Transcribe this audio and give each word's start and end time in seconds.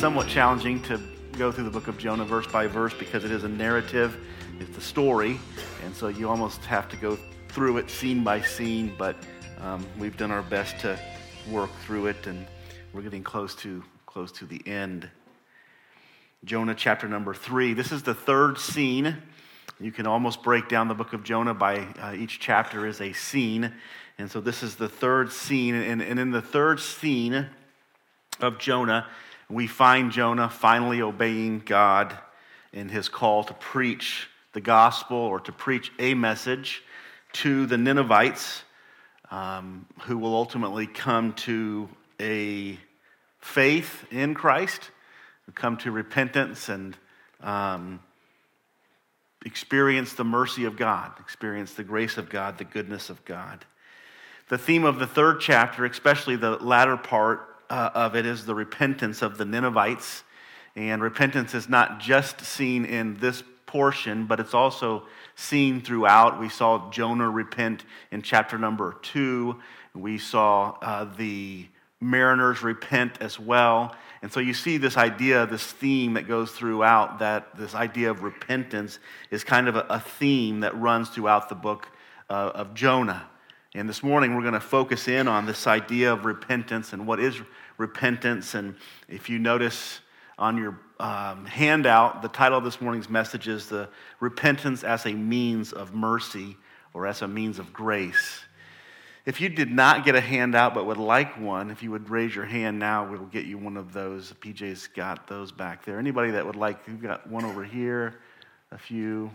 somewhat 0.00 0.26
challenging 0.26 0.80
to 0.80 0.98
go 1.36 1.52
through 1.52 1.64
the 1.64 1.70
book 1.70 1.86
of 1.86 1.98
Jonah 1.98 2.24
verse 2.24 2.46
by 2.46 2.66
verse 2.66 2.94
because 2.94 3.22
it 3.22 3.30
is 3.30 3.44
a 3.44 3.48
narrative, 3.50 4.16
it's 4.58 4.78
a 4.78 4.80
story, 4.80 5.38
and 5.84 5.94
so 5.94 6.08
you 6.08 6.26
almost 6.26 6.64
have 6.64 6.88
to 6.88 6.96
go 6.96 7.18
through 7.48 7.76
it 7.76 7.90
scene 7.90 8.24
by 8.24 8.40
scene. 8.40 8.94
But 8.96 9.14
um, 9.60 9.86
we've 9.98 10.16
done 10.16 10.30
our 10.30 10.40
best 10.40 10.78
to 10.78 10.98
work 11.50 11.68
through 11.84 12.06
it, 12.06 12.26
and 12.26 12.46
we're 12.94 13.02
getting 13.02 13.22
close 13.22 13.54
to 13.56 13.84
close 14.06 14.32
to 14.32 14.46
the 14.46 14.66
end. 14.66 15.06
Jonah 16.46 16.74
chapter 16.74 17.06
number 17.06 17.34
three. 17.34 17.74
This 17.74 17.92
is 17.92 18.02
the 18.02 18.14
third 18.14 18.56
scene. 18.56 19.18
You 19.80 19.92
can 19.92 20.06
almost 20.06 20.42
break 20.42 20.70
down 20.70 20.88
the 20.88 20.94
book 20.94 21.12
of 21.12 21.24
Jonah 21.24 21.52
by 21.52 21.80
uh, 22.00 22.14
each 22.14 22.40
chapter 22.40 22.86
is 22.86 23.02
a 23.02 23.12
scene. 23.12 23.74
And 24.16 24.30
so 24.30 24.40
this 24.40 24.62
is 24.62 24.76
the 24.76 24.88
third 24.88 25.30
scene. 25.30 25.74
And, 25.74 26.00
and 26.00 26.18
in 26.18 26.30
the 26.30 26.40
third 26.40 26.80
scene 26.80 27.48
of 28.40 28.58
Jonah, 28.58 29.06
we 29.50 29.66
find 29.66 30.12
Jonah 30.12 30.48
finally 30.48 31.02
obeying 31.02 31.60
God 31.60 32.16
in 32.72 32.88
his 32.88 33.08
call 33.08 33.42
to 33.44 33.54
preach 33.54 34.28
the 34.52 34.60
gospel 34.60 35.16
or 35.16 35.40
to 35.40 35.52
preach 35.52 35.90
a 35.98 36.14
message 36.14 36.82
to 37.32 37.66
the 37.66 37.76
Ninevites 37.76 38.62
um, 39.30 39.86
who 40.02 40.18
will 40.18 40.34
ultimately 40.34 40.86
come 40.86 41.32
to 41.34 41.88
a 42.20 42.78
faith 43.40 44.04
in 44.12 44.34
Christ, 44.34 44.90
come 45.54 45.76
to 45.78 45.90
repentance 45.90 46.68
and 46.68 46.96
um, 47.42 48.00
experience 49.44 50.12
the 50.12 50.24
mercy 50.24 50.64
of 50.64 50.76
God, 50.76 51.12
experience 51.18 51.74
the 51.74 51.82
grace 51.82 52.18
of 52.18 52.30
God, 52.30 52.58
the 52.58 52.64
goodness 52.64 53.10
of 53.10 53.24
God. 53.24 53.64
The 54.48 54.58
theme 54.58 54.84
of 54.84 54.98
the 54.98 55.06
third 55.06 55.40
chapter, 55.40 55.84
especially 55.84 56.36
the 56.36 56.50
latter 56.56 56.96
part, 56.96 57.49
uh, 57.70 57.90
of 57.94 58.16
it 58.16 58.26
is 58.26 58.44
the 58.44 58.54
repentance 58.54 59.22
of 59.22 59.38
the 59.38 59.44
Ninevites. 59.44 60.24
And 60.76 61.02
repentance 61.02 61.54
is 61.54 61.68
not 61.68 62.00
just 62.00 62.40
seen 62.42 62.84
in 62.84 63.16
this 63.18 63.42
portion, 63.66 64.26
but 64.26 64.40
it's 64.40 64.54
also 64.54 65.04
seen 65.36 65.80
throughout. 65.80 66.40
We 66.40 66.48
saw 66.48 66.90
Jonah 66.90 67.30
repent 67.30 67.84
in 68.10 68.22
chapter 68.22 68.58
number 68.58 68.96
two. 69.02 69.60
We 69.94 70.18
saw 70.18 70.76
uh, 70.82 71.04
the 71.16 71.66
mariners 72.00 72.62
repent 72.62 73.20
as 73.20 73.38
well. 73.38 73.94
And 74.22 74.32
so 74.32 74.40
you 74.40 74.54
see 74.54 74.76
this 74.76 74.96
idea, 74.96 75.46
this 75.46 75.64
theme 75.64 76.14
that 76.14 76.28
goes 76.28 76.50
throughout, 76.50 77.20
that 77.20 77.56
this 77.56 77.74
idea 77.74 78.10
of 78.10 78.22
repentance 78.22 78.98
is 79.30 79.44
kind 79.44 79.68
of 79.68 79.76
a, 79.76 80.00
theme 80.00 80.60
that 80.60 80.78
runs 80.78 81.08
throughout 81.08 81.48
the 81.48 81.54
book 81.54 81.88
uh, 82.28 82.52
of 82.54 82.74
Jonah. 82.74 83.28
And 83.72 83.88
this 83.88 84.02
morning 84.02 84.34
we're 84.34 84.42
going 84.42 84.54
to 84.54 84.60
focus 84.60 85.06
in 85.06 85.28
on 85.28 85.46
this 85.46 85.68
idea 85.68 86.12
of 86.12 86.24
repentance 86.24 86.92
and 86.92 87.06
what 87.06 87.20
is 87.20 87.40
repentance. 87.78 88.54
And 88.54 88.74
if 89.08 89.28
you 89.28 89.38
notice 89.38 90.00
on 90.36 90.56
your 90.56 90.80
um, 90.98 91.46
handout, 91.46 92.20
the 92.20 92.28
title 92.28 92.58
of 92.58 92.64
this 92.64 92.80
morning's 92.80 93.08
message 93.08 93.46
is 93.46 93.66
the 93.66 93.88
repentance 94.18 94.82
as 94.82 95.06
a 95.06 95.12
means 95.12 95.72
of 95.72 95.94
mercy 95.94 96.56
or 96.94 97.06
as 97.06 97.22
a 97.22 97.28
means 97.28 97.60
of 97.60 97.72
grace. 97.72 98.40
If 99.24 99.40
you 99.40 99.48
did 99.48 99.70
not 99.70 100.04
get 100.04 100.16
a 100.16 100.20
handout 100.20 100.74
but 100.74 100.86
would 100.86 100.96
like 100.96 101.38
one, 101.38 101.70
if 101.70 101.80
you 101.80 101.92
would 101.92 102.10
raise 102.10 102.34
your 102.34 102.46
hand 102.46 102.80
now, 102.80 103.08
we'll 103.08 103.26
get 103.26 103.44
you 103.44 103.56
one 103.56 103.76
of 103.76 103.92
those. 103.92 104.32
PJ's 104.40 104.88
got 104.88 105.28
those 105.28 105.52
back 105.52 105.84
there. 105.84 106.00
Anybody 106.00 106.32
that 106.32 106.44
would 106.44 106.56
like, 106.56 106.84
we've 106.88 107.00
got 107.00 107.28
one 107.28 107.44
over 107.44 107.62
here, 107.62 108.18
a 108.72 108.78
few. 108.78 109.30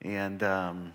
And 0.00 0.42
um, 0.42 0.92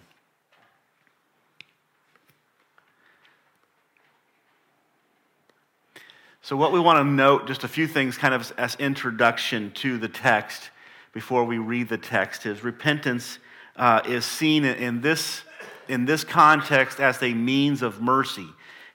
So, 6.45 6.57
what 6.57 6.73
we 6.73 6.79
want 6.81 6.99
to 6.99 7.05
note, 7.05 7.47
just 7.47 7.63
a 7.63 7.69
few 7.69 7.87
things 7.87 8.17
kind 8.17 8.33
of 8.33 8.51
as 8.57 8.75
introduction 8.75 9.71
to 9.75 9.97
the 9.97 10.09
text 10.09 10.71
before 11.13 11.45
we 11.45 11.57
read 11.57 11.87
the 11.87 11.97
text, 11.97 12.45
is 12.45 12.65
repentance 12.65 13.39
uh, 13.77 14.01
is 14.05 14.25
seen 14.25 14.65
in 14.65 14.99
this, 14.99 15.43
in 15.87 16.03
this 16.03 16.25
context 16.25 16.99
as 16.99 17.23
a 17.23 17.33
means 17.33 17.81
of 17.81 18.01
mercy. 18.01 18.45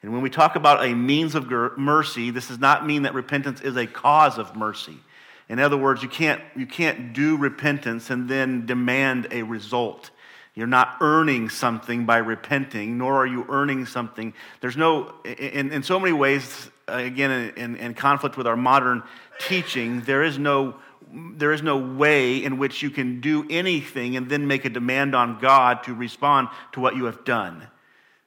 And 0.03 0.13
when 0.13 0.21
we 0.21 0.29
talk 0.29 0.57
about 0.57 0.85
a 0.85 0.93
means 0.93 1.35
of 1.35 1.49
mercy, 1.79 2.31
this 2.31 2.49
does 2.49 2.59
not 2.59 2.87
mean 2.87 3.05
that 3.05 3.15
repentance 3.15 3.63
is 3.63 3.79
a 3.79 3.87
cause 3.87 4.37
of 4.37 4.55
mercy. 4.55 4.99
In 5.49 5.59
other 5.59 5.79
words, 5.79 6.03
you 6.03 6.11
can't, 6.11 6.43
you 6.55 6.67
can't 6.67 7.15
do 7.15 7.39
repentance 7.39 8.11
and 8.11 8.29
then 8.29 8.67
demand 8.67 9.27
a 9.31 9.43
result. 9.43 10.11
You're 10.55 10.67
not 10.67 10.99
earning 11.01 11.49
something 11.49 12.05
by 12.05 12.19
repenting, 12.19 12.99
nor 12.99 13.15
are 13.15 13.27
you 13.27 13.47
earning 13.49 13.87
something. 13.87 14.35
There's 14.61 14.77
no, 14.77 15.15
in, 15.25 15.73
in 15.73 15.83
so 15.83 15.99
many 15.99 16.13
ways, 16.13 16.69
again, 16.89 17.53
in, 17.57 17.77
in 17.77 17.95
conflict 17.95 18.37
with 18.37 18.47
our 18.47 18.57
modern 18.57 19.03
teaching, 19.39 20.01
there 20.03 20.23
is 20.23 20.39
no 20.39 20.77
there 21.11 21.53
is 21.53 21.63
no 21.63 21.79
way 21.79 22.45
in 22.45 22.59
which 22.59 22.83
you 22.83 22.91
can 22.91 23.21
do 23.21 23.47
anything 23.49 24.17
and 24.17 24.29
then 24.29 24.47
make 24.47 24.67
a 24.67 24.69
demand 24.69 25.15
on 25.15 25.39
God 25.39 25.83
to 25.85 25.95
respond 25.95 26.49
to 26.73 26.81
what 26.81 26.97
you 26.97 27.07
have 27.07 27.25
done. 27.25 27.67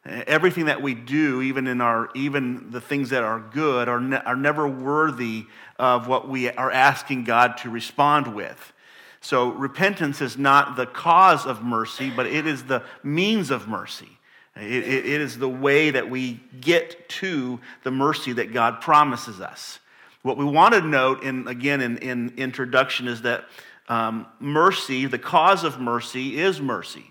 Everything 0.03 0.66
that 0.66 0.81
we 0.81 0.95
do, 0.95 1.44
even 1.44 1.67
in 1.67 1.79
our 1.79 2.09
even 2.16 2.71
the 2.71 2.81
things 2.81 3.11
that 3.11 3.23
are 3.23 3.39
good, 3.39 3.88
are, 3.88 4.00
ne- 4.00 4.21
are 4.25 4.35
never 4.35 4.67
worthy 4.67 5.45
of 5.77 6.07
what 6.07 6.27
we 6.27 6.50
are 6.50 6.71
asking 6.71 7.23
God 7.23 7.57
to 7.57 7.69
respond 7.69 8.33
with. 8.33 8.73
So 9.21 9.50
repentance 9.50 10.19
is 10.19 10.38
not 10.38 10.75
the 10.75 10.88
cause 10.88 11.45
of 11.45 11.63
mercy, 11.63 12.09
but 12.09 12.25
it 12.25 12.47
is 12.47 12.63
the 12.63 12.83
means 13.03 13.51
of 13.51 13.67
mercy. 13.67 14.17
It, 14.56 14.63
it, 14.63 15.06
it 15.06 15.22
is 15.22 15.38
the 15.38 15.50
way 15.50 15.91
that 15.91 16.09
we 16.09 16.39
get 16.59 17.07
to 17.09 17.59
the 17.84 17.91
mercy 17.91 18.34
that 18.34 18.53
God 18.53 18.81
promises 18.81 19.39
us. 19.39 19.79
What 20.23 20.38
we 20.38 20.45
want 20.45 20.73
to 20.73 20.81
note, 20.81 21.23
in, 21.23 21.47
again, 21.47 21.81
in, 21.81 21.97
in 21.97 22.34
introduction, 22.38 23.07
is 23.07 23.22
that 23.23 23.45
um, 23.88 24.28
mercy, 24.39 25.06
the 25.06 25.17
cause 25.17 25.63
of 25.63 25.79
mercy, 25.79 26.39
is 26.39 26.62
mercy. 26.62 27.06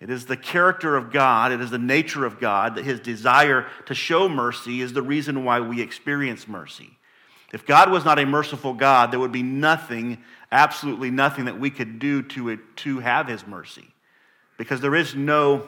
It 0.00 0.10
is 0.10 0.26
the 0.26 0.36
character 0.36 0.96
of 0.96 1.10
God, 1.10 1.52
it 1.52 1.60
is 1.60 1.70
the 1.70 1.78
nature 1.78 2.26
of 2.26 2.38
God, 2.38 2.74
that 2.74 2.84
his 2.84 3.00
desire 3.00 3.66
to 3.86 3.94
show 3.94 4.28
mercy 4.28 4.82
is 4.82 4.92
the 4.92 5.02
reason 5.02 5.44
why 5.44 5.60
we 5.60 5.80
experience 5.80 6.46
mercy. 6.46 6.90
If 7.52 7.64
God 7.64 7.90
was 7.90 8.04
not 8.04 8.18
a 8.18 8.26
merciful 8.26 8.74
God, 8.74 9.10
there 9.10 9.20
would 9.20 9.32
be 9.32 9.42
nothing, 9.42 10.18
absolutely 10.52 11.10
nothing 11.10 11.46
that 11.46 11.58
we 11.58 11.70
could 11.70 11.98
do 11.98 12.22
to, 12.22 12.50
it, 12.50 12.60
to 12.76 12.98
have 12.98 13.28
his 13.28 13.46
mercy. 13.46 13.86
Because 14.58 14.80
there 14.80 14.94
is 14.94 15.14
no 15.14 15.66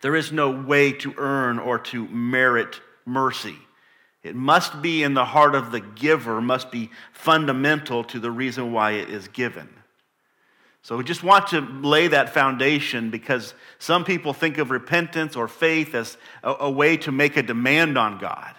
there 0.00 0.16
is 0.16 0.32
no 0.32 0.50
way 0.50 0.92
to 0.92 1.14
earn 1.16 1.58
or 1.58 1.78
to 1.78 2.06
merit 2.08 2.80
mercy. 3.04 3.56
It 4.22 4.34
must 4.34 4.80
be 4.80 5.02
in 5.02 5.14
the 5.14 5.24
heart 5.24 5.54
of 5.54 5.70
the 5.70 5.80
giver, 5.80 6.40
must 6.40 6.70
be 6.70 6.90
fundamental 7.12 8.04
to 8.04 8.18
the 8.18 8.30
reason 8.30 8.72
why 8.72 8.92
it 8.92 9.10
is 9.10 9.28
given. 9.28 9.68
So 10.84 10.98
we 10.98 11.04
just 11.04 11.22
want 11.22 11.48
to 11.48 11.60
lay 11.60 12.08
that 12.08 12.30
foundation 12.30 13.10
because 13.10 13.54
some 13.78 14.04
people 14.04 14.34
think 14.34 14.58
of 14.58 14.70
repentance 14.70 15.34
or 15.34 15.48
faith 15.48 15.94
as 15.94 16.18
a, 16.42 16.54
a, 16.60 16.70
way 16.70 16.98
to 16.98 17.12
make 17.12 17.38
a 17.38 17.42
demand 17.42 17.96
on 17.96 18.18
God. 18.18 18.54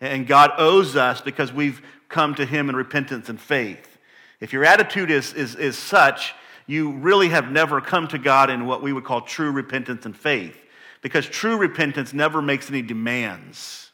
And 0.00 0.26
God 0.26 0.52
owes 0.56 0.96
us 0.96 1.20
because 1.20 1.52
we've 1.52 1.82
come 2.08 2.34
to 2.36 2.46
Him 2.46 2.70
in 2.70 2.76
repentance 2.76 3.28
and 3.28 3.38
faith. 3.38 3.98
If 4.40 4.52
your 4.52 4.64
attitude 4.64 5.10
is, 5.10 5.34
is, 5.34 5.54
is 5.54 5.76
such, 5.76 6.34
you 6.66 6.92
really 6.92 7.28
have 7.28 7.50
never 7.50 7.80
come 7.80 8.08
to 8.08 8.18
God 8.18 8.50
in 8.50 8.66
what 8.66 8.82
we 8.82 8.92
would 8.92 9.04
call 9.04 9.20
true 9.20 9.50
repentance 9.50 10.06
and 10.06 10.16
faith. 10.16 10.56
Because 11.02 11.26
true 11.26 11.56
repentance 11.56 12.12
never 12.12 12.40
makes 12.40 12.70
any 12.70 12.80
demands. 12.80 13.92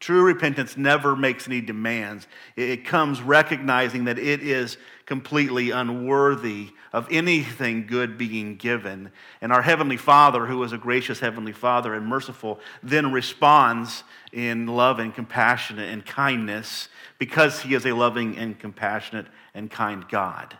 True 0.00 0.22
repentance 0.22 0.76
never 0.76 1.16
makes 1.16 1.46
any 1.46 1.62
demands. 1.62 2.26
It 2.56 2.84
comes 2.84 3.22
recognizing 3.22 4.04
that 4.04 4.18
it 4.18 4.42
is 4.42 4.76
completely 5.06 5.70
unworthy 5.70 6.68
of 6.92 7.08
anything 7.10 7.86
good 7.86 8.18
being 8.18 8.56
given. 8.56 9.10
And 9.40 9.50
our 9.50 9.62
Heavenly 9.62 9.96
Father, 9.96 10.44
who 10.44 10.62
is 10.62 10.72
a 10.72 10.78
gracious 10.78 11.20
Heavenly 11.20 11.52
Father 11.52 11.94
and 11.94 12.06
merciful, 12.06 12.60
then 12.82 13.12
responds 13.12 14.04
in 14.32 14.66
love 14.66 14.98
and 14.98 15.14
compassion 15.14 15.78
and 15.78 16.04
kindness 16.04 16.88
because 17.18 17.62
He 17.62 17.74
is 17.74 17.86
a 17.86 17.92
loving 17.92 18.36
and 18.36 18.58
compassionate 18.58 19.26
and 19.54 19.70
kind 19.70 20.06
God. 20.08 20.56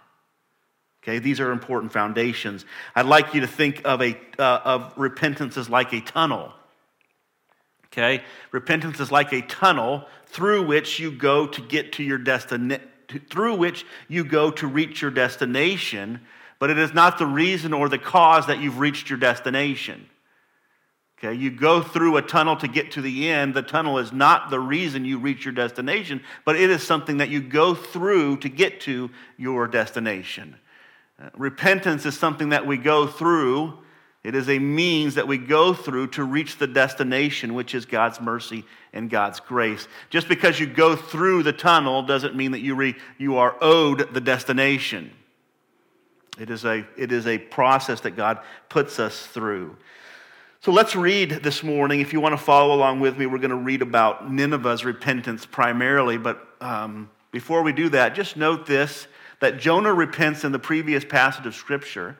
Okay, 1.04 1.18
these 1.18 1.38
are 1.38 1.52
important 1.52 1.92
foundations. 1.92 2.64
I'd 2.94 3.04
like 3.04 3.34
you 3.34 3.42
to 3.42 3.46
think 3.46 3.82
of, 3.84 4.00
a, 4.00 4.16
uh, 4.38 4.60
of 4.64 4.94
repentance 4.96 5.58
as 5.58 5.68
like 5.68 5.92
a 5.92 6.00
tunnel. 6.00 6.50
Okay, 7.88 8.24
repentance 8.52 8.98
is 9.00 9.12
like 9.12 9.30
a 9.34 9.42
tunnel 9.42 10.06
through 10.24 10.64
which 10.66 10.98
you 10.98 11.12
go 11.12 11.46
to 11.46 11.60
get 11.60 11.92
to 11.92 12.02
your 12.02 12.16
destination, 12.16 12.88
through 13.30 13.56
which 13.56 13.84
you 14.08 14.24
go 14.24 14.50
to 14.52 14.66
reach 14.66 15.02
your 15.02 15.10
destination, 15.10 16.22
but 16.58 16.70
it 16.70 16.78
is 16.78 16.94
not 16.94 17.18
the 17.18 17.26
reason 17.26 17.74
or 17.74 17.90
the 17.90 17.98
cause 17.98 18.46
that 18.46 18.60
you've 18.60 18.78
reached 18.78 19.10
your 19.10 19.18
destination. 19.18 20.08
Okay, 21.18 21.34
you 21.34 21.50
go 21.50 21.82
through 21.82 22.16
a 22.16 22.22
tunnel 22.22 22.56
to 22.56 22.66
get 22.66 22.92
to 22.92 23.02
the 23.02 23.28
end. 23.28 23.52
The 23.52 23.62
tunnel 23.62 23.98
is 23.98 24.10
not 24.10 24.48
the 24.48 24.58
reason 24.58 25.04
you 25.04 25.18
reach 25.18 25.44
your 25.44 25.54
destination, 25.54 26.22
but 26.46 26.56
it 26.56 26.70
is 26.70 26.82
something 26.82 27.18
that 27.18 27.28
you 27.28 27.42
go 27.42 27.74
through 27.74 28.38
to 28.38 28.48
get 28.48 28.80
to 28.82 29.10
your 29.36 29.68
destination. 29.68 30.56
Uh, 31.20 31.31
repentance 31.37 32.06
is 32.06 32.19
something 32.19 32.49
that 32.50 32.66
we 32.66 32.76
go 32.76 33.06
through 33.06 33.78
It 34.25 34.34
is 34.34 34.49
a 34.49 34.58
means 34.58 35.16
that 35.16 35.28
we 35.28 35.37
go 35.37 35.75
through 35.75 36.08
to 36.08 36.25
reach 36.25 36.56
the 36.56 36.66
destination, 36.66 37.52
which 37.52 37.75
is 37.75 37.84
God's 37.84 38.22
mercy 38.22 38.64
and 38.94 39.11
God's 39.11 39.38
grace. 39.38 39.87
Just 40.08 40.28
because 40.28 40.58
you 40.58 40.66
go 40.66 40.96
through 40.96 41.43
the 41.43 41.52
tunnel 41.52 42.02
doesn't 42.02 42.34
mean 42.34 42.52
that 42.52 42.61
you, 42.61 42.75
re, 42.75 42.96
you 43.19 43.37
are 43.37 43.55
owed 43.61 44.14
the 44.14 44.22
destination. 44.22 45.11
It 46.38 46.49
is, 46.49 46.64
a, 46.64 46.87
it 46.96 47.12
is 47.12 47.26
a 47.26 47.37
process 47.37 48.00
that 48.00 48.12
God 48.12 48.40
puts 48.70 48.99
us 48.99 49.26
through. 49.26 49.76
So 50.62 50.72
let's 50.72 50.96
read 50.96 51.31
this 51.31 51.62
morning. 51.62 52.00
If 52.00 52.14
you 52.14 52.20
want 52.20 52.32
to 52.32 52.43
follow 52.43 52.75
along 52.75 53.00
with 53.00 53.19
me, 53.19 53.26
we're 53.26 53.38
going 53.38 53.50
to 53.50 53.56
read 53.56 53.82
about 53.82 54.32
Nineveh's 54.32 54.87
repentance 54.87 55.44
primarily. 55.44 56.17
But 56.17 56.43
um, 56.62 57.10
before 57.31 57.62
we 57.62 57.75
do 57.75 57.90
that, 57.90 58.14
just 58.14 58.38
note 58.38 58.64
this 58.64 59.06
that 59.44 59.58
Jonah 59.58 59.93
repents 59.93 60.43
in 60.43 60.52
the 60.52 60.58
previous 60.58 61.05
passage 61.05 61.44
of 61.44 61.55
Scripture. 61.55 62.17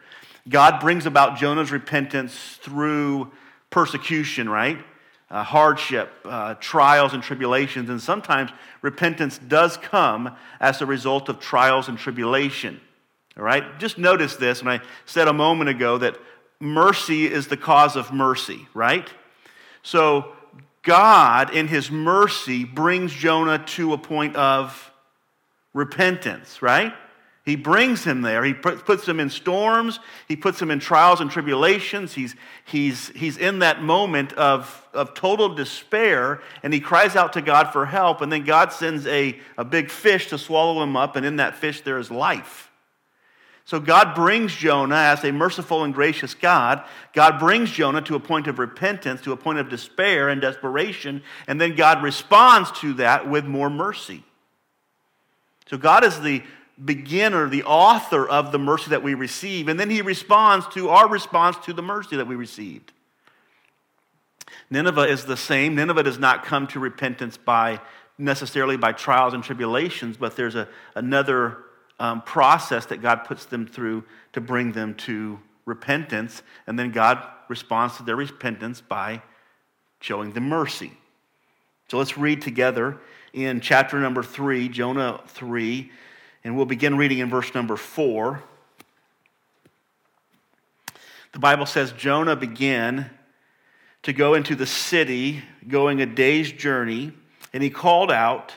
God 0.47 0.79
brings 0.79 1.07
about 1.07 1.39
Jonah's 1.39 1.73
repentance 1.73 2.59
through 2.61 3.33
persecution, 3.71 4.47
right? 4.47 4.77
Uh, 5.31 5.43
hardship, 5.43 6.13
uh, 6.27 6.53
trials, 6.57 7.15
and 7.15 7.23
tribulations. 7.23 7.89
And 7.89 7.99
sometimes 7.99 8.51
repentance 8.83 9.39
does 9.39 9.79
come 9.79 10.37
as 10.61 10.83
a 10.83 10.87
result 10.87 11.31
of 11.31 11.41
trials 11.41 11.89
and 11.89 11.97
tribulation. 11.97 12.79
All 13.39 13.43
right? 13.43 13.79
Just 13.79 13.97
notice 13.97 14.37
this, 14.37 14.61
and 14.61 14.69
I 14.69 14.83
said 15.07 15.27
a 15.27 15.33
moment 15.33 15.71
ago 15.71 15.97
that 15.97 16.19
mercy 16.61 17.25
is 17.25 17.47
the 17.47 17.57
cause 17.57 17.97
of 17.97 18.13
mercy, 18.13 18.69
right? 18.75 19.09
So 19.83 20.35
God, 20.83 21.55
in 21.55 21.69
his 21.69 21.91
mercy, 21.91 22.65
brings 22.65 23.15
Jonah 23.15 23.65
to 23.69 23.95
a 23.95 23.99
point 23.99 24.37
of 24.37 24.93
repentance, 25.73 26.61
right? 26.61 26.93
He 27.45 27.57
brings 27.57 28.05
him 28.05 28.23
there. 28.23 28.43
He 28.43 28.55
puts 28.55 29.07
him 29.07 29.21
in 29.21 29.29
storms. 29.29 30.01
He 30.27 30.35
puts 30.35 30.63
him 30.63 30.71
in 30.71 30.79
trials 30.79 31.21
and 31.21 31.31
tribulations. 31.31 32.15
He's, 32.15 32.35
he's, 32.65 33.09
he's 33.09 33.37
in 33.37 33.59
that 33.59 33.83
moment 33.83 34.33
of, 34.33 34.89
of 34.95 35.13
total 35.13 35.55
despair, 35.55 36.41
and 36.63 36.73
he 36.73 36.81
cries 36.81 37.17
out 37.17 37.35
to 37.35 37.43
God 37.43 37.71
for 37.71 37.85
help. 37.85 38.23
And 38.23 38.33
then 38.33 38.45
God 38.45 38.73
sends 38.73 39.07
a, 39.07 39.39
a 39.59 39.65
big 39.65 39.91
fish 39.91 40.29
to 40.29 40.39
swallow 40.39 40.83
him 40.83 40.97
up, 40.97 41.17
and 41.17 41.27
in 41.27 41.37
that 41.37 41.55
fish 41.55 41.83
there 41.83 41.99
is 41.99 42.11
life. 42.11 42.71
So 43.67 43.79
God 43.79 44.15
brings 44.15 44.55
Jonah 44.55 44.97
as 44.97 45.23
a 45.25 45.33
merciful 45.33 45.85
and 45.85 45.93
gracious 45.93 46.35
God. 46.35 46.83
God 47.13 47.39
brings 47.39 47.71
Jonah 47.71 48.03
to 48.03 48.15
a 48.15 48.21
point 48.21 48.47
of 48.47 48.59
repentance, 48.59 49.21
to 49.23 49.33
a 49.33 49.37
point 49.37 49.59
of 49.59 49.69
despair 49.69 50.31
and 50.31 50.41
desperation, 50.41 51.23
and 51.47 51.61
then 51.61 51.75
God 51.75 52.03
responds 52.03 52.71
to 52.81 52.95
that 52.95 53.29
with 53.29 53.45
more 53.45 53.71
mercy. 53.71 54.25
So 55.67 55.77
God 55.79 56.05
is 56.05 56.21
the 56.21 56.43
beginner, 56.83 57.49
the 57.49 57.65
author 57.65 58.29
of 58.29 58.53
the 58.53 58.59
mercy 58.59 58.91
that 58.91 59.03
we 59.03 59.15
receive, 59.15 59.69
and 59.69 59.79
then 59.79 59.91
he 59.91 60.03
responds 60.03 60.67
to 60.69 60.89
our 60.89 61.09
response 61.09 61.57
to 61.65 61.73
the 61.73 61.83
mercy 61.83 62.17
that 62.17 62.27
we 62.27 62.35
received. 62.35 62.93
Nineveh 64.71 65.09
is 65.09 65.25
the 65.25 65.37
same. 65.37 65.75
Nineveh 65.75 66.03
does 66.03 66.19
not 66.19 66.45
come 66.45 66.67
to 66.69 66.81
repentance 66.81 67.37
by 67.37 67.81
necessarily 68.19 68.77
by 68.77 68.93
trials 68.93 69.35
and 69.35 69.43
tribulations, 69.43 70.17
but 70.17 70.37
there's 70.37 70.55
a, 70.55 70.69
another 70.95 71.59
um, 71.99 72.23
process 72.23 72.87
that 72.87 73.03
God 73.03 73.25
puts 73.25 73.45
them 73.45 73.67
through 73.67 74.05
to 74.33 74.41
bring 74.41 74.73
them 74.73 74.95
to 74.95 75.39
repentance, 75.65 76.43
and 76.67 76.79
then 76.79 76.91
God 76.91 77.23
responds 77.49 77.97
to 77.97 78.03
their 78.03 78.17
repentance 78.17 78.81
by 78.81 79.23
showing 80.01 80.33
them 80.33 80.49
mercy. 80.49 80.93
So 81.89 81.99
let's 81.99 82.17
read 82.17 82.43
together 82.43 82.99
in 83.33 83.61
chapter 83.61 83.99
number 83.99 84.23
three, 84.23 84.69
Jonah 84.69 85.21
3, 85.29 85.91
and 86.45 86.57
we'll 86.57 86.67
begin 86.67 86.97
reading 86.97 87.19
in 87.19 87.31
verse 87.31 87.55
number 87.55 87.77
four. 87.77 88.43
The 91.33 91.39
Bible 91.39 91.67
says 91.67 91.93
Jonah 91.93 92.37
began 92.37 93.11
to 94.03 94.13
go 94.13 94.35
into 94.35 94.55
the 94.55 94.67
city, 94.67 95.43
going 95.67 96.01
a 96.01 96.07
day's 96.07 96.53
journey, 96.53 97.13
and 97.53 97.63
he 97.63 97.71
called 97.71 98.13
out, 98.13 98.53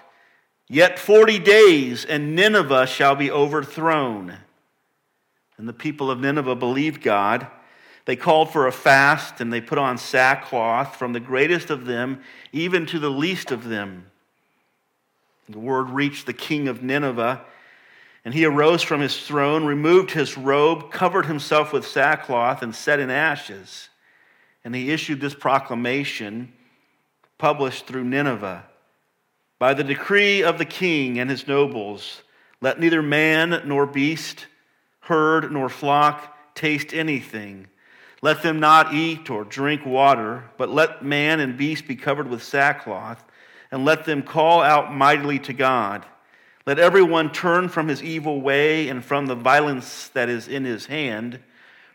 Yet 0.70 1.00
40 1.00 1.40
days, 1.40 2.04
and 2.04 2.36
Nineveh 2.36 2.88
shall 2.88 3.16
be 3.16 3.32
overthrown. 3.32 4.36
And 5.58 5.68
the 5.68 5.74
people 5.74 6.12
of 6.12 6.20
Nineveh 6.20 6.56
believed 6.56 7.02
God. 7.02 7.48
They 8.04 8.18
called 8.18 8.52
for 8.52 8.68
a 8.68 8.72
fast, 8.74 9.40
and 9.40 9.52
they 9.52 9.62
put 9.62 9.78
on 9.78 9.98
sackcloth, 9.98 10.98
from 10.98 11.14
the 11.14 11.22
greatest 11.22 11.70
of 11.70 11.86
them 11.86 12.22
even 12.52 12.86
to 12.88 13.00
the 13.00 13.10
least 13.10 13.50
of 13.50 13.64
them. 13.64 14.08
The 15.48 15.60
word 15.60 15.90
reached 15.90 16.26
the 16.26 16.34
king 16.34 16.68
of 16.68 16.84
Nineveh 16.84 17.42
and 18.28 18.34
he 18.34 18.44
arose 18.44 18.84
from 18.84 19.00
his 19.00 19.26
throne, 19.26 19.64
removed 19.64 20.12
his 20.12 20.38
robe, 20.38 20.92
covered 20.92 21.28
himself 21.28 21.72
with 21.72 21.88
sackcloth, 21.88 22.62
and 22.62 22.76
set 22.76 23.00
in 23.00 23.10
ashes. 23.10 23.88
And 24.66 24.76
he 24.76 24.92
issued 24.92 25.22
this 25.22 25.34
proclamation, 25.34 26.52
published 27.38 27.88
through 27.88 28.04
Nineveh 28.04 28.66
By 29.60 29.74
the 29.74 29.86
decree 29.86 30.44
of 30.44 30.58
the 30.58 30.66
king 30.66 31.20
and 31.20 31.30
his 31.30 31.48
nobles, 31.48 32.22
let 32.60 32.82
neither 32.82 33.02
man 33.02 33.62
nor 33.64 33.86
beast, 33.86 34.48
herd 35.00 35.50
nor 35.50 35.70
flock 35.70 36.54
taste 36.54 36.94
anything. 36.94 37.68
Let 38.22 38.44
them 38.44 38.60
not 38.60 38.94
eat 38.94 39.30
or 39.30 39.46
drink 39.46 39.86
water, 39.86 40.44
but 40.58 40.68
let 40.68 41.02
man 41.02 41.40
and 41.40 41.56
beast 41.56 41.88
be 41.88 41.96
covered 41.96 42.28
with 42.28 42.44
sackcloth, 42.44 43.24
and 43.72 43.86
let 43.86 44.04
them 44.04 44.22
call 44.22 44.62
out 44.62 44.94
mightily 44.94 45.40
to 45.40 45.54
God. 45.54 46.06
Let 46.68 46.80
everyone 46.80 47.32
turn 47.32 47.70
from 47.70 47.88
his 47.88 48.04
evil 48.04 48.42
way 48.42 48.90
and 48.90 49.04
from 49.04 49.26
the 49.26 49.36
violence 49.36 50.10
that 50.10 50.28
is 50.28 50.50
in 50.50 50.66
his 50.66 50.86
hand. 50.86 51.40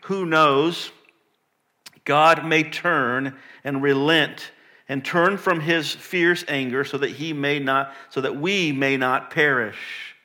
Who 0.05 0.25
knows? 0.25 0.89
God 2.05 2.43
may 2.43 2.63
turn 2.63 3.37
and 3.63 3.83
relent 3.83 4.51
and 4.89 5.05
turn 5.05 5.37
from 5.37 5.61
his 5.61 5.91
fierce 5.91 6.43
anger 6.47 6.83
so 6.83 6.97
that 6.97 7.11
he 7.11 7.33
may 7.33 7.59
not 7.59 7.93
so 8.09 8.21
that 8.21 8.35
we 8.35 8.71
may 8.71 8.97
not 8.97 9.29
perish. 9.29 10.15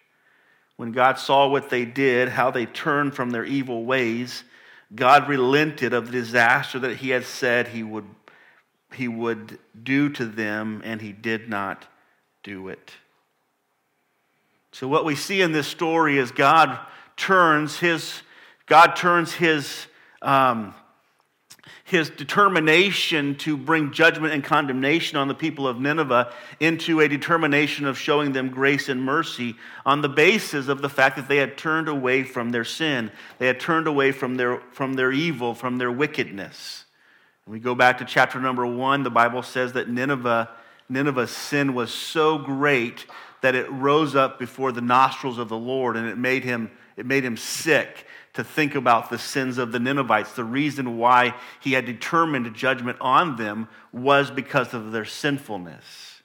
When 0.79 0.93
God 0.93 1.19
saw 1.19 1.47
what 1.47 1.69
they 1.69 1.85
did, 1.85 2.31
how 2.31 2.51
they 2.51 2.65
turned 2.65 3.15
from 3.15 3.29
their 3.29 3.45
evil 3.45 3.85
ways, 3.85 4.45
God 4.95 5.29
relented 5.29 5.93
of 5.93 6.07
the 6.07 6.13
disaster 6.13 6.79
that 6.79 6.97
he 6.97 7.11
had 7.11 7.27
said 7.27 7.69
he 7.69 7.83
would 7.83 8.07
he 8.95 9.09
would 9.09 9.59
do 9.83 10.09
to 10.09 10.25
them 10.25 10.81
and 10.87 11.03
he 11.03 11.13
did 11.13 11.51
not 11.51 11.85
do 12.43 12.69
it. 12.69 12.95
So 14.79 14.87
what 14.87 15.05
we 15.05 15.17
see 15.17 15.41
in 15.41 15.51
this 15.51 15.67
story 15.67 16.19
is 16.19 16.31
God 16.31 16.79
turns 17.17 17.81
his 17.81 18.23
God 18.67 18.95
turns 18.95 19.33
his 19.35 19.87
um, 20.23 20.73
his 21.83 22.11
determination 22.11 23.35
to 23.39 23.57
bring 23.57 23.91
judgment 23.91 24.35
and 24.35 24.45
condemnation 24.45 25.19
on 25.19 25.27
the 25.27 25.35
people 25.35 25.67
of 25.67 25.81
Nineveh 25.81 26.33
into 26.61 27.01
a 27.01 27.09
determination 27.09 27.87
of 27.87 27.99
showing 27.99 28.31
them 28.31 28.51
grace 28.51 28.89
and 28.89 29.03
mercy 29.03 29.57
on 29.85 30.01
the 30.01 30.09
basis 30.09 30.69
of 30.69 30.81
the 30.81 30.89
fact 30.89 31.17
that 31.17 31.27
they 31.27 31.39
had 31.39 31.59
turned 31.59 31.89
away 31.89 32.23
from 32.23 32.51
their 32.51 32.65
sin. 32.65 33.11
They 33.39 33.49
had 33.49 33.59
turned 33.59 33.89
away 33.89 34.13
from 34.13 34.37
their, 34.37 34.61
from 34.71 34.95
their 34.95 35.11
evil, 35.11 35.55
from 35.55 35.79
their 35.79 35.91
wickedness. 35.91 36.85
And 37.47 37.53
we 37.53 37.59
go 37.59 37.75
back 37.75 37.99
to 37.99 38.05
chapter 38.05 38.41
number 38.41 38.65
one, 38.65 39.03
the 39.03 39.11
Bible 39.11 39.43
says 39.43 39.73
that 39.73 39.89
Nineveh, 39.89 40.49
Nineveh's 40.89 41.33
sin 41.33 41.75
was 41.75 41.93
so 41.93 42.39
great 42.39 43.07
that 43.41 43.55
it 43.55 43.71
rose 43.71 44.15
up 44.15 44.39
before 44.39 44.73
the 44.73 44.81
nostrils 44.81 45.39
of 45.39 45.49
the 45.49 45.57
Lord 45.57 45.97
and 45.97 46.07
it 46.07 46.19
made 46.19 46.45
him, 46.45 46.71
it 46.97 47.07
made 47.07 47.25
him 47.25 47.37
sick 47.37 48.07
to 48.35 48.45
think 48.45 48.75
about 48.75 49.11
the 49.11 49.19
sins 49.19 49.59
of 49.59 49.73
the 49.73 49.81
Ninevites. 49.81 50.33
The 50.33 50.45
reason 50.45 50.99
why 50.99 51.35
he 51.61 51.73
had 51.73 51.87
determined 51.87 52.55
judgment 52.55 52.99
on 53.01 53.37
them 53.37 53.69
was 53.93 54.31
because 54.31 54.75
of 54.75 54.93
their 54.93 55.05
sinfulness. 55.05 56.23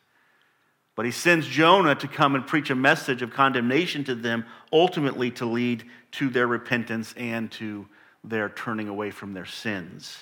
But 0.96 1.06
he 1.06 1.12
sends 1.12 1.48
Jonah 1.48 1.96
to 1.96 2.08
come 2.08 2.36
and 2.36 2.46
preach 2.46 2.70
a 2.70 2.76
message 2.76 3.22
of 3.22 3.34
condemnation 3.34 4.04
to 4.04 4.16
them, 4.16 4.46
ultimately 4.72 5.32
to 5.32 5.46
lead 5.46 5.86
to 6.12 6.30
their 6.30 6.46
repentance 6.46 7.14
and 7.18 7.52
to 7.54 7.88
their 8.24 8.50
turning 8.50 8.88
away 8.88 9.10
from 9.10 9.34
their 9.34 9.46
sins. 9.46 10.18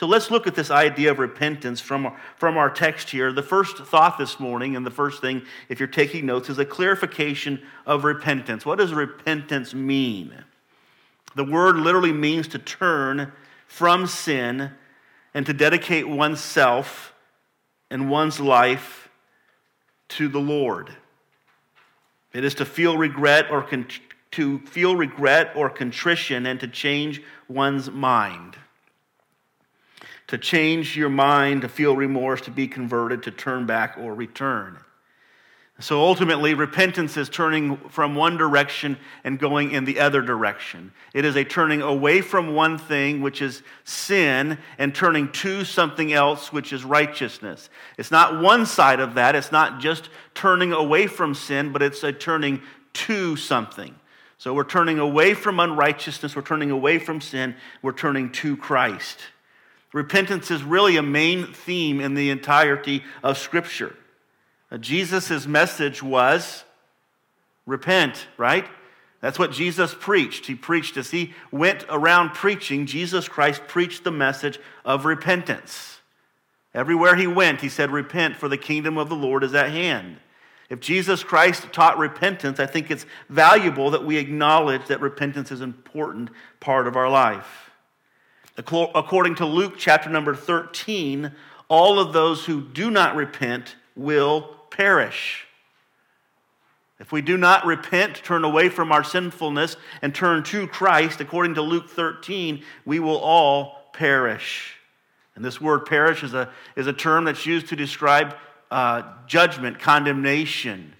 So 0.00 0.06
let's 0.06 0.30
look 0.30 0.46
at 0.46 0.54
this 0.54 0.70
idea 0.70 1.10
of 1.10 1.18
repentance 1.18 1.78
from, 1.78 2.14
from 2.38 2.56
our 2.56 2.70
text 2.70 3.10
here. 3.10 3.32
The 3.32 3.42
first 3.42 3.76
thought 3.76 4.16
this 4.16 4.40
morning, 4.40 4.74
and 4.74 4.86
the 4.86 4.90
first 4.90 5.20
thing, 5.20 5.42
if 5.68 5.78
you're 5.78 5.86
taking 5.86 6.24
notes, 6.24 6.48
is 6.48 6.58
a 6.58 6.64
clarification 6.64 7.60
of 7.84 8.04
repentance. 8.04 8.64
What 8.64 8.78
does 8.78 8.94
repentance 8.94 9.74
mean? 9.74 10.32
The 11.34 11.44
word 11.44 11.76
literally 11.76 12.14
means 12.14 12.48
to 12.48 12.58
turn 12.58 13.30
from 13.66 14.06
sin 14.06 14.70
and 15.34 15.44
to 15.44 15.52
dedicate 15.52 16.08
oneself 16.08 17.12
and 17.90 18.08
one's 18.08 18.40
life 18.40 19.10
to 20.08 20.28
the 20.28 20.40
Lord. 20.40 20.96
It 22.32 22.42
is 22.42 22.54
to 22.54 22.64
feel 22.64 22.96
regret 22.96 23.50
or 23.50 23.64
con- 23.64 23.86
to 24.30 24.60
feel 24.60 24.96
regret 24.96 25.52
or 25.54 25.68
contrition 25.68 26.46
and 26.46 26.58
to 26.60 26.68
change 26.68 27.20
one's 27.48 27.90
mind 27.90 28.56
to 30.30 30.38
change 30.38 30.96
your 30.96 31.08
mind, 31.08 31.62
to 31.62 31.68
feel 31.68 31.96
remorse, 31.96 32.40
to 32.42 32.50
be 32.50 32.68
converted, 32.68 33.24
to 33.24 33.30
turn 33.30 33.66
back 33.66 33.96
or 33.98 34.14
return. 34.14 34.78
So 35.80 36.00
ultimately, 36.00 36.54
repentance 36.54 37.16
is 37.16 37.28
turning 37.28 37.78
from 37.88 38.14
one 38.14 38.36
direction 38.36 38.98
and 39.24 39.38
going 39.38 39.72
in 39.72 39.86
the 39.86 39.98
other 39.98 40.20
direction. 40.20 40.92
It 41.14 41.24
is 41.24 41.36
a 41.36 41.44
turning 41.44 41.80
away 41.80 42.20
from 42.20 42.54
one 42.54 42.76
thing, 42.76 43.22
which 43.22 43.40
is 43.40 43.62
sin, 43.84 44.58
and 44.78 44.94
turning 44.94 45.32
to 45.32 45.64
something 45.64 46.12
else, 46.12 46.52
which 46.52 46.72
is 46.72 46.84
righteousness. 46.84 47.70
It's 47.96 48.10
not 48.10 48.42
one 48.42 48.66
side 48.66 49.00
of 49.00 49.14
that. 49.14 49.34
It's 49.34 49.50
not 49.50 49.80
just 49.80 50.10
turning 50.34 50.72
away 50.72 51.06
from 51.06 51.34
sin, 51.34 51.72
but 51.72 51.82
it's 51.82 52.04
a 52.04 52.12
turning 52.12 52.60
to 52.92 53.36
something. 53.36 53.94
So 54.38 54.54
we're 54.54 54.64
turning 54.64 54.98
away 54.98 55.34
from 55.34 55.58
unrighteousness, 55.58 56.36
we're 56.36 56.42
turning 56.42 56.70
away 56.70 56.98
from 56.98 57.20
sin, 57.20 57.56
we're 57.82 57.92
turning 57.92 58.30
to 58.32 58.56
Christ. 58.56 59.18
Repentance 59.92 60.50
is 60.50 60.62
really 60.62 60.96
a 60.96 61.02
main 61.02 61.52
theme 61.52 62.00
in 62.00 62.14
the 62.14 62.30
entirety 62.30 63.02
of 63.22 63.38
Scripture. 63.38 63.96
Uh, 64.70 64.78
Jesus' 64.78 65.46
message 65.46 66.02
was 66.02 66.64
repent, 67.66 68.26
right? 68.36 68.66
That's 69.20 69.38
what 69.38 69.52
Jesus 69.52 69.94
preached. 69.98 70.46
He 70.46 70.54
preached 70.54 70.96
as 70.96 71.10
he 71.10 71.34
went 71.50 71.84
around 71.88 72.30
preaching, 72.30 72.86
Jesus 72.86 73.28
Christ 73.28 73.62
preached 73.66 74.04
the 74.04 74.10
message 74.10 74.58
of 74.84 75.04
repentance. 75.04 76.00
Everywhere 76.72 77.16
he 77.16 77.26
went, 77.26 77.60
he 77.60 77.68
said, 77.68 77.90
Repent, 77.90 78.36
for 78.36 78.48
the 78.48 78.56
kingdom 78.56 78.96
of 78.96 79.08
the 79.08 79.16
Lord 79.16 79.42
is 79.42 79.54
at 79.54 79.70
hand. 79.70 80.18
If 80.68 80.78
Jesus 80.78 81.24
Christ 81.24 81.72
taught 81.72 81.98
repentance, 81.98 82.60
I 82.60 82.66
think 82.66 82.92
it's 82.92 83.04
valuable 83.28 83.90
that 83.90 84.04
we 84.04 84.18
acknowledge 84.18 84.86
that 84.86 85.00
repentance 85.00 85.50
is 85.50 85.60
an 85.60 85.70
important 85.70 86.30
part 86.60 86.86
of 86.86 86.96
our 86.96 87.10
life. 87.10 87.69
According 88.56 89.36
to 89.36 89.46
Luke 89.46 89.74
chapter 89.78 90.10
number 90.10 90.34
13, 90.34 91.32
all 91.68 91.98
of 91.98 92.12
those 92.12 92.44
who 92.44 92.60
do 92.60 92.90
not 92.90 93.14
repent 93.14 93.76
will 93.96 94.56
perish. 94.70 95.46
If 96.98 97.12
we 97.12 97.22
do 97.22 97.38
not 97.38 97.64
repent, 97.64 98.16
turn 98.16 98.44
away 98.44 98.68
from 98.68 98.92
our 98.92 99.02
sinfulness, 99.02 99.76
and 100.02 100.14
turn 100.14 100.42
to 100.44 100.66
Christ, 100.66 101.20
according 101.20 101.54
to 101.54 101.62
Luke 101.62 101.88
13, 101.88 102.62
we 102.84 102.98
will 102.98 103.18
all 103.18 103.90
perish. 103.94 104.74
And 105.34 105.44
this 105.44 105.60
word 105.60 105.86
perish 105.86 106.22
is 106.22 106.34
a, 106.34 106.50
is 106.76 106.86
a 106.86 106.92
term 106.92 107.24
that's 107.24 107.46
used 107.46 107.68
to 107.68 107.76
describe 107.76 108.36
uh, 108.70 109.02
judgment, 109.26 109.78
condemnation, 109.78 110.92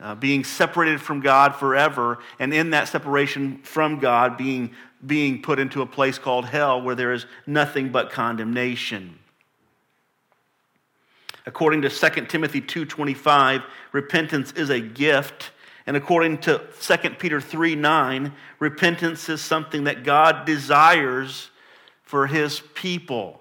uh, 0.00 0.14
being 0.14 0.44
separated 0.44 1.00
from 1.00 1.20
God 1.20 1.56
forever, 1.56 2.18
and 2.38 2.54
in 2.54 2.70
that 2.70 2.88
separation 2.88 3.58
from 3.58 3.98
God, 3.98 4.36
being, 4.36 4.70
being 5.04 5.42
put 5.42 5.58
into 5.58 5.82
a 5.82 5.86
place 5.86 6.18
called 6.18 6.44
hell 6.44 6.80
where 6.80 6.94
there 6.94 7.12
is 7.12 7.26
nothing 7.46 7.90
but 7.90 8.10
condemnation. 8.10 9.18
According 11.46 11.82
to 11.82 11.90
2 11.90 12.28
Timothy 12.28 12.60
2:25, 12.60 13.62
repentance 13.92 14.52
is 14.52 14.70
a 14.70 14.80
gift, 14.80 15.50
and 15.86 15.96
according 15.96 16.38
to 16.38 16.60
2 16.78 17.18
Peter 17.18 17.40
3:9, 17.40 18.32
repentance 18.58 19.28
is 19.28 19.40
something 19.40 19.84
that 19.84 20.04
God 20.04 20.44
desires 20.44 21.50
for 22.02 22.26
his 22.26 22.60
people. 22.74 23.37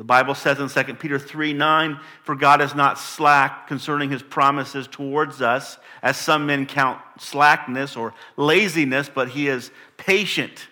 The 0.00 0.04
Bible 0.04 0.34
says 0.34 0.58
in 0.58 0.70
2 0.70 0.94
Peter 0.94 1.18
3 1.18 1.52
9, 1.52 2.00
For 2.22 2.34
God 2.34 2.62
is 2.62 2.74
not 2.74 2.98
slack 2.98 3.66
concerning 3.68 4.08
his 4.08 4.22
promises 4.22 4.88
towards 4.88 5.42
us, 5.42 5.76
as 6.02 6.16
some 6.16 6.46
men 6.46 6.64
count 6.64 7.02
slackness 7.18 7.98
or 7.98 8.14
laziness, 8.38 9.10
but 9.14 9.28
he 9.28 9.46
is 9.46 9.70
patient. 9.98 10.68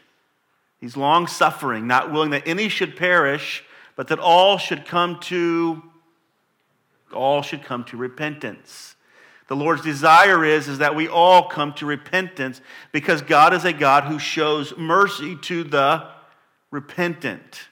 He's 0.81 0.97
long 0.97 1.27
suffering, 1.27 1.87
not 1.87 2.11
willing 2.11 2.31
that 2.31 2.49
any 2.49 2.71
should 2.71 2.97
perish, 2.97 3.63
but 3.97 4.09
that 4.09 4.19
all 4.19 4.57
should 4.57 4.87
come 4.87 5.21
to 5.25 5.83
all 7.13 7.43
should 7.43 7.65
come 7.65 7.85
to 7.85 7.99
repentance. 7.99 8.97
The 9.49 9.57
Lord's 9.57 9.83
desire 9.83 10.43
is, 10.43 10.69
is 10.69 10.79
that 10.79 10.97
we 10.97 11.07
all 11.07 11.51
come 11.51 11.75
to 11.75 11.85
repentance 11.85 12.63
because 12.93 13.21
God 13.21 13.53
is 13.53 13.67
a 13.67 13.75
God 13.75 14.05
who 14.05 14.19
shows 14.19 14.75
mercy 14.79 15.37
to 15.43 15.65
the 15.65 16.09
repentant. 16.71 17.68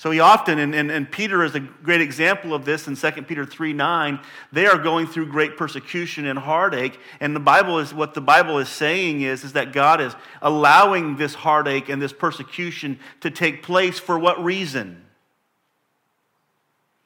So 0.00 0.10
he 0.10 0.18
often, 0.18 0.58
and, 0.58 0.74
and, 0.74 0.90
and, 0.90 1.12
Peter 1.12 1.44
is 1.44 1.54
a 1.54 1.60
great 1.60 2.00
example 2.00 2.54
of 2.54 2.64
this 2.64 2.88
in 2.88 2.96
2 2.96 3.10
Peter 3.24 3.44
3 3.44 3.74
9, 3.74 4.18
they 4.50 4.64
are 4.64 4.78
going 4.78 5.06
through 5.06 5.26
great 5.26 5.58
persecution 5.58 6.24
and 6.24 6.38
heartache. 6.38 6.98
And 7.20 7.36
the 7.36 7.40
Bible 7.40 7.78
is 7.78 7.92
what 7.92 8.14
the 8.14 8.22
Bible 8.22 8.58
is 8.58 8.70
saying 8.70 9.20
is, 9.20 9.44
is 9.44 9.52
that 9.52 9.74
God 9.74 10.00
is 10.00 10.14
allowing 10.40 11.16
this 11.16 11.34
heartache 11.34 11.90
and 11.90 12.00
this 12.00 12.14
persecution 12.14 12.98
to 13.20 13.30
take 13.30 13.62
place 13.62 13.98
for 13.98 14.18
what 14.18 14.42
reason? 14.42 15.04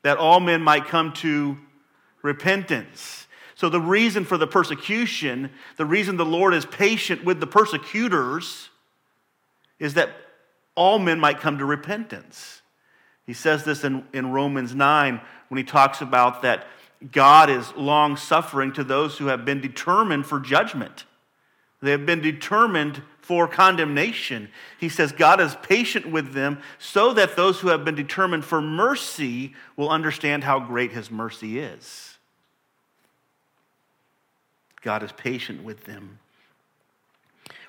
that 0.04 0.18
all 0.18 0.38
men 0.38 0.62
might 0.62 0.86
come 0.86 1.12
to 1.14 1.58
repentance. 2.22 3.26
So, 3.56 3.68
the 3.68 3.80
reason 3.80 4.24
for 4.24 4.36
the 4.36 4.46
persecution, 4.46 5.50
the 5.76 5.86
reason 5.86 6.16
the 6.16 6.24
Lord 6.24 6.54
is 6.54 6.64
patient 6.64 7.24
with 7.24 7.40
the 7.40 7.46
persecutors, 7.46 8.68
is 9.78 9.94
that 9.94 10.10
all 10.74 10.98
men 10.98 11.18
might 11.18 11.40
come 11.40 11.58
to 11.58 11.64
repentance. 11.64 12.62
He 13.26 13.32
says 13.32 13.64
this 13.64 13.84
in, 13.84 14.04
in 14.12 14.32
Romans 14.32 14.74
9 14.74 15.20
when 15.48 15.58
he 15.58 15.64
talks 15.64 16.00
about 16.00 16.42
that 16.42 16.66
God 17.10 17.50
is 17.50 17.74
long 17.74 18.16
suffering 18.16 18.72
to 18.74 18.84
those 18.84 19.18
who 19.18 19.26
have 19.26 19.44
been 19.44 19.60
determined 19.60 20.26
for 20.26 20.40
judgment. 20.40 21.04
They 21.80 21.90
have 21.90 22.06
been 22.06 22.20
determined 22.20 23.02
for 23.20 23.46
condemnation. 23.48 24.48
He 24.78 24.88
says 24.88 25.12
God 25.12 25.40
is 25.40 25.56
patient 25.62 26.10
with 26.10 26.32
them 26.32 26.60
so 26.78 27.12
that 27.14 27.36
those 27.36 27.60
who 27.60 27.68
have 27.68 27.84
been 27.84 27.94
determined 27.94 28.44
for 28.44 28.60
mercy 28.60 29.54
will 29.76 29.90
understand 29.90 30.44
how 30.44 30.60
great 30.60 30.92
his 30.92 31.10
mercy 31.10 31.58
is. 31.58 32.18
God 34.82 35.02
is 35.02 35.12
patient 35.12 35.62
with 35.64 35.84
them. 35.84 36.18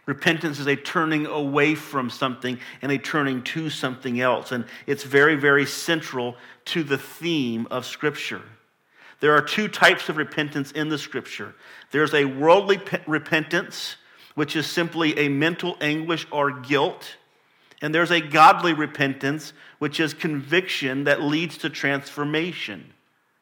Repentance 0.06 0.60
is 0.60 0.68
a 0.68 0.76
turning 0.76 1.26
away 1.26 1.74
from 1.76 2.10
something 2.10 2.60
and 2.82 2.92
a 2.92 2.98
turning 2.98 3.42
to 3.44 3.70
something 3.70 4.22
else. 4.22 4.52
And 4.52 4.66
it's 4.86 5.04
very, 5.04 5.36
very 5.36 5.66
central 5.66 6.36
to 6.66 6.84
the 6.84 6.98
theme 6.98 7.68
of 7.72 7.86
Scripture. 7.86 8.42
There 9.20 9.34
are 9.34 9.42
two 9.42 9.68
types 9.68 10.10
of 10.10 10.18
repentance 10.18 10.72
in 10.72 10.90
the 10.90 10.98
Scripture 10.98 11.56
there's 11.92 12.14
a 12.14 12.26
worldly 12.26 12.80
repentance 13.08 13.96
which 14.36 14.56
is 14.56 14.68
simply 14.68 15.18
a 15.18 15.30
mental 15.30 15.78
anguish 15.82 16.28
or 16.30 16.52
guilt. 16.52 17.16
And 17.82 17.96
there's 17.96 18.12
a 18.12 18.22
godly 18.22 18.74
repentance, 18.74 19.54
which 19.80 20.00
is 20.00 20.14
conviction 20.14 21.06
that 21.06 21.22
leads 21.22 21.58
to 21.60 21.70
transformation. 21.70 22.94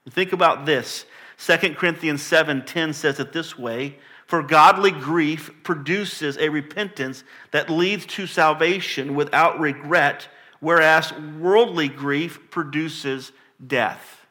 Think 0.09 0.33
about 0.33 0.65
this. 0.65 1.05
2 1.37 1.75
Corinthians 1.75 2.21
7:10 2.21 2.93
says 2.93 3.19
it 3.19 3.33
this 3.33 3.57
way, 3.57 3.97
for 4.33 4.41
godly 4.41 4.89
grief 4.89 5.51
produces 5.61 6.39
a 6.39 6.49
repentance 6.49 7.23
that 7.51 7.69
leads 7.69 8.03
to 8.07 8.25
salvation 8.25 9.13
without 9.13 9.59
regret, 9.59 10.27
whereas 10.59 11.13
worldly 11.37 11.87
grief 11.87 12.39
produces 12.49 13.31
death. 13.67 14.25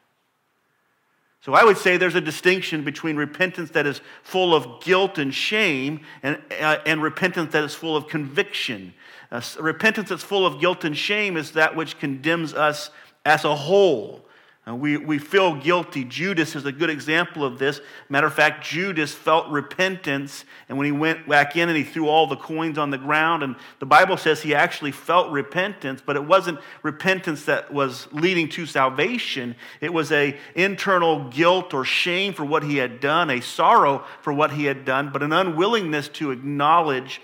So 1.39 1.53
I 1.53 1.63
would 1.63 1.77
say 1.77 1.95
there's 1.95 2.15
a 2.15 2.19
distinction 2.19 2.83
between 2.83 3.15
repentance 3.15 3.69
that 3.69 3.87
is 3.87 4.01
full 4.23 4.53
of 4.53 4.83
guilt 4.83 5.17
and 5.19 5.33
shame 5.33 6.01
and, 6.21 6.37
uh, 6.59 6.79
and 6.85 7.01
repentance 7.01 7.53
that 7.53 7.63
is 7.63 7.73
full 7.73 7.95
of 7.95 8.09
conviction. 8.09 8.93
Uh, 9.31 9.39
repentance 9.61 10.09
that's 10.09 10.21
full 10.21 10.45
of 10.45 10.59
guilt 10.59 10.83
and 10.83 10.97
shame 10.97 11.37
is 11.37 11.53
that 11.53 11.77
which 11.77 11.97
condemns 11.97 12.53
us 12.53 12.89
as 13.25 13.45
a 13.45 13.55
whole. 13.55 14.22
We, 14.65 14.95
we 14.95 15.19
feel 15.19 15.55
guilty. 15.55 16.05
Judas 16.05 16.55
is 16.55 16.65
a 16.65 16.71
good 16.71 16.89
example 16.89 17.43
of 17.43 17.59
this. 17.59 17.81
Matter 18.07 18.27
of 18.27 18.33
fact, 18.33 18.63
Judas 18.63 19.13
felt 19.13 19.49
repentance, 19.49 20.45
and 20.69 20.77
when 20.77 20.85
he 20.85 20.91
went 20.93 21.27
back 21.27 21.57
in 21.57 21.67
and 21.67 21.77
he 21.77 21.83
threw 21.83 22.07
all 22.07 22.27
the 22.27 22.37
coins 22.37 22.77
on 22.77 22.89
the 22.89 22.97
ground, 22.97 23.43
and 23.43 23.57
the 23.79 23.85
Bible 23.85 24.15
says 24.15 24.41
he 24.41 24.55
actually 24.55 24.93
felt 24.93 25.29
repentance, 25.31 26.01
but 26.05 26.15
it 26.15 26.23
wasn't 26.23 26.59
repentance 26.81 27.43
that 27.43 27.73
was 27.73 28.07
leading 28.13 28.47
to 28.49 28.65
salvation. 28.65 29.57
It 29.81 29.91
was 29.91 30.13
a 30.13 30.37
internal 30.55 31.27
guilt 31.27 31.73
or 31.73 31.83
shame 31.83 32.33
for 32.33 32.45
what 32.45 32.63
he 32.63 32.77
had 32.77 33.01
done, 33.01 33.29
a 33.29 33.41
sorrow 33.41 34.05
for 34.21 34.31
what 34.31 34.51
he 34.51 34.63
had 34.63 34.85
done, 34.85 35.11
but 35.11 35.21
an 35.21 35.33
unwillingness 35.33 36.07
to 36.09 36.31
acknowledge 36.31 37.19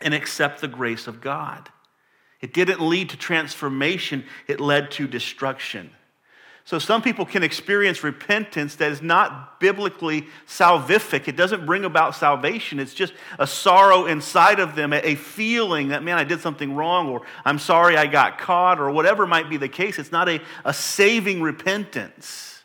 and 0.00 0.14
accept 0.14 0.62
the 0.62 0.68
grace 0.68 1.06
of 1.06 1.20
God. 1.20 1.68
It 2.40 2.54
didn't 2.54 2.80
lead 2.80 3.10
to 3.10 3.18
transformation, 3.18 4.24
it 4.46 4.60
led 4.60 4.90
to 4.92 5.06
destruction. 5.06 5.90
So 6.66 6.78
some 6.78 7.02
people 7.02 7.26
can 7.26 7.42
experience 7.42 8.02
repentance 8.02 8.76
that 8.76 8.90
is 8.90 9.02
not 9.02 9.60
biblically 9.60 10.26
salvific. 10.48 11.28
It 11.28 11.36
doesn't 11.36 11.66
bring 11.66 11.84
about 11.84 12.14
salvation. 12.14 12.80
It's 12.80 12.94
just 12.94 13.12
a 13.38 13.46
sorrow 13.46 14.06
inside 14.06 14.60
of 14.60 14.74
them, 14.74 14.94
a 14.94 15.14
feeling 15.14 15.88
that, 15.88 16.02
man, 16.02 16.16
I 16.16 16.24
did 16.24 16.40
something 16.40 16.74
wrong, 16.74 17.10
or 17.10 17.20
I'm 17.44 17.58
sorry 17.58 17.98
I 17.98 18.06
got 18.06 18.38
caught, 18.38 18.80
or 18.80 18.90
whatever 18.90 19.26
might 19.26 19.50
be 19.50 19.58
the 19.58 19.68
case. 19.68 19.98
It's 19.98 20.10
not 20.10 20.26
a, 20.26 20.40
a 20.64 20.72
saving 20.72 21.42
repentance. 21.42 22.62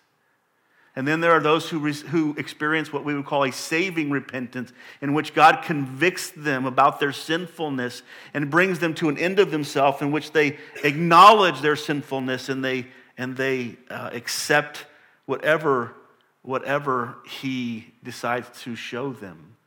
And 0.96 1.06
then 1.06 1.20
there 1.20 1.32
are 1.32 1.42
those 1.42 1.70
who, 1.70 1.80
who 1.80 2.36
experience 2.38 2.94
what 2.94 3.04
we 3.04 3.14
would 3.14 3.26
call 3.26 3.44
a 3.44 3.52
saving 3.52 4.12
repentance, 4.12 4.72
in 5.02 5.14
which 5.14 5.34
God 5.34 5.62
convicts 5.62 6.30
them 6.30 6.66
about 6.66 7.02
their 7.02 7.12
sinfulness 7.12 8.02
and 8.34 8.50
brings 8.50 8.80
them 8.80 8.94
to 8.96 9.10
an 9.10 9.18
end 9.18 9.40
of 9.40 9.52
themselves, 9.52 10.02
in 10.02 10.12
which 10.12 10.32
they 10.32 10.58
acknowledge 10.86 11.60
their 11.60 11.76
sinfulness 11.76 12.48
and 12.48 12.64
they 12.64 12.88
and 13.20 13.36
they 13.36 13.76
uh, 13.90 14.10
accept 14.14 14.86
whatever, 15.26 15.94
whatever 16.42 17.18
he 17.28 17.94
decides 18.02 18.48
to 18.62 18.78
show 18.78 19.12
them. 19.12 19.58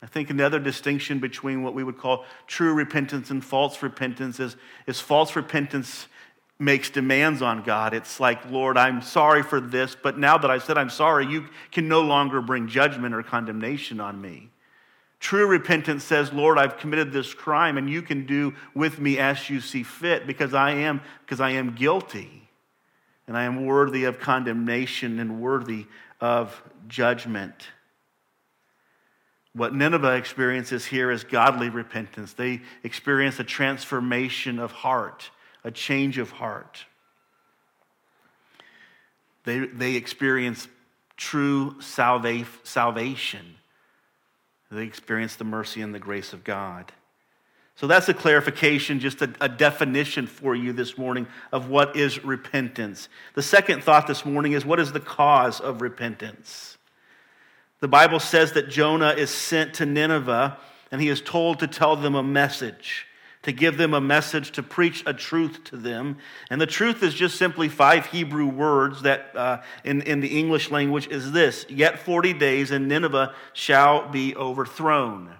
I 0.00 0.06
think 0.06 0.30
another 0.30 0.60
distinction 0.60 1.18
between 1.18 1.64
what 1.64 1.74
we 1.74 1.82
would 1.82 1.98
call 1.98 2.24
true 2.46 2.72
repentance 2.72 3.30
and 3.30 3.44
false 3.44 3.82
repentance 3.82 4.38
is, 4.38 4.56
is 4.86 5.00
false 5.00 5.34
repentance 5.34 6.06
makes 6.60 6.88
demands 6.88 7.42
on 7.42 7.64
God. 7.64 7.94
It's 7.94 8.20
like, 8.20 8.48
Lord, 8.48 8.78
I'm 8.78 9.02
sorry 9.02 9.42
for 9.42 9.60
this, 9.60 9.96
but 10.00 10.16
now 10.16 10.38
that 10.38 10.50
I 10.50 10.58
said 10.58 10.78
I'm 10.78 10.88
sorry, 10.88 11.26
you 11.26 11.48
can 11.72 11.88
no 11.88 12.02
longer 12.02 12.40
bring 12.40 12.68
judgment 12.68 13.12
or 13.12 13.24
condemnation 13.24 13.98
on 13.98 14.20
me. 14.20 14.50
True 15.18 15.48
repentance 15.48 16.04
says, 16.04 16.32
Lord, 16.32 16.58
I've 16.58 16.78
committed 16.78 17.12
this 17.12 17.34
crime 17.34 17.76
and 17.76 17.90
you 17.90 18.02
can 18.02 18.24
do 18.24 18.54
with 18.72 19.00
me 19.00 19.18
as 19.18 19.50
you 19.50 19.60
see 19.60 19.82
fit 19.82 20.28
because 20.28 20.54
I 20.54 20.72
am 20.72 21.00
because 21.24 21.40
I 21.40 21.50
am 21.50 21.74
guilty 21.74 22.43
and 23.26 23.36
I 23.36 23.44
am 23.44 23.66
worthy 23.66 24.04
of 24.04 24.20
condemnation 24.20 25.18
and 25.18 25.40
worthy 25.40 25.86
of 26.20 26.62
judgment. 26.88 27.68
What 29.54 29.74
Nineveh 29.74 30.16
experiences 30.16 30.84
here 30.84 31.10
is 31.10 31.22
godly 31.24 31.70
repentance. 31.70 32.32
They 32.32 32.62
experience 32.82 33.38
a 33.38 33.44
transformation 33.44 34.58
of 34.58 34.72
heart, 34.72 35.30
a 35.62 35.70
change 35.70 36.18
of 36.18 36.30
heart. 36.32 36.84
They, 39.44 39.60
they 39.60 39.94
experience 39.94 40.66
true 41.16 41.80
salva- 41.80 42.46
salvation. 42.64 43.56
They 44.70 44.82
experience 44.82 45.36
the 45.36 45.44
mercy 45.44 45.82
and 45.82 45.94
the 45.94 46.00
grace 46.00 46.32
of 46.32 46.42
God. 46.42 46.92
So 47.76 47.88
that's 47.88 48.08
a 48.08 48.14
clarification, 48.14 49.00
just 49.00 49.20
a, 49.20 49.32
a, 49.40 49.48
definition 49.48 50.28
for 50.28 50.54
you 50.54 50.72
this 50.72 50.96
morning 50.96 51.26
of 51.50 51.68
what 51.68 51.96
is 51.96 52.24
repentance. 52.24 53.08
The 53.34 53.42
second 53.42 53.82
thought 53.82 54.06
this 54.06 54.24
morning 54.24 54.52
is 54.52 54.64
what 54.64 54.78
is 54.78 54.92
the 54.92 55.00
cause 55.00 55.60
of 55.60 55.80
repentance? 55.80 56.78
The 57.80 57.88
Bible 57.88 58.20
says 58.20 58.52
that 58.52 58.68
Jonah 58.68 59.10
is 59.10 59.30
sent 59.30 59.74
to 59.74 59.86
Nineveh 59.86 60.56
and 60.92 61.00
he 61.00 61.08
is 61.08 61.20
told 61.20 61.58
to 61.58 61.66
tell 61.66 61.96
them 61.96 62.14
a 62.14 62.22
message, 62.22 63.08
to 63.42 63.50
give 63.50 63.76
them 63.76 63.92
a 63.92 64.00
message, 64.00 64.52
to 64.52 64.62
preach 64.62 65.02
a 65.04 65.12
truth 65.12 65.64
to 65.64 65.76
them. 65.76 66.18
And 66.50 66.60
the 66.60 66.66
truth 66.66 67.02
is 67.02 67.12
just 67.12 67.36
simply 67.36 67.68
five 67.68 68.06
Hebrew 68.06 68.46
words 68.46 69.02
that 69.02 69.32
uh, 69.34 69.62
in, 69.82 70.02
in 70.02 70.20
the 70.20 70.38
English 70.38 70.70
language 70.70 71.08
is 71.08 71.32
this 71.32 71.66
Yet 71.68 71.98
40 71.98 72.34
days 72.34 72.70
and 72.70 72.86
Nineveh 72.86 73.34
shall 73.52 74.08
be 74.08 74.36
overthrown. 74.36 75.34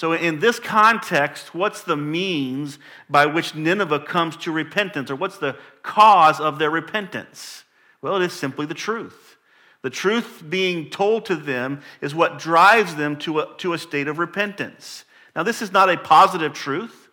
So, 0.00 0.14
in 0.14 0.40
this 0.40 0.58
context, 0.58 1.54
what's 1.54 1.82
the 1.82 1.94
means 1.94 2.78
by 3.10 3.26
which 3.26 3.54
Nineveh 3.54 4.00
comes 4.00 4.34
to 4.38 4.50
repentance, 4.50 5.10
or 5.10 5.14
what's 5.14 5.36
the 5.36 5.58
cause 5.82 6.40
of 6.40 6.58
their 6.58 6.70
repentance? 6.70 7.64
Well, 8.00 8.16
it 8.16 8.22
is 8.22 8.32
simply 8.32 8.64
the 8.64 8.72
truth. 8.72 9.36
The 9.82 9.90
truth 9.90 10.42
being 10.48 10.88
told 10.88 11.26
to 11.26 11.36
them 11.36 11.82
is 12.00 12.14
what 12.14 12.38
drives 12.38 12.94
them 12.94 13.18
to 13.18 13.40
a, 13.40 13.54
to 13.58 13.74
a 13.74 13.78
state 13.78 14.08
of 14.08 14.18
repentance. 14.18 15.04
Now, 15.36 15.42
this 15.42 15.60
is 15.60 15.70
not 15.70 15.90
a 15.90 15.98
positive 15.98 16.54
truth. 16.54 17.10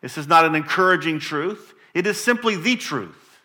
This 0.00 0.16
is 0.16 0.26
not 0.26 0.46
an 0.46 0.54
encouraging 0.54 1.18
truth. 1.18 1.74
It 1.92 2.06
is 2.06 2.18
simply 2.18 2.56
the 2.56 2.76
truth. 2.76 3.40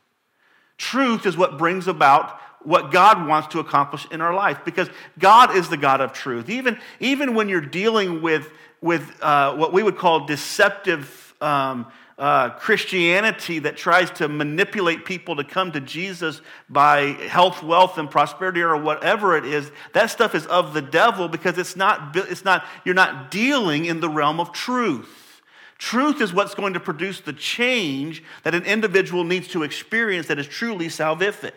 Truth 0.78 1.26
is 1.26 1.36
what 1.36 1.58
brings 1.58 1.90
about 1.90 2.40
what 2.64 2.92
God 2.92 3.28
wants 3.28 3.50
to 3.50 3.60
accomplish 3.60 4.08
in 4.12 4.22
our 4.22 4.34
life 4.34 4.60
because 4.66 4.90
God 5.20 5.56
is 5.56 5.70
the 5.70 5.78
God 5.78 6.02
of 6.02 6.14
truth. 6.14 6.50
Even, 6.50 6.80
even 7.00 7.34
when 7.34 7.50
you're 7.50 7.62
dealing 7.62 8.22
with, 8.22 8.52
with 8.82 9.22
uh, 9.22 9.56
what 9.56 9.74
we 9.74 9.84
would 9.84 9.98
call 9.98 10.26
deceptive 10.26 11.34
um, 11.40 11.88
uh, 12.18 12.50
Christianity 12.52 13.60
that 13.60 13.78
tries 13.78 14.10
to 14.12 14.28
manipulate 14.28 15.06
people 15.06 15.36
to 15.36 15.44
come 15.44 15.72
to 15.74 15.80
Jesus 15.80 16.42
by 16.68 17.12
health, 17.30 17.62
wealth, 17.62 18.00
and 18.00 18.10
prosperity, 18.10 18.62
or 18.62 18.76
whatever 18.76 19.38
it 19.38 19.46
is, 19.46 19.72
that 19.94 20.10
stuff 20.10 20.34
is 20.34 20.46
of 20.48 20.74
the 20.74 20.82
devil 20.82 21.28
because 21.28 21.58
it's 21.60 21.76
not, 21.76 22.16
it's 22.16 22.44
not, 22.44 22.66
you're 22.84 22.96
not 22.96 23.30
dealing 23.30 23.86
in 23.86 24.00
the 24.00 24.10
realm 24.10 24.40
of 24.40 24.52
truth. 24.52 25.44
Truth 25.78 26.22
is 26.22 26.34
what's 26.34 26.56
going 26.56 26.74
to 26.74 26.80
produce 26.80 27.22
the 27.22 27.34
change 27.34 28.24
that 28.44 28.56
an 28.56 28.64
individual 28.64 29.24
needs 29.24 29.48
to 29.50 29.62
experience 29.62 30.28
that 30.28 30.40
is 30.40 30.48
truly 30.48 30.88
salvific. 30.88 31.52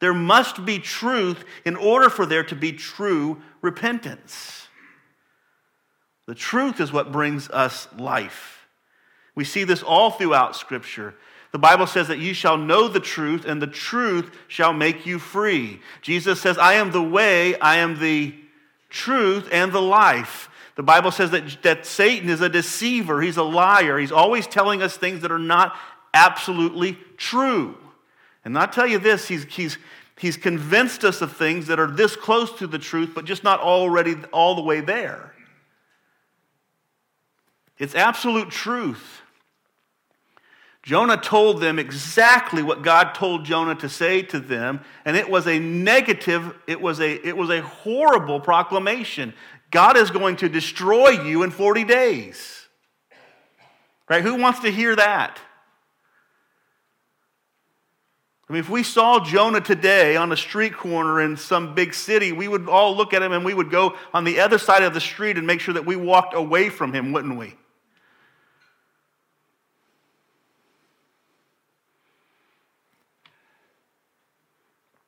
There 0.00 0.14
must 0.14 0.64
be 0.64 0.78
truth 0.78 1.44
in 1.64 1.76
order 1.76 2.10
for 2.10 2.26
there 2.26 2.44
to 2.44 2.54
be 2.54 2.72
true 2.72 3.40
repentance. 3.62 4.68
The 6.26 6.34
truth 6.34 6.80
is 6.80 6.92
what 6.92 7.12
brings 7.12 7.48
us 7.50 7.88
life. 7.96 8.66
We 9.34 9.44
see 9.44 9.64
this 9.64 9.82
all 9.82 10.10
throughout 10.10 10.56
Scripture. 10.56 11.14
The 11.52 11.58
Bible 11.58 11.86
says 11.86 12.08
that 12.08 12.18
you 12.18 12.34
shall 12.34 12.56
know 12.56 12.88
the 12.88 13.00
truth, 13.00 13.44
and 13.44 13.62
the 13.62 13.66
truth 13.66 14.30
shall 14.48 14.72
make 14.72 15.06
you 15.06 15.18
free. 15.18 15.80
Jesus 16.02 16.40
says, 16.40 16.58
I 16.58 16.74
am 16.74 16.90
the 16.90 17.02
way, 17.02 17.58
I 17.60 17.76
am 17.76 17.98
the 17.98 18.34
truth, 18.90 19.48
and 19.52 19.72
the 19.72 19.80
life. 19.80 20.50
The 20.74 20.82
Bible 20.82 21.10
says 21.10 21.30
that, 21.30 21.62
that 21.62 21.86
Satan 21.86 22.28
is 22.28 22.42
a 22.42 22.48
deceiver, 22.48 23.22
he's 23.22 23.38
a 23.38 23.42
liar. 23.42 23.98
He's 23.98 24.12
always 24.12 24.46
telling 24.46 24.82
us 24.82 24.96
things 24.96 25.22
that 25.22 25.32
are 25.32 25.38
not 25.38 25.74
absolutely 26.12 26.98
true. 27.16 27.76
And 28.46 28.56
I'll 28.56 28.68
tell 28.68 28.86
you 28.86 29.00
this, 29.00 29.26
he's, 29.26 29.44
he's, 29.46 29.76
he's 30.16 30.36
convinced 30.36 31.02
us 31.04 31.20
of 31.20 31.36
things 31.36 31.66
that 31.66 31.80
are 31.80 31.90
this 31.90 32.14
close 32.14 32.52
to 32.60 32.68
the 32.68 32.78
truth, 32.78 33.10
but 33.12 33.24
just 33.24 33.42
not 33.42 33.58
already 33.58 34.14
all 34.32 34.54
the 34.54 34.62
way 34.62 34.80
there. 34.80 35.34
It's 37.76 37.96
absolute 37.96 38.50
truth. 38.50 39.20
Jonah 40.84 41.16
told 41.16 41.60
them 41.60 41.80
exactly 41.80 42.62
what 42.62 42.82
God 42.82 43.14
told 43.14 43.44
Jonah 43.44 43.74
to 43.74 43.88
say 43.88 44.22
to 44.22 44.38
them, 44.38 44.80
and 45.04 45.16
it 45.16 45.28
was 45.28 45.48
a 45.48 45.58
negative, 45.58 46.54
it 46.68 46.80
was 46.80 47.00
a, 47.00 47.26
it 47.26 47.36
was 47.36 47.50
a 47.50 47.62
horrible 47.62 48.38
proclamation. 48.38 49.34
God 49.72 49.96
is 49.96 50.12
going 50.12 50.36
to 50.36 50.48
destroy 50.48 51.08
you 51.08 51.42
in 51.42 51.50
40 51.50 51.82
days. 51.82 52.68
Right? 54.08 54.22
Who 54.22 54.36
wants 54.36 54.60
to 54.60 54.70
hear 54.70 54.94
that? 54.94 55.40
I 58.48 58.52
mean, 58.52 58.60
if 58.60 58.70
we 58.70 58.84
saw 58.84 59.24
Jonah 59.24 59.60
today 59.60 60.16
on 60.16 60.30
a 60.30 60.36
street 60.36 60.72
corner 60.72 61.20
in 61.20 61.36
some 61.36 61.74
big 61.74 61.92
city, 61.92 62.30
we 62.30 62.46
would 62.46 62.68
all 62.68 62.96
look 62.96 63.12
at 63.12 63.20
him 63.20 63.32
and 63.32 63.44
we 63.44 63.54
would 63.54 63.70
go 63.70 63.96
on 64.14 64.22
the 64.22 64.38
other 64.38 64.58
side 64.58 64.84
of 64.84 64.94
the 64.94 65.00
street 65.00 65.36
and 65.36 65.46
make 65.46 65.60
sure 65.60 65.74
that 65.74 65.84
we 65.84 65.96
walked 65.96 66.32
away 66.32 66.68
from 66.68 66.92
him, 66.92 67.10
wouldn't 67.10 67.36
we? 67.36 67.54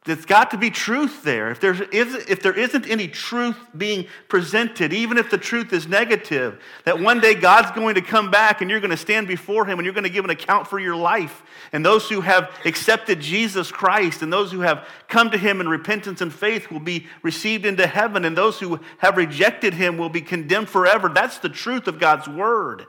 There's 0.09 0.25
got 0.25 0.53
to 0.53 0.57
be 0.57 0.71
truth 0.71 1.23
there. 1.23 1.51
If, 1.51 1.61
there's, 1.61 1.83
if 1.83 2.43
there 2.43 2.55
isn't 2.55 2.89
any 2.89 3.09
truth 3.09 3.59
being 3.77 4.07
presented, 4.29 4.95
even 4.95 5.19
if 5.19 5.31
the 5.31 5.37
truth 5.37 5.71
is 5.75 5.87
negative, 5.87 6.63
that 6.85 6.99
one 6.99 7.21
day 7.21 7.35
God's 7.35 7.73
going 7.73 7.95
to 7.97 8.01
come 8.01 8.31
back 8.31 8.63
and 8.63 8.71
you're 8.71 8.81
going 8.81 8.91
to 8.91 8.97
stand 8.97 9.29
before 9.29 9.67
Him 9.67 9.79
and 9.79 9.85
you're 9.85 9.93
going 9.93 10.05
to 10.05 10.11
give 10.11 10.25
an 10.25 10.31
account 10.31 10.67
for 10.67 10.79
your 10.79 10.97
life. 10.97 11.43
And 11.73 11.85
those 11.85 12.09
who 12.09 12.23
have 12.23 12.51
accepted 12.65 13.21
Jesus 13.21 13.71
Christ 13.71 14.23
and 14.23 14.33
those 14.33 14.51
who 14.51 14.61
have 14.61 14.89
come 15.09 15.31
to 15.31 15.37
Him 15.37 15.61
in 15.61 15.69
repentance 15.69 16.23
and 16.23 16.33
faith 16.33 16.71
will 16.71 16.81
be 16.81 17.07
received 17.23 17.67
into 17.67 17.87
heaven, 17.87 18.25
and 18.25 18.35
those 18.35 18.59
who 18.59 18.81
have 18.97 19.19
rejected 19.19 19.75
Him 19.75 19.99
will 19.99 20.09
be 20.09 20.23
condemned 20.23 20.71
forever. 20.71 21.11
That's 21.11 21.37
the 21.37 21.51
truth 21.51 21.87
of 21.87 22.01
God's 22.01 22.27
Word. 22.27 22.87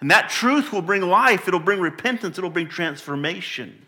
And 0.00 0.12
that 0.12 0.30
truth 0.30 0.72
will 0.72 0.80
bring 0.80 1.02
life, 1.02 1.48
it'll 1.48 1.58
bring 1.58 1.80
repentance, 1.80 2.38
it'll 2.38 2.50
bring 2.50 2.68
transformation. 2.68 3.84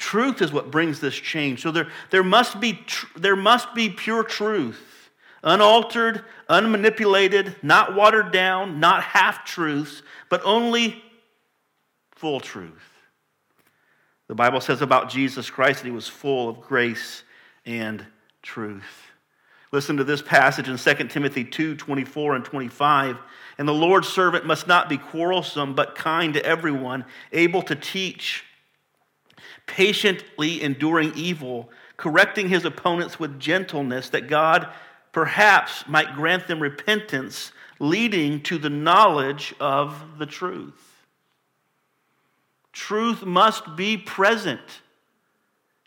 Truth 0.00 0.40
is 0.40 0.50
what 0.50 0.70
brings 0.70 0.98
this 0.98 1.14
change. 1.14 1.60
So 1.60 1.70
there, 1.70 1.88
there, 2.08 2.24
must, 2.24 2.58
be 2.58 2.72
tr- 2.72 3.18
there 3.18 3.36
must 3.36 3.74
be 3.74 3.90
pure 3.90 4.24
truth, 4.24 5.10
unaltered, 5.44 6.24
unmanipulated, 6.48 7.62
not 7.62 7.94
watered 7.94 8.32
down, 8.32 8.80
not 8.80 9.02
half 9.02 9.44
truths, 9.44 10.02
but 10.30 10.40
only 10.42 11.04
full 12.12 12.40
truth. 12.40 12.82
The 14.26 14.34
Bible 14.34 14.62
says 14.62 14.80
about 14.80 15.10
Jesus 15.10 15.50
Christ 15.50 15.80
that 15.80 15.86
he 15.86 15.94
was 15.94 16.08
full 16.08 16.48
of 16.48 16.62
grace 16.62 17.22
and 17.66 18.02
truth. 18.40 19.10
Listen 19.70 19.98
to 19.98 20.04
this 20.04 20.22
passage 20.22 20.70
in 20.70 20.78
2 20.78 21.08
Timothy 21.08 21.44
2 21.44 21.76
24 21.76 22.36
and 22.36 22.44
25. 22.44 23.18
And 23.58 23.68
the 23.68 23.74
Lord's 23.74 24.08
servant 24.08 24.46
must 24.46 24.66
not 24.66 24.88
be 24.88 24.96
quarrelsome, 24.96 25.74
but 25.74 25.94
kind 25.94 26.32
to 26.32 26.42
everyone, 26.44 27.04
able 27.32 27.60
to 27.62 27.76
teach 27.76 28.44
patiently 29.70 30.60
enduring 30.60 31.12
evil, 31.14 31.70
correcting 31.96 32.48
his 32.48 32.64
opponents 32.64 33.20
with 33.20 33.38
gentleness, 33.38 34.10
that 34.10 34.28
God 34.28 34.68
perhaps 35.12 35.86
might 35.86 36.14
grant 36.14 36.48
them 36.48 36.60
repentance, 36.60 37.52
leading 37.78 38.42
to 38.42 38.58
the 38.58 38.68
knowledge 38.68 39.54
of 39.60 40.18
the 40.18 40.26
truth. 40.26 41.06
Truth 42.72 43.24
must 43.24 43.76
be 43.76 43.96
present 43.96 44.60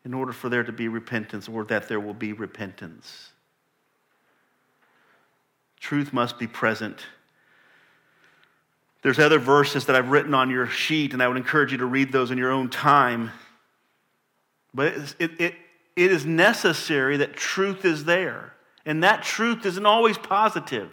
in 0.06 0.14
order 0.14 0.32
for 0.32 0.48
there 0.50 0.64
to 0.64 0.72
be 0.72 0.88
repentance 0.88 1.50
or 1.50 1.66
that 1.66 1.88
there 1.90 2.00
will 2.00 2.14
be 2.14 2.34
repentance. 2.34 3.32
Truth 5.80 6.14
must 6.14 6.40
be 6.40 6.48
present. 6.48 7.06
There's 9.02 9.20
other 9.20 9.40
verses 9.40 9.86
that 9.88 9.98
I've 9.98 10.12
written 10.12 10.34
on 10.34 10.50
your 10.50 10.68
sheet, 10.68 11.12
and 11.12 11.22
I 11.22 11.28
would 11.28 11.36
encourage 11.36 11.74
you 11.74 11.78
to 11.80 11.86
read 11.86 12.14
those 12.14 12.32
in 12.32 12.38
your 12.38 12.52
own 12.52 12.70
time. 12.70 13.32
But 14.74 14.94
it, 15.20 15.32
it, 15.40 15.56
it 15.96 16.12
is 16.12 16.26
necessary 16.26 17.18
that 17.18 17.36
truth 17.36 17.86
is 17.86 18.06
there. 18.06 18.54
And 18.86 19.04
that 19.04 19.24
truth 19.24 19.66
isn't 19.66 19.86
always 19.86 20.18
positive. 20.18 20.92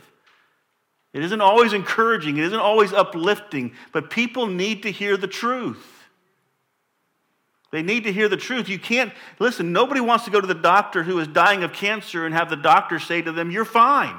It 1.13 1.25
isn't 1.25 1.41
always 1.41 1.73
encouraging. 1.73 2.37
It 2.37 2.45
isn't 2.45 2.59
always 2.59 2.93
uplifting. 2.93 3.73
But 3.93 4.11
people 4.11 4.47
need 4.47 4.85
to 4.85 4.93
hear 4.93 5.17
the 5.17 5.27
truth. 5.27 5.87
They 7.73 7.83
need 7.83 8.05
to 8.05 8.13
hear 8.13 8.29
the 8.29 8.37
truth. 8.37 8.69
You 8.69 8.79
can't, 8.79 9.13
listen, 9.39 9.73
nobody 9.73 10.01
wants 10.01 10.25
to 10.25 10.31
go 10.31 10.41
to 10.41 10.47
the 10.47 10.55
doctor 10.55 11.03
who 11.03 11.19
is 11.21 11.29
dying 11.29 11.63
of 11.63 11.73
cancer 11.73 12.27
and 12.27 12.35
have 12.35 12.51
the 12.51 12.57
doctor 12.57 12.99
say 12.99 13.23
to 13.23 13.33
them, 13.33 13.51
You're 13.51 13.65
fine. 13.65 14.17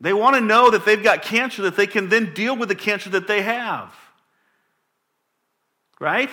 They 0.00 0.12
want 0.12 0.34
to 0.34 0.40
know 0.40 0.70
that 0.70 0.84
they've 0.84 1.02
got 1.02 1.22
cancer, 1.22 1.62
that 1.62 1.76
they 1.76 1.86
can 1.86 2.08
then 2.08 2.34
deal 2.34 2.56
with 2.56 2.68
the 2.68 2.74
cancer 2.74 3.10
that 3.10 3.26
they 3.26 3.42
have. 3.42 3.94
Right? 6.00 6.30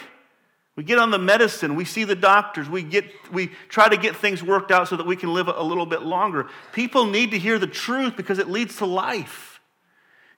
We 0.75 0.83
get 0.83 0.97
on 0.97 1.11
the 1.11 1.19
medicine, 1.19 1.75
we 1.75 1.85
see 1.85 2.03
the 2.03 2.15
doctors, 2.15 2.67
we, 2.67 2.81
get, 2.81 3.05
we 3.31 3.51
try 3.69 3.87
to 3.87 3.97
get 3.97 4.15
things 4.15 4.41
worked 4.41 4.71
out 4.71 4.87
so 4.87 4.97
that 4.97 5.05
we 5.05 5.15
can 5.15 5.31
live 5.31 5.47
a 5.47 5.61
little 5.61 5.85
bit 5.85 6.01
longer. 6.01 6.47
People 6.71 7.05
need 7.05 7.31
to 7.31 7.37
hear 7.37 7.59
the 7.59 7.67
truth 7.67 8.17
because 8.17 8.39
it 8.39 8.49
leads 8.49 8.77
to 8.77 8.85
life. 8.87 9.61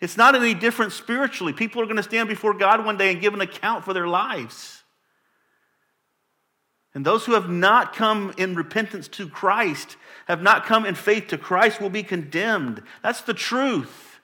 It's 0.01 0.17
not 0.17 0.35
any 0.35 0.53
different 0.53 0.91
spiritually. 0.91 1.53
People 1.53 1.81
are 1.81 1.85
going 1.85 1.95
to 1.95 2.03
stand 2.03 2.27
before 2.27 2.53
God 2.53 2.83
one 2.83 2.97
day 2.97 3.11
and 3.11 3.21
give 3.21 3.33
an 3.33 3.39
account 3.39 3.85
for 3.85 3.93
their 3.93 4.07
lives. 4.07 4.83
And 6.93 7.05
those 7.05 7.25
who 7.25 7.33
have 7.33 7.49
not 7.49 7.95
come 7.95 8.33
in 8.37 8.55
repentance 8.55 9.07
to 9.09 9.29
Christ, 9.29 9.95
have 10.27 10.41
not 10.41 10.65
come 10.65 10.85
in 10.85 10.95
faith 10.95 11.27
to 11.27 11.37
Christ, 11.37 11.79
will 11.79 11.89
be 11.89 12.03
condemned. 12.03 12.83
That's 13.01 13.21
the 13.21 13.33
truth. 13.33 14.19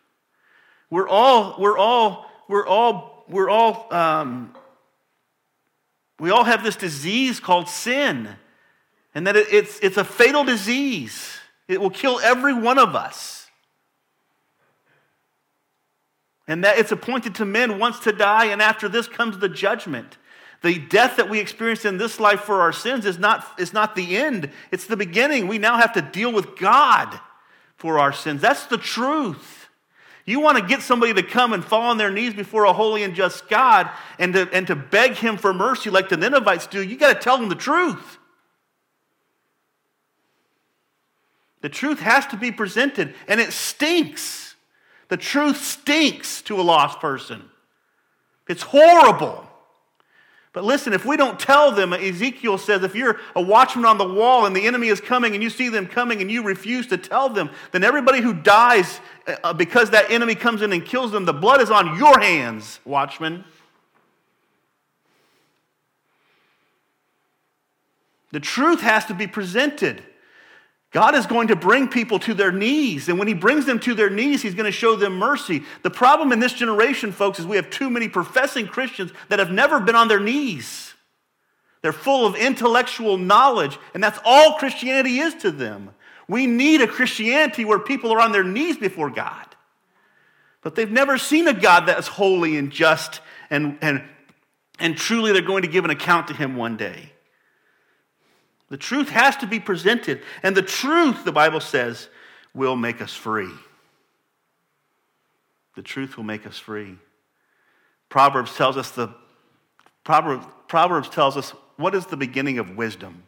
We're 0.90 1.08
all, 1.08 1.56
we're 1.58 1.78
all, 1.78 2.30
we're 2.50 2.68
all, 2.68 3.26
we're 3.30 3.50
all, 3.50 3.88
um, 3.94 4.54
we 6.22 6.30
all 6.30 6.44
have 6.44 6.64
this 6.64 6.76
disease 6.76 7.40
called 7.40 7.68
sin, 7.68 8.30
and 9.16 9.26
that 9.26 9.36
it's, 9.36 9.80
it's 9.80 9.98
a 9.98 10.04
fatal 10.04 10.44
disease. 10.44 11.40
It 11.68 11.82
will 11.82 11.90
kill 11.90 12.20
every 12.20 12.54
one 12.54 12.78
of 12.78 12.96
us. 12.96 13.48
And 16.48 16.64
that 16.64 16.78
it's 16.78 16.92
appointed 16.92 17.34
to 17.36 17.46
men 17.46 17.80
once 17.80 17.98
to 18.02 18.12
die, 18.12 18.46
and 18.46 18.62
after 18.62 18.88
this 18.88 19.08
comes 19.08 19.40
the 19.40 19.50
judgment. 19.50 20.20
The 20.62 20.78
death 20.78 21.16
that 21.16 21.28
we 21.28 21.40
experience 21.40 21.86
in 21.86 21.98
this 21.98 22.20
life 22.20 22.42
for 22.42 22.62
our 22.62 22.72
sins 22.72 23.08
is 23.08 23.18
not, 23.18 23.44
is 23.58 23.74
not 23.74 23.96
the 23.96 24.16
end, 24.16 24.52
it's 24.72 24.86
the 24.86 24.98
beginning. 24.98 25.48
We 25.48 25.58
now 25.58 25.78
have 25.78 25.94
to 25.94 26.04
deal 26.04 26.32
with 26.32 26.56
God 26.56 27.20
for 27.78 27.98
our 27.98 28.14
sins. 28.14 28.42
That's 28.42 28.68
the 28.68 28.78
truth. 28.78 29.61
You 30.26 30.40
want 30.40 30.58
to 30.58 30.64
get 30.64 30.82
somebody 30.82 31.14
to 31.14 31.24
come 31.24 31.54
and 31.54 31.64
fall 31.64 31.84
on 31.84 31.98
their 31.98 32.12
knees 32.12 32.34
before 32.34 32.66
a 32.66 32.74
holy 32.74 33.04
and 33.04 33.16
just 33.16 33.50
God 33.50 33.90
and 34.20 34.34
to, 34.34 34.50
and 34.54 34.68
to 34.68 34.76
beg 34.76 35.14
him 35.14 35.38
for 35.38 35.54
mercy 35.54 35.90
like 35.90 36.10
the 36.10 36.18
Ninevites 36.18 36.68
do, 36.68 36.84
you 36.84 36.98
got 36.98 37.14
to 37.14 37.20
tell 37.20 37.38
them 37.38 37.50
the 37.50 37.56
truth. 37.56 38.18
The 41.62 41.70
truth 41.70 42.00
has 42.00 42.26
to 42.28 42.38
be 42.38 42.52
presented, 42.52 43.14
and 43.28 43.40
it 43.40 43.54
stinks. 43.54 44.56
The 45.10 45.18
truth 45.18 45.64
stinks 45.64 46.42
to 46.44 46.60
a 46.60 46.64
lost 46.64 47.00
person. 47.00 47.44
It's 48.48 48.64
horrible. 48.64 49.48
But 50.54 50.66
listen, 50.66 50.92
if 50.92 51.06
we 51.06 51.16
don't 51.16 51.40
tell 51.40 51.72
them, 51.72 51.94
Ezekiel 51.94 52.58
says, 52.58 52.84
if 52.84 52.94
you're 52.94 53.20
a 53.36 53.42
watchman 53.42 53.86
on 53.86 53.98
the 53.98 54.08
wall 54.08 54.46
and 54.46 54.54
the 54.54 54.68
enemy 54.68 54.88
is 54.88 55.00
coming 55.00 55.34
and 55.34 55.42
you 55.42 55.50
see 55.50 55.70
them 55.70 55.88
coming 55.88 56.20
and 56.20 56.30
you 56.30 56.44
refuse 56.44 56.88
to 56.88 56.98
tell 56.98 57.30
them, 57.30 57.50
then 57.72 57.86
everybody 57.86 58.20
who 58.20 58.34
dies 58.34 59.00
uh, 59.44 59.54
because 59.54 59.92
that 59.92 60.12
enemy 60.12 60.36
comes 60.36 60.62
in 60.62 60.74
and 60.74 60.86
kills 60.86 61.12
them, 61.12 61.24
the 61.24 61.34
blood 61.34 61.62
is 61.62 61.72
on 61.72 61.98
your 61.98 62.20
hands, 62.20 62.82
watchman. 62.84 63.46
The 68.32 68.42
truth 68.42 68.82
has 68.82 69.06
to 69.06 69.14
be 69.14 69.28
presented. 69.28 70.04
God 70.92 71.16
is 71.16 71.26
going 71.26 71.48
to 71.48 71.56
bring 71.56 71.88
people 71.88 72.20
to 72.20 72.34
their 72.34 72.52
knees. 72.52 73.08
And 73.08 73.18
when 73.18 73.28
He 73.28 73.34
brings 73.34 73.66
them 73.66 73.80
to 73.80 73.94
their 73.94 74.10
knees, 74.10 74.42
He's 74.42 74.54
going 74.54 74.66
to 74.66 74.72
show 74.72 74.96
them 74.96 75.18
mercy. 75.18 75.64
The 75.84 75.90
problem 75.90 76.34
in 76.34 76.40
this 76.40 76.54
generation, 76.54 77.14
folks, 77.14 77.40
is 77.40 77.46
we 77.46 77.56
have 77.56 77.70
too 77.70 77.90
many 77.90 78.10
professing 78.10 78.68
Christians 78.68 79.12
that 79.30 79.40
have 79.40 79.52
never 79.52 79.80
been 79.80 79.96
on 79.96 80.10
their 80.10 80.20
knees. 80.20 80.94
They're 81.82 81.94
full 81.94 82.28
of 82.28 82.36
intellectual 82.36 83.18
knowledge, 83.18 83.80
and 83.94 84.04
that's 84.04 84.20
all 84.26 84.56
Christianity 84.56 85.20
is 85.20 85.34
to 85.36 85.52
them. 85.52 85.92
We 86.28 86.46
need 86.46 86.82
a 86.82 86.88
Christianity 86.88 87.66
where 87.66 87.80
people 87.80 88.12
are 88.12 88.20
on 88.20 88.34
their 88.34 88.44
knees 88.44 88.78
before 88.78 89.10
God. 89.10 89.48
But 90.62 90.76
they've 90.76 90.92
never 90.92 91.18
seen 91.18 91.48
a 91.48 91.54
God 91.54 91.86
that's 91.86 92.08
holy 92.08 92.58
and 92.58 92.70
just, 92.70 93.22
and, 93.50 93.78
and, 93.82 94.04
and 94.78 94.96
truly 94.96 95.32
they're 95.32 95.42
going 95.42 95.64
to 95.64 95.68
give 95.68 95.86
an 95.86 95.92
account 95.92 96.28
to 96.28 96.34
Him 96.34 96.56
one 96.56 96.78
day. 96.78 97.14
The 98.72 98.78
truth 98.78 99.10
has 99.10 99.36
to 99.38 99.48
be 99.48 99.60
presented. 99.60 100.22
And 100.44 100.56
the 100.56 100.62
truth, 100.62 101.26
the 101.26 101.32
Bible 101.34 101.60
says, 101.60 102.08
will 102.54 102.78
make 102.78 103.02
us 103.02 103.14
free. 103.14 103.52
The 105.76 105.82
truth 105.82 106.16
will 106.16 106.24
make 106.24 106.48
us 106.48 106.58
free. 106.58 106.98
Proverbs 108.08 108.56
tells 108.56 108.78
us 108.78 108.92
the 108.92 109.14
Proverbs, 110.06 110.46
Proverbs 110.70 111.10
tells 111.10 111.36
us 111.36 111.52
what 111.76 111.94
is 111.94 112.06
the 112.06 112.16
beginning 112.16 112.60
of 112.60 112.78
wisdom? 112.78 113.24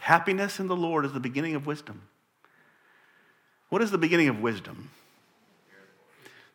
Happiness 0.00 0.58
in 0.58 0.66
the 0.66 0.76
Lord 0.76 1.04
is 1.04 1.12
the 1.12 1.20
beginning 1.20 1.54
of 1.54 1.64
wisdom. 1.64 2.02
What 3.68 3.82
is 3.82 3.92
the 3.92 3.98
beginning 3.98 4.28
of 4.28 4.40
wisdom? 4.40 4.90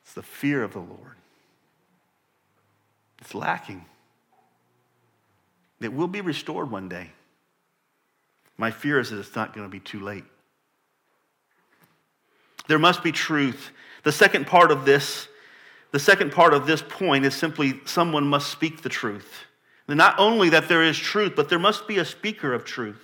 It's 0.03 0.13
the 0.13 0.21
fear 0.21 0.63
of 0.63 0.73
the 0.73 0.79
Lord. 0.79 1.15
It's 3.19 3.33
lacking. 3.33 3.85
It 5.79 5.93
will 5.93 6.07
be 6.07 6.19
restored 6.19 6.69
one 6.69 6.89
day. 6.89 7.11
My 8.61 8.69
fear 8.69 8.99
is 8.99 9.09
that 9.09 9.17
it's 9.17 9.35
not 9.35 9.55
going 9.55 9.65
to 9.65 9.71
be 9.71 9.79
too 9.79 9.99
late. 9.99 10.23
There 12.67 12.77
must 12.77 13.01
be 13.01 13.11
truth. 13.11 13.71
The 14.03 14.11
second 14.11 14.45
part 14.45 14.69
of 14.69 14.85
this, 14.85 15.27
the 15.89 15.97
second 15.97 16.31
part 16.31 16.53
of 16.53 16.67
this 16.67 16.83
point 16.87 17.25
is 17.25 17.33
simply 17.33 17.81
someone 17.85 18.27
must 18.27 18.51
speak 18.51 18.83
the 18.83 18.87
truth. 18.87 19.45
Not 19.87 20.19
only 20.19 20.49
that 20.49 20.69
there 20.69 20.83
is 20.83 20.95
truth, 20.95 21.33
but 21.35 21.49
there 21.49 21.57
must 21.57 21.87
be 21.87 21.97
a 21.97 22.05
speaker 22.05 22.53
of 22.53 22.63
truth. 22.63 23.01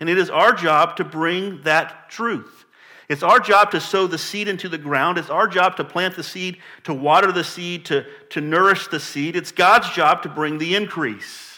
And 0.00 0.08
it 0.08 0.16
is 0.16 0.30
our 0.30 0.54
job 0.54 0.96
to 0.96 1.04
bring 1.04 1.60
that 1.64 2.08
truth. 2.08 2.64
It's 3.10 3.22
our 3.22 3.38
job 3.38 3.72
to 3.72 3.82
sow 3.82 4.06
the 4.06 4.16
seed 4.16 4.48
into 4.48 4.66
the 4.66 4.78
ground. 4.78 5.18
It's 5.18 5.28
our 5.28 5.46
job 5.46 5.76
to 5.76 5.84
plant 5.84 6.16
the 6.16 6.22
seed, 6.22 6.56
to 6.84 6.94
water 6.94 7.32
the 7.32 7.44
seed, 7.44 7.84
to, 7.84 8.06
to 8.30 8.40
nourish 8.40 8.88
the 8.88 8.98
seed. 8.98 9.36
It's 9.36 9.52
God's 9.52 9.90
job 9.90 10.22
to 10.22 10.30
bring 10.30 10.56
the 10.56 10.74
increase. 10.74 11.55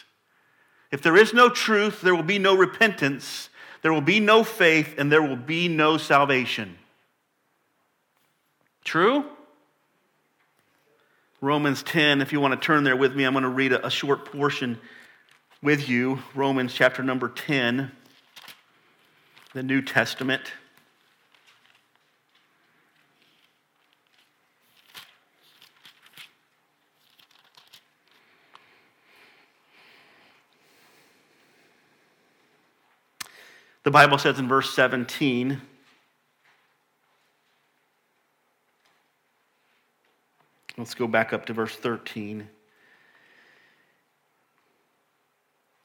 If 0.91 1.03
there 1.03 1.17
is 1.17 1.35
no 1.35 1.49
truth, 1.49 2.01
there 2.01 2.15
will 2.15 2.23
be 2.23 2.39
no 2.39 2.57
repentance, 2.57 3.51
there 3.83 3.93
will 3.93 4.01
be 4.01 4.21
no 4.21 4.43
faith, 4.43 4.95
and 4.99 5.13
there 5.13 5.23
will 5.23 5.37
be 5.37 5.69
no 5.69 5.99
salvation. 5.99 6.79
True? 8.85 9.25
Romans 11.41 11.83
10, 11.85 12.21
if 12.21 12.33
you 12.33 12.41
want 12.41 12.61
to 12.61 12.67
turn 12.67 12.83
there 12.83 12.97
with 12.97 13.15
me, 13.15 13.25
I'm 13.25 13.33
going 13.33 13.45
to 13.45 13.49
read 13.49 13.73
a, 13.73 13.91
short 13.91 14.25
portion 14.25 14.81
with 15.63 15.89
you. 15.89 16.21
Romans 16.35 16.75
chapter 16.75 17.03
number 17.03 17.29
10, 17.29 17.93
the 19.53 19.63
New 19.63 19.83
Testament. 19.83 20.43
The 33.89 33.93
Bible 33.93 34.19
says 34.19 34.39
in 34.39 34.49
verse 34.49 34.75
17, 34.75 35.63
let's 40.77 40.93
go 40.93 41.07
back 41.07 41.33
up 41.33 41.47
to 41.47 41.55
verse 41.55 41.75
13. 41.75 42.47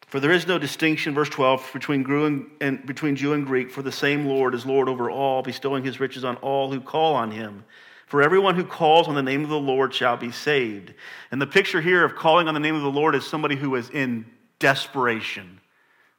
For 0.07 0.19
there 0.19 0.31
is 0.31 0.45
no 0.45 0.59
distinction, 0.59 1.13
verse 1.13 1.29
12, 1.29 1.69
between 1.71 2.03
Jew 2.03 2.49
and, 2.59 2.85
between 2.85 3.15
Jew 3.15 3.31
and 3.31 3.45
Greek, 3.45 3.71
for 3.71 3.81
the 3.81 3.89
same 3.89 4.25
Lord 4.25 4.53
is 4.53 4.65
Lord 4.65 4.89
over 4.89 5.09
all, 5.09 5.41
bestowing 5.41 5.85
his 5.85 6.01
riches 6.01 6.25
on 6.25 6.35
all 6.35 6.73
who 6.73 6.81
call 6.81 7.15
on 7.15 7.31
him. 7.31 7.63
For 8.07 8.21
everyone 8.21 8.55
who 8.55 8.65
calls 8.65 9.07
on 9.07 9.15
the 9.15 9.23
name 9.23 9.45
of 9.45 9.49
the 9.49 9.57
Lord 9.57 9.93
shall 9.93 10.17
be 10.17 10.31
saved. 10.31 10.93
And 11.31 11.41
the 11.41 11.47
picture 11.47 11.79
here 11.79 12.03
of 12.03 12.17
calling 12.17 12.49
on 12.49 12.53
the 12.53 12.59
name 12.59 12.75
of 12.75 12.81
the 12.81 12.91
Lord 12.91 13.15
is 13.15 13.25
somebody 13.25 13.55
who 13.55 13.73
is 13.75 13.89
in 13.89 14.25
desperation. 14.59 15.61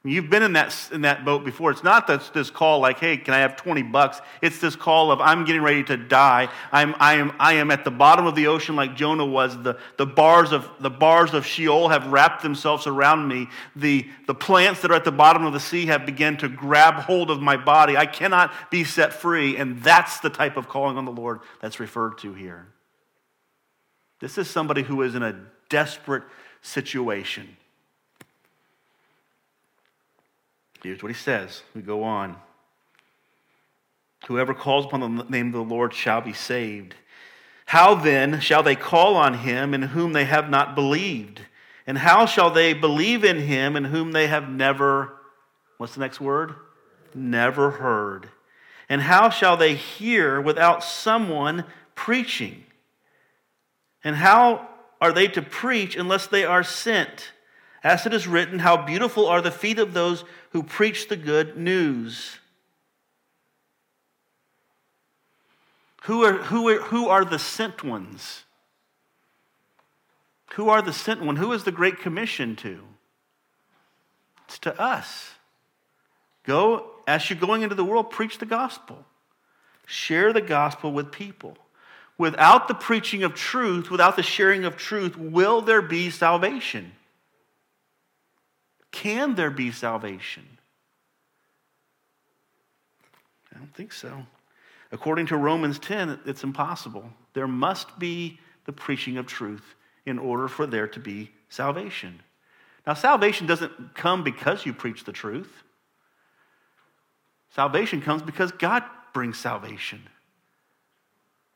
You've 0.07 0.29
been 0.29 0.43
in 0.43 0.53
that, 0.53 0.89
in 0.91 1.01
that 1.01 1.25
boat 1.25 1.43
before. 1.43 1.71
It's 1.71 1.83
not 1.83 2.05
this, 2.05 2.29
this 2.29 2.51
call 2.51 2.79
like, 2.79 2.99
hey, 2.99 3.17
can 3.17 3.33
I 3.33 3.39
have 3.39 3.55
20 3.55 3.81
bucks? 3.81 4.21
It's 4.39 4.59
this 4.59 4.75
call 4.75 5.11
of, 5.11 5.19
I'm 5.19 5.45
getting 5.45 5.63
ready 5.63 5.83
to 5.85 5.97
die. 5.97 6.47
I'm, 6.71 6.95
I, 6.99 7.15
am, 7.15 7.33
I 7.39 7.53
am 7.53 7.71
at 7.71 7.83
the 7.83 7.91
bottom 7.91 8.27
of 8.27 8.35
the 8.35 8.45
ocean 8.45 8.75
like 8.75 8.95
Jonah 8.95 9.25
was. 9.25 9.59
The, 9.63 9.79
the, 9.97 10.05
bars 10.05 10.51
of, 10.51 10.69
the 10.79 10.91
bars 10.91 11.33
of 11.33 11.43
Sheol 11.43 11.89
have 11.89 12.05
wrapped 12.11 12.43
themselves 12.43 12.85
around 12.85 13.27
me. 13.27 13.47
The, 13.75 14.07
the 14.27 14.35
plants 14.35 14.83
that 14.83 14.91
are 14.91 14.95
at 14.95 15.05
the 15.05 15.11
bottom 15.11 15.43
of 15.43 15.53
the 15.53 15.59
sea 15.59 15.87
have 15.87 16.05
begun 16.05 16.37
to 16.37 16.49
grab 16.49 16.95
hold 16.95 17.31
of 17.31 17.41
my 17.41 17.57
body. 17.57 17.97
I 17.97 18.05
cannot 18.05 18.53
be 18.69 18.83
set 18.83 19.11
free. 19.11 19.57
And 19.57 19.81
that's 19.81 20.19
the 20.19 20.29
type 20.29 20.55
of 20.55 20.69
calling 20.69 20.97
on 20.97 21.05
the 21.05 21.11
Lord 21.11 21.39
that's 21.61 21.79
referred 21.79 22.19
to 22.19 22.35
here. 22.35 22.67
This 24.21 24.37
is 24.37 24.47
somebody 24.47 24.83
who 24.83 25.01
is 25.01 25.15
in 25.15 25.23
a 25.23 25.35
desperate 25.69 26.23
situation. 26.61 27.57
Here's 30.85 31.01
what 31.01 31.11
he 31.11 31.17
says. 31.17 31.63
We 31.73 31.81
go 31.81 32.03
on. 32.03 32.35
Whoever 34.27 34.53
calls 34.53 34.85
upon 34.85 34.99
the 34.99 35.23
name 35.23 35.47
of 35.47 35.53
the 35.53 35.73
Lord 35.73 35.95
shall 35.95 36.21
be 36.21 36.31
saved. 36.31 36.93
How 37.65 37.95
then 37.95 38.39
shall 38.39 38.61
they 38.61 38.75
call 38.75 39.15
on 39.15 39.33
him 39.33 39.73
in 39.73 39.81
whom 39.81 40.13
they 40.13 40.25
have 40.25 40.47
not 40.47 40.75
believed? 40.75 41.41
And 41.87 41.97
how 41.97 42.27
shall 42.27 42.51
they 42.51 42.73
believe 42.73 43.23
in 43.23 43.39
him 43.39 43.75
in 43.75 43.85
whom 43.85 44.11
they 44.11 44.27
have 44.27 44.47
never, 44.47 45.13
what's 45.79 45.95
the 45.95 46.01
next 46.01 46.21
word? 46.21 46.53
Never 47.15 47.71
heard. 47.71 48.29
And 48.87 49.01
how 49.01 49.31
shall 49.31 49.57
they 49.57 49.73
hear 49.73 50.39
without 50.39 50.83
someone 50.83 51.65
preaching? 51.95 52.63
And 54.03 54.15
how 54.15 54.69
are 55.01 55.11
they 55.11 55.29
to 55.29 55.41
preach 55.41 55.95
unless 55.95 56.27
they 56.27 56.45
are 56.45 56.63
sent? 56.63 57.31
As 57.85 58.07
it 58.07 58.15
is 58.15 58.27
written, 58.27 58.57
How 58.57 58.77
beautiful 58.77 59.27
are 59.27 59.43
the 59.43 59.51
feet 59.51 59.77
of 59.77 59.93
those 59.93 60.25
who 60.49 60.63
preach 60.63 61.07
the 61.07 61.15
good 61.15 61.55
news. 61.55 62.39
Who 66.05 66.23
are, 66.23 66.33
who 66.33 66.67
are, 66.67 66.81
who 66.81 67.09
are 67.09 67.23
the 67.23 67.37
sent 67.37 67.83
ones? 67.83 68.43
Who 70.53 70.67
are 70.69 70.81
the 70.81 70.93
sent 70.93 71.21
one? 71.21 71.35
Who 71.35 71.53
is 71.53 71.63
the 71.63 71.71
Great 71.71 71.99
Commission 71.99 72.55
to? 72.57 72.79
It's 74.45 74.57
to 74.59 74.79
us. 74.81 75.33
Go, 76.43 76.89
as 77.07 77.29
you're 77.29 77.37
going 77.37 77.61
into 77.61 77.75
the 77.75 77.85
world, 77.85 78.09
preach 78.09 78.39
the 78.39 78.47
gospel. 78.47 79.05
Share 79.85 80.33
the 80.33 80.41
gospel 80.41 80.91
with 80.91 81.11
people. 81.11 81.55
Without 82.17 82.67
the 82.67 82.73
preaching 82.73 83.21
of 83.21 83.35
truth, 83.35 83.91
without 83.91 84.15
the 84.15 84.23
sharing 84.23 84.65
of 84.65 84.75
truth, 84.75 85.15
will 85.15 85.61
there 85.61 85.83
be 85.83 86.09
salvation? 86.09 86.91
Can 88.95 89.35
there 89.35 89.51
be 89.51 89.71
salvation? 89.71 90.45
I 93.53 93.57
don't 93.57 93.73
think 93.75 93.91
so. 93.91 94.25
According 94.89 95.25
to 95.27 95.37
Romans 95.37 95.79
10, 95.79 96.21
it's 96.25 96.45
impossible. 96.45 97.03
There 97.33 97.45
must 97.47 97.99
be 97.99 98.39
the 98.63 98.71
preaching 98.71 99.17
of 99.17 99.27
truth 99.27 99.75
in 100.05 100.17
order 100.17 100.47
for 100.47 100.65
there 100.65 100.87
to 100.87 100.99
be 101.01 101.31
salvation. 101.49 102.21
Now, 102.87 102.93
salvation 102.93 103.47
doesn't 103.47 103.95
come 103.95 104.23
because 104.23 104.65
you 104.65 104.71
preach 104.71 105.03
the 105.03 105.11
truth. 105.11 105.51
Salvation 107.53 108.01
comes 108.01 108.21
because 108.21 108.53
God 108.53 108.83
brings 109.13 109.37
salvation. 109.37 110.03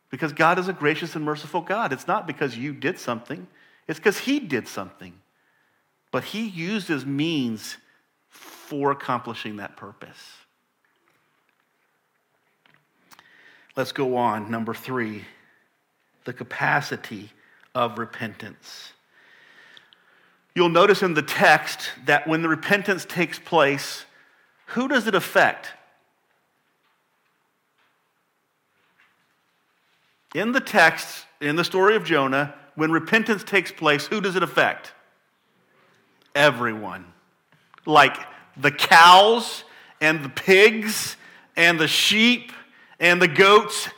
Because 0.09 0.33
God 0.33 0.59
is 0.59 0.67
a 0.67 0.73
gracious 0.73 1.15
and 1.15 1.23
merciful 1.23 1.61
God. 1.61 1.93
It's 1.93 2.07
not 2.07 2.27
because 2.27 2.57
you 2.57 2.73
did 2.73 2.99
something, 2.99 3.47
it's 3.87 3.97
because 3.97 4.17
He 4.17 4.41
did 4.41 4.67
something. 4.67 5.18
But 6.11 6.25
He 6.25 6.47
used 6.47 6.87
His 6.87 7.05
means 7.05 7.77
for 8.29 8.91
accomplishing 8.91 9.57
that 9.57 9.77
purpose. 9.77 10.17
Let's 13.75 13.91
go 13.91 14.17
on. 14.17 14.51
Number 14.51 14.73
three, 14.73 15.23
the 16.25 16.33
capacity 16.33 17.29
of 17.73 17.97
repentance. 17.97 18.91
You'll 20.55 20.69
notice 20.69 21.01
in 21.01 21.13
the 21.13 21.21
text 21.21 21.91
that 22.05 22.27
when 22.27 22.41
the 22.41 22.49
repentance 22.49 23.05
takes 23.05 23.39
place, 23.39 24.05
who 24.67 24.87
does 24.87 25.07
it 25.07 25.15
affect? 25.15 25.69
In 30.35 30.51
the 30.51 30.59
text, 30.59 31.25
in 31.41 31.55
the 31.55 31.63
story 31.63 31.95
of 31.95 32.03
Jonah, 32.03 32.53
when 32.75 32.91
repentance 32.91 33.43
takes 33.43 33.71
place, 33.71 34.07
who 34.07 34.21
does 34.21 34.35
it 34.35 34.43
affect? 34.43 34.93
Everyone. 36.39 37.05
Like 37.85 38.15
the 38.55 38.71
cows 38.71 39.65
and 39.99 40.23
the 40.23 40.29
pigs 40.29 41.17
and 41.57 41.77
the 41.77 41.87
sheep 41.87 42.53
and 42.97 43.21
the 43.21 43.27
goats. 43.27 43.89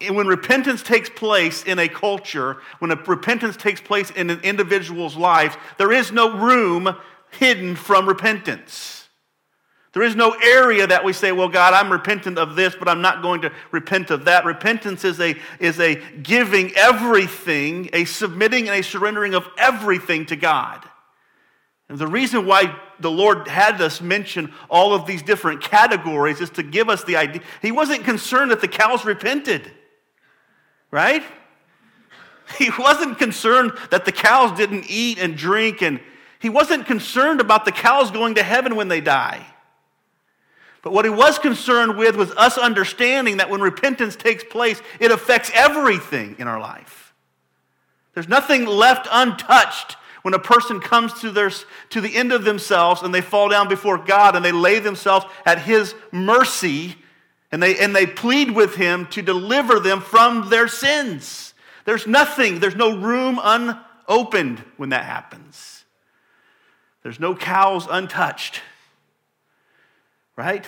And 0.00 0.16
when 0.16 0.26
repentance 0.26 0.82
takes 0.82 1.08
place 1.08 1.62
in 1.62 1.78
a 1.78 1.88
culture, 1.88 2.56
when 2.80 2.90
a 2.90 2.96
repentance 2.96 3.56
takes 3.56 3.80
place 3.80 4.10
in 4.10 4.30
an 4.30 4.40
individual's 4.40 5.16
life, 5.16 5.56
there 5.78 5.92
is 5.92 6.10
no 6.10 6.36
room 6.36 6.92
hidden 7.30 7.76
from 7.76 8.08
repentance. 8.08 9.08
There 9.92 10.02
is 10.02 10.16
no 10.16 10.32
area 10.42 10.88
that 10.88 11.04
we 11.04 11.12
say, 11.12 11.30
well, 11.30 11.48
God, 11.48 11.72
I'm 11.72 11.92
repentant 11.92 12.36
of 12.36 12.56
this, 12.56 12.74
but 12.74 12.88
I'm 12.88 13.00
not 13.00 13.22
going 13.22 13.42
to 13.42 13.52
repent 13.70 14.10
of 14.10 14.24
that. 14.24 14.44
Repentance 14.44 15.04
is 15.04 15.20
a, 15.20 15.36
is 15.60 15.78
a 15.78 15.94
giving 16.20 16.72
everything, 16.74 17.90
a 17.92 18.06
submitting 18.06 18.68
and 18.68 18.80
a 18.80 18.82
surrendering 18.82 19.36
of 19.36 19.48
everything 19.56 20.26
to 20.26 20.34
God. 20.34 20.84
And 21.88 21.98
the 21.98 22.06
reason 22.06 22.46
why 22.46 22.76
the 22.98 23.10
Lord 23.10 23.46
had 23.46 23.80
us 23.80 24.00
mention 24.00 24.52
all 24.68 24.92
of 24.92 25.06
these 25.06 25.22
different 25.22 25.62
categories 25.62 26.40
is 26.40 26.50
to 26.50 26.62
give 26.62 26.88
us 26.88 27.04
the 27.04 27.16
idea. 27.16 27.42
He 27.62 27.70
wasn't 27.70 28.04
concerned 28.04 28.50
that 28.50 28.60
the 28.60 28.68
cows 28.68 29.04
repented, 29.04 29.70
right? 30.90 31.22
He 32.60 32.70
wasn't 32.78 33.18
concerned 33.18 33.72
that 33.90 34.04
the 34.04 34.12
cows 34.12 34.56
didn't 34.56 34.84
eat 34.88 35.18
and 35.18 35.36
drink, 35.36 35.82
and 35.82 35.98
he 36.38 36.48
wasn't 36.48 36.86
concerned 36.86 37.40
about 37.40 37.64
the 37.64 37.72
cows 37.72 38.12
going 38.12 38.36
to 38.36 38.42
heaven 38.44 38.76
when 38.76 38.86
they 38.86 39.00
die. 39.00 39.44
But 40.82 40.92
what 40.92 41.04
he 41.04 41.10
was 41.10 41.40
concerned 41.40 41.96
with 41.96 42.14
was 42.14 42.30
us 42.36 42.56
understanding 42.56 43.38
that 43.38 43.50
when 43.50 43.60
repentance 43.60 44.14
takes 44.14 44.44
place, 44.44 44.80
it 45.00 45.10
affects 45.10 45.50
everything 45.54 46.36
in 46.38 46.46
our 46.46 46.60
life. 46.60 47.12
There's 48.14 48.28
nothing 48.28 48.64
left 48.64 49.08
untouched 49.10 49.96
when 50.26 50.34
a 50.34 50.40
person 50.40 50.80
comes 50.80 51.12
to, 51.20 51.30
their, 51.30 51.52
to 51.88 52.00
the 52.00 52.16
end 52.16 52.32
of 52.32 52.42
themselves 52.42 53.02
and 53.02 53.14
they 53.14 53.20
fall 53.20 53.48
down 53.48 53.68
before 53.68 53.96
God 53.96 54.34
and 54.34 54.44
they 54.44 54.50
lay 54.50 54.80
themselves 54.80 55.24
at 55.44 55.60
His 55.60 55.94
mercy 56.10 56.96
and 57.52 57.62
they, 57.62 57.78
and 57.78 57.94
they 57.94 58.06
plead 58.06 58.50
with 58.50 58.74
Him 58.74 59.06
to 59.10 59.22
deliver 59.22 59.78
them 59.78 60.00
from 60.00 60.50
their 60.50 60.66
sins. 60.66 61.54
There's 61.84 62.08
nothing, 62.08 62.58
there's 62.58 62.74
no 62.74 62.98
room 62.98 63.38
unopened 63.40 64.64
when 64.76 64.88
that 64.88 65.04
happens. 65.04 65.84
There's 67.04 67.20
no 67.20 67.36
cows 67.36 67.86
untouched, 67.88 68.62
right? 70.34 70.66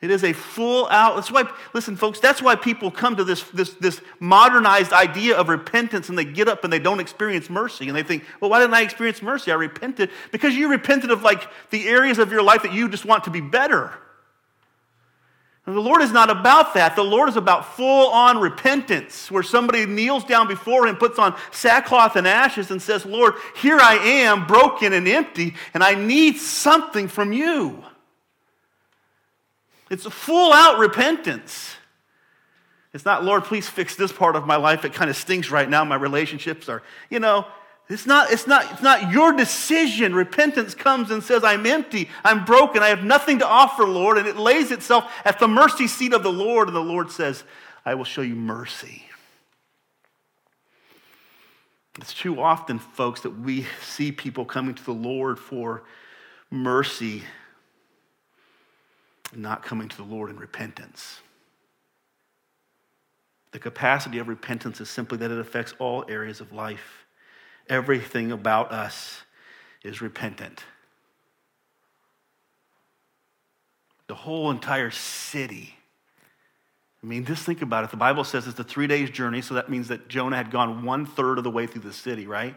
It 0.00 0.10
is 0.10 0.24
a 0.24 0.32
full 0.32 0.88
out. 0.88 1.16
That's 1.16 1.30
why, 1.30 1.50
listen, 1.74 1.94
folks, 1.94 2.20
that's 2.20 2.40
why 2.40 2.56
people 2.56 2.90
come 2.90 3.16
to 3.16 3.24
this, 3.24 3.42
this, 3.50 3.74
this 3.74 4.00
modernized 4.18 4.94
idea 4.94 5.36
of 5.36 5.50
repentance 5.50 6.08
and 6.08 6.16
they 6.16 6.24
get 6.24 6.48
up 6.48 6.64
and 6.64 6.72
they 6.72 6.78
don't 6.78 7.00
experience 7.00 7.50
mercy. 7.50 7.86
And 7.86 7.94
they 7.94 8.02
think, 8.02 8.24
well, 8.40 8.50
why 8.50 8.60
didn't 8.60 8.72
I 8.72 8.80
experience 8.80 9.20
mercy? 9.20 9.52
I 9.52 9.56
repented. 9.56 10.10
Because 10.32 10.54
you 10.54 10.70
repented 10.70 11.10
of 11.10 11.22
like 11.22 11.46
the 11.68 11.86
areas 11.86 12.18
of 12.18 12.32
your 12.32 12.42
life 12.42 12.62
that 12.62 12.72
you 12.72 12.88
just 12.88 13.04
want 13.04 13.24
to 13.24 13.30
be 13.30 13.42
better. 13.42 13.92
And 15.66 15.76
the 15.76 15.80
Lord 15.80 16.00
is 16.00 16.10
not 16.10 16.30
about 16.30 16.72
that. 16.74 16.96
The 16.96 17.04
Lord 17.04 17.28
is 17.28 17.36
about 17.36 17.76
full 17.76 18.08
on 18.10 18.38
repentance, 18.38 19.30
where 19.30 19.42
somebody 19.42 19.84
kneels 19.84 20.24
down 20.24 20.48
before 20.48 20.86
Him, 20.86 20.96
puts 20.96 21.18
on 21.18 21.36
sackcloth 21.50 22.16
and 22.16 22.26
ashes, 22.26 22.70
and 22.70 22.80
says, 22.80 23.04
Lord, 23.04 23.34
here 23.54 23.78
I 23.78 23.96
am, 23.96 24.46
broken 24.46 24.94
and 24.94 25.06
empty, 25.06 25.54
and 25.74 25.84
I 25.84 25.94
need 25.94 26.38
something 26.38 27.06
from 27.06 27.32
you. 27.32 27.84
It's 29.90 30.06
a 30.06 30.10
full 30.10 30.52
out 30.52 30.78
repentance. 30.78 31.74
It's 32.92 33.04
not, 33.04 33.24
Lord, 33.24 33.44
please 33.44 33.68
fix 33.68 33.96
this 33.96 34.12
part 34.12 34.36
of 34.36 34.46
my 34.46 34.56
life. 34.56 34.84
It 34.84 34.94
kind 34.94 35.10
of 35.10 35.16
stinks 35.16 35.50
right 35.50 35.68
now. 35.68 35.84
My 35.84 35.96
relationships 35.96 36.68
are, 36.68 36.82
you 37.08 37.20
know, 37.20 37.46
it's 37.88 38.06
not, 38.06 38.32
it's 38.32 38.46
not, 38.46 38.70
it's 38.72 38.82
not 38.82 39.10
your 39.10 39.32
decision. 39.32 40.14
Repentance 40.14 40.74
comes 40.76 41.10
and 41.10 41.22
says, 41.22 41.42
I'm 41.42 41.66
empty, 41.66 42.08
I'm 42.24 42.44
broken, 42.44 42.84
I 42.84 42.88
have 42.88 43.02
nothing 43.02 43.40
to 43.40 43.46
offer, 43.46 43.84
Lord. 43.84 44.16
And 44.16 44.28
it 44.28 44.36
lays 44.36 44.70
itself 44.70 45.12
at 45.24 45.40
the 45.40 45.48
mercy 45.48 45.88
seat 45.88 46.12
of 46.12 46.22
the 46.22 46.32
Lord. 46.32 46.68
And 46.68 46.76
the 46.76 46.80
Lord 46.80 47.10
says, 47.10 47.42
I 47.84 47.94
will 47.94 48.04
show 48.04 48.22
you 48.22 48.36
mercy. 48.36 49.04
It's 51.98 52.14
too 52.14 52.40
often, 52.40 52.78
folks, 52.78 53.22
that 53.22 53.40
we 53.40 53.66
see 53.82 54.12
people 54.12 54.44
coming 54.44 54.74
to 54.74 54.84
the 54.84 54.92
Lord 54.92 55.38
for 55.38 55.82
mercy 56.48 57.24
not 59.34 59.62
coming 59.62 59.88
to 59.88 59.96
the 59.96 60.02
Lord 60.02 60.30
in 60.30 60.36
repentance. 60.36 61.20
The 63.52 63.58
capacity 63.58 64.18
of 64.18 64.28
repentance 64.28 64.80
is 64.80 64.88
simply 64.88 65.18
that 65.18 65.30
it 65.30 65.38
affects 65.38 65.74
all 65.78 66.04
areas 66.08 66.40
of 66.40 66.52
life. 66.52 67.06
Everything 67.68 68.32
about 68.32 68.72
us 68.72 69.22
is 69.82 70.00
repentant. 70.00 70.64
The 74.06 74.14
whole 74.14 74.50
entire 74.50 74.90
city. 74.90 75.74
I 77.02 77.06
mean, 77.06 77.24
just 77.24 77.44
think 77.44 77.62
about 77.62 77.84
it. 77.84 77.90
The 77.90 77.96
Bible 77.96 78.24
says 78.24 78.46
it's 78.46 78.58
a 78.58 78.64
three 78.64 78.86
days 78.86 79.10
journey, 79.10 79.40
so 79.40 79.54
that 79.54 79.68
means 79.70 79.88
that 79.88 80.08
Jonah 80.08 80.36
had 80.36 80.50
gone 80.50 80.84
one 80.84 81.06
third 81.06 81.38
of 81.38 81.44
the 81.44 81.50
way 81.50 81.66
through 81.66 81.82
the 81.82 81.92
city, 81.92 82.26
right? 82.26 82.54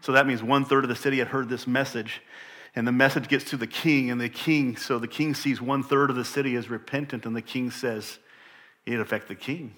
So 0.00 0.12
that 0.12 0.26
means 0.26 0.42
one 0.42 0.64
third 0.64 0.84
of 0.84 0.88
the 0.88 0.96
city 0.96 1.18
had 1.18 1.28
heard 1.28 1.48
this 1.48 1.66
message 1.66 2.20
and 2.76 2.86
the 2.86 2.92
message 2.92 3.28
gets 3.28 3.44
to 3.50 3.56
the 3.56 3.66
king, 3.66 4.10
and 4.10 4.20
the 4.20 4.28
king, 4.28 4.76
so 4.76 4.98
the 4.98 5.08
king 5.08 5.34
sees 5.34 5.60
one 5.60 5.82
third 5.82 6.10
of 6.10 6.16
the 6.16 6.24
city 6.24 6.56
as 6.56 6.68
repentant, 6.68 7.24
and 7.26 7.36
the 7.36 7.42
king 7.42 7.70
says, 7.70 8.18
it 8.84 8.98
affects 8.98 9.28
the 9.28 9.34
king. 9.34 9.74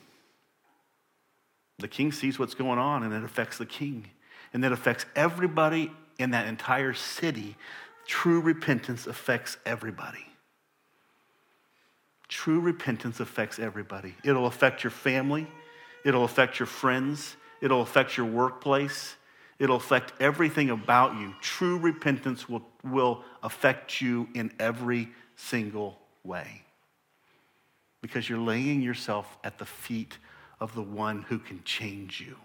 The 1.78 1.88
king 1.88 2.10
sees 2.10 2.38
what's 2.38 2.54
going 2.54 2.78
on, 2.78 3.02
and 3.02 3.12
it 3.12 3.22
affects 3.22 3.58
the 3.58 3.66
king. 3.66 4.06
and 4.52 4.64
it 4.64 4.72
affects 4.72 5.04
everybody 5.14 5.92
in 6.18 6.30
that 6.30 6.46
entire 6.46 6.94
city. 6.94 7.56
True 8.06 8.40
repentance 8.40 9.06
affects 9.06 9.58
everybody. 9.66 10.26
True 12.28 12.60
repentance 12.60 13.20
affects 13.20 13.58
everybody. 13.58 14.14
It'll 14.24 14.46
affect 14.46 14.82
your 14.82 14.90
family, 14.90 15.46
it'll 16.04 16.24
affect 16.24 16.58
your 16.58 16.66
friends, 16.66 17.36
it'll 17.60 17.82
affect 17.82 18.16
your 18.16 18.26
workplace, 18.26 19.15
it'll 19.58 19.76
affect 19.76 20.12
everything 20.20 20.70
about 20.70 21.18
you. 21.18 21.34
True 21.40 21.78
repentance 21.78 22.48
will, 22.48 22.62
will 22.84 23.24
affect 23.42 24.00
you 24.00 24.28
in 24.34 24.52
every 24.58 25.08
single 25.36 25.98
way 26.24 26.62
because 28.02 28.28
you're 28.28 28.38
laying 28.38 28.82
yourself 28.82 29.36
at 29.42 29.58
the 29.58 29.66
feet 29.66 30.18
of 30.60 30.74
the 30.74 30.82
one 30.82 31.22
who 31.22 31.38
can 31.38 31.62
change 31.64 32.20
you. 32.20 32.36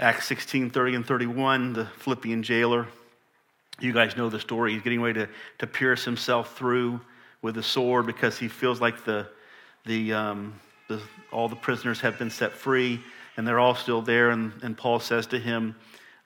Acts 0.00 0.26
16 0.26 0.70
30 0.70 0.96
and 0.96 1.06
31, 1.06 1.72
the 1.72 1.86
Philippian 1.86 2.42
jailer. 2.42 2.88
You 3.80 3.92
guys 3.92 4.16
know 4.16 4.28
the 4.28 4.40
story. 4.40 4.72
He's 4.72 4.82
getting 4.82 5.00
ready 5.00 5.20
to, 5.20 5.28
to 5.58 5.66
pierce 5.66 6.04
himself 6.04 6.56
through 6.56 7.00
with 7.42 7.56
a 7.58 7.62
sword 7.62 8.06
because 8.06 8.38
he 8.38 8.48
feels 8.48 8.80
like 8.80 9.04
the, 9.04 9.28
the, 9.84 10.12
um, 10.12 10.54
the, 10.88 11.00
all 11.32 11.48
the 11.48 11.56
prisoners 11.56 12.00
have 12.00 12.18
been 12.18 12.30
set 12.30 12.52
free 12.52 13.00
and 13.36 13.46
they're 13.46 13.58
all 13.58 13.74
still 13.74 14.02
there. 14.02 14.30
And, 14.30 14.52
and 14.62 14.76
Paul 14.76 15.00
says 15.00 15.26
to 15.28 15.38
him, 15.38 15.74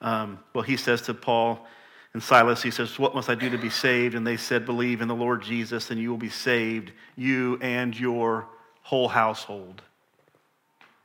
um, 0.01 0.39
well, 0.55 0.63
he 0.63 0.77
says 0.77 1.03
to 1.03 1.15
Paul 1.15 1.67
and 2.15 2.23
Silas, 2.23 2.63
he 2.63 2.71
says, 2.71 2.99
What 2.99 3.15
must 3.15 3.29
I 3.29 3.35
do 3.35 3.51
to 3.51 3.59
be 3.59 3.71
saved? 3.71 4.15
And 4.15 4.27
they 4.27 4.37
said, 4.37 4.65
Believe 4.65 5.01
in 5.01 5.09
the 5.09 5.15
Lord 5.15 5.43
Jesus, 5.43 5.91
and 5.91 6.01
you 6.01 6.11
will 6.11 6.17
be 6.17 6.29
saved, 6.29 6.93
you 7.17 7.59
and 7.61 7.99
your 7.99 8.47
whole 8.83 9.09
household. 9.09 9.83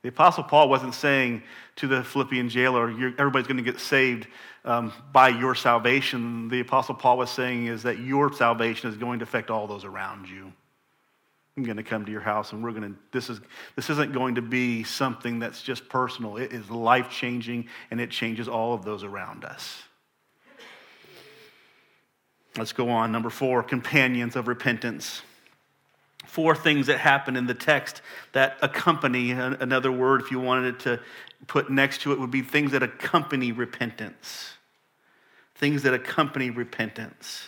The 0.04 0.10
Apostle 0.10 0.44
Paul 0.44 0.70
wasn't 0.70 0.94
saying 0.94 1.44
to 1.78 1.88
the 1.88 2.04
Philippian 2.04 2.50
jailer, 2.50 2.90
everybody's 3.18 3.48
going 3.48 3.58
to 3.58 3.64
get 3.64 3.80
saved 3.80 4.28
um, 4.66 4.92
by 5.12 5.30
your 5.30 5.56
salvation. 5.56 6.50
The 6.50 6.60
Apostle 6.60 6.96
Paul 6.96 7.18
was 7.18 7.30
saying 7.30 7.68
is 7.68 7.84
that 7.84 8.00
your 8.00 8.32
salvation 8.34 8.90
is 8.90 8.98
going 8.98 9.20
to 9.20 9.24
affect 9.24 9.50
all 9.50 9.66
those 9.66 9.86
around 9.86 10.28
you. 10.28 10.52
I'm 11.56 11.64
going 11.64 11.78
to 11.78 11.84
come 11.84 12.06
to 12.06 12.12
your 12.12 12.22
house 12.22 12.52
and 12.52 12.64
we're 12.64 12.72
going 12.72 12.94
to, 12.94 13.00
this, 13.12 13.30
is, 13.30 13.40
this 13.76 13.90
isn't 13.92 14.12
going 14.12 14.36
to 14.36 14.42
be 14.42 14.84
something 14.84 15.40
that's 15.40 15.62
just 15.62 15.88
personal. 15.88 16.38
It 16.38 16.52
is 16.52 16.70
life 16.70 17.10
changing 17.12 17.68
and 17.92 18.02
it 18.02 18.10
changes 18.10 18.48
all 18.48 18.74
of 18.74 18.84
those 18.84 19.04
around 19.04 19.46
us. 19.46 19.84
Let's 22.58 22.74
go 22.74 22.90
on. 22.90 23.12
Number 23.12 23.30
four, 23.30 23.62
companions 23.64 24.36
of 24.36 24.48
repentance 24.48 25.22
four 26.34 26.56
things 26.56 26.88
that 26.88 26.98
happen 26.98 27.36
in 27.36 27.46
the 27.46 27.54
text 27.54 28.02
that 28.32 28.58
accompany 28.62 29.30
another 29.32 29.92
word 29.92 30.20
if 30.20 30.32
you 30.32 30.40
wanted 30.40 30.74
it 30.76 30.80
to 30.80 31.00
put 31.46 31.70
next 31.70 32.02
to 32.02 32.12
it 32.12 32.20
would 32.20 32.32
be 32.32 32.42
things 32.42 32.72
that 32.72 32.82
accompany 32.82 33.52
repentance 33.52 34.54
things 35.54 35.84
that 35.84 35.94
accompany 35.94 36.50
repentance 36.50 37.48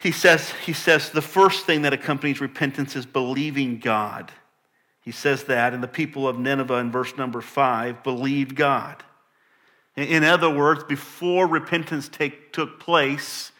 he 0.00 0.12
says 0.12 0.50
he 0.64 0.72
says 0.72 1.10
the 1.10 1.22
first 1.22 1.66
thing 1.66 1.82
that 1.82 1.92
accompanies 1.92 2.40
repentance 2.40 2.96
is 2.96 3.06
believing 3.06 3.78
god 3.78 4.32
he 5.00 5.10
says 5.10 5.44
that 5.44 5.74
and 5.74 5.82
the 5.82 5.88
people 5.88 6.28
of 6.28 6.38
nineveh 6.38 6.74
in 6.74 6.90
verse 6.90 7.16
number 7.16 7.40
five 7.40 8.02
believed 8.02 8.54
god 8.54 9.02
in 9.96 10.22
other 10.22 10.48
words 10.48 10.84
before 10.84 11.48
repentance 11.48 12.08
take, 12.08 12.52
took 12.52 12.78
place 12.78 13.52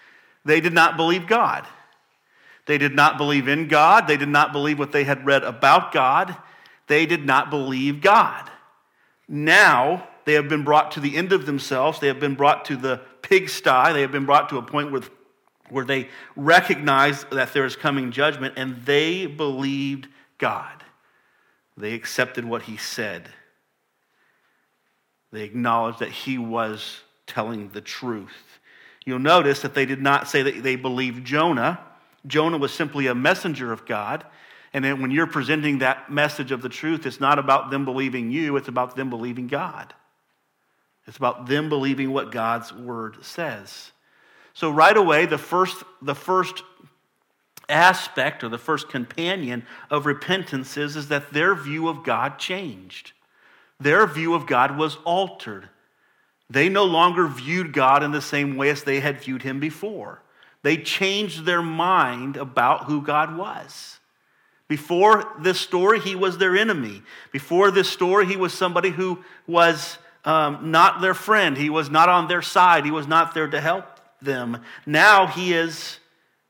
they 0.44 0.60
did 0.60 0.72
not 0.72 0.96
believe 0.96 1.26
god 1.26 1.66
they 2.68 2.76
did 2.76 2.94
not 2.94 3.16
believe 3.16 3.48
in 3.48 3.66
God. 3.66 4.06
They 4.06 4.18
did 4.18 4.28
not 4.28 4.52
believe 4.52 4.78
what 4.78 4.92
they 4.92 5.04
had 5.04 5.24
read 5.24 5.42
about 5.42 5.90
God. 5.90 6.36
They 6.86 7.06
did 7.06 7.24
not 7.24 7.48
believe 7.48 8.02
God. 8.02 8.50
Now 9.26 10.06
they 10.26 10.34
have 10.34 10.50
been 10.50 10.64
brought 10.64 10.90
to 10.92 11.00
the 11.00 11.16
end 11.16 11.32
of 11.32 11.46
themselves. 11.46 11.98
They 11.98 12.08
have 12.08 12.20
been 12.20 12.34
brought 12.34 12.66
to 12.66 12.76
the 12.76 13.00
pigsty. 13.22 13.94
They 13.94 14.02
have 14.02 14.12
been 14.12 14.26
brought 14.26 14.50
to 14.50 14.58
a 14.58 14.62
point 14.62 14.92
where, 14.92 15.00
where 15.70 15.84
they 15.84 16.08
recognized 16.36 17.30
that 17.30 17.52
there 17.52 17.64
is 17.64 17.76
coming 17.76 18.10
judgment 18.10 18.54
and 18.56 18.76
they 18.84 19.26
believed 19.26 20.08
God. 20.38 20.84
They 21.76 21.94
accepted 21.94 22.44
what 22.44 22.62
he 22.62 22.76
said. 22.76 23.28
They 25.30 25.42
acknowledged 25.42 26.00
that 26.00 26.10
he 26.10 26.38
was 26.38 27.00
telling 27.26 27.68
the 27.68 27.80
truth. 27.80 28.58
You'll 29.04 29.18
notice 29.18 29.60
that 29.60 29.74
they 29.74 29.86
did 29.86 30.02
not 30.02 30.28
say 30.28 30.42
that 30.42 30.62
they 30.62 30.76
believed 30.76 31.24
Jonah. 31.24 31.80
Jonah 32.26 32.58
was 32.58 32.72
simply 32.72 33.06
a 33.06 33.14
messenger 33.14 33.72
of 33.72 33.86
God. 33.86 34.24
And 34.72 34.84
then 34.84 35.00
when 35.00 35.10
you're 35.10 35.26
presenting 35.26 35.78
that 35.78 36.10
message 36.10 36.52
of 36.52 36.62
the 36.62 36.68
truth, 36.68 37.06
it's 37.06 37.20
not 37.20 37.38
about 37.38 37.70
them 37.70 37.84
believing 37.84 38.30
you, 38.30 38.56
it's 38.56 38.68
about 38.68 38.96
them 38.96 39.08
believing 39.08 39.46
God. 39.46 39.94
It's 41.06 41.16
about 41.16 41.46
them 41.46 41.70
believing 41.70 42.10
what 42.10 42.30
God's 42.30 42.72
word 42.72 43.24
says. 43.24 43.92
So 44.58 44.70
right 44.70 44.96
away, 44.96 45.26
the 45.26 45.38
first, 45.38 45.84
the 46.02 46.16
first 46.16 46.64
aspect 47.68 48.42
or 48.42 48.48
the 48.48 48.58
first 48.58 48.88
companion 48.88 49.64
of 49.88 50.04
repentance 50.04 50.76
is, 50.76 50.96
is 50.96 51.06
that 51.10 51.32
their 51.32 51.54
view 51.54 51.86
of 51.86 52.02
God 52.02 52.40
changed. 52.40 53.12
Their 53.78 54.04
view 54.08 54.34
of 54.34 54.48
God 54.48 54.76
was 54.76 54.96
altered. 55.04 55.68
They 56.50 56.68
no 56.68 56.86
longer 56.86 57.28
viewed 57.28 57.72
God 57.72 58.02
in 58.02 58.10
the 58.10 58.20
same 58.20 58.56
way 58.56 58.68
as 58.70 58.82
they 58.82 58.98
had 58.98 59.20
viewed 59.20 59.42
him 59.42 59.60
before. 59.60 60.22
They 60.64 60.76
changed 60.76 61.44
their 61.44 61.62
mind 61.62 62.36
about 62.36 62.86
who 62.86 63.00
God 63.00 63.36
was. 63.36 64.00
Before 64.66 65.34
this 65.38 65.60
story, 65.60 66.00
he 66.00 66.16
was 66.16 66.36
their 66.36 66.56
enemy. 66.56 67.04
Before 67.30 67.70
this 67.70 67.88
story, 67.88 68.26
he 68.26 68.34
was 68.34 68.52
somebody 68.52 68.90
who 68.90 69.22
was 69.46 69.98
um, 70.24 70.72
not 70.72 71.00
their 71.00 71.14
friend. 71.14 71.56
He 71.56 71.70
was 71.70 71.90
not 71.90 72.08
on 72.08 72.26
their 72.26 72.42
side. 72.42 72.84
He 72.84 72.90
was 72.90 73.06
not 73.06 73.34
there 73.34 73.46
to 73.46 73.60
help 73.60 73.97
them. 74.20 74.62
Now 74.86 75.26
he 75.26 75.52
is, 75.52 75.98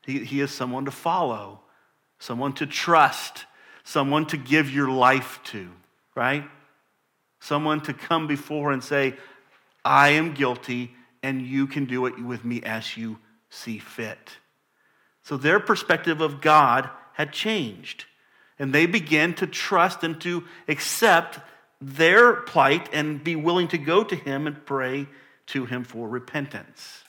he, 0.05 0.19
he 0.19 0.41
is 0.41 0.51
someone 0.51 0.85
to 0.85 0.91
follow, 0.91 1.59
someone 2.19 2.53
to 2.53 2.65
trust, 2.65 3.45
someone 3.83 4.25
to 4.27 4.37
give 4.37 4.69
your 4.69 4.89
life 4.89 5.39
to, 5.45 5.69
right? 6.15 6.43
Someone 7.39 7.81
to 7.81 7.93
come 7.93 8.27
before 8.27 8.71
and 8.71 8.83
say, 8.83 9.15
I 9.83 10.09
am 10.09 10.33
guilty, 10.33 10.93
and 11.23 11.41
you 11.41 11.67
can 11.67 11.85
do 11.85 12.05
it 12.05 12.19
with 12.23 12.43
me 12.43 12.61
as 12.63 12.97
you 12.97 13.19
see 13.49 13.79
fit. 13.79 14.37
So 15.23 15.37
their 15.37 15.59
perspective 15.59 16.21
of 16.21 16.41
God 16.41 16.89
had 17.13 17.31
changed. 17.33 18.05
And 18.57 18.73
they 18.73 18.85
began 18.85 19.33
to 19.35 19.47
trust 19.47 20.03
and 20.03 20.19
to 20.21 20.43
accept 20.67 21.39
their 21.81 22.33
plight 22.33 22.89
and 22.91 23.23
be 23.23 23.35
willing 23.35 23.69
to 23.69 23.77
go 23.77 24.03
to 24.03 24.15
Him 24.15 24.47
and 24.47 24.65
pray 24.65 25.07
to 25.47 25.65
Him 25.65 25.83
for 25.83 26.07
repentance. 26.07 27.03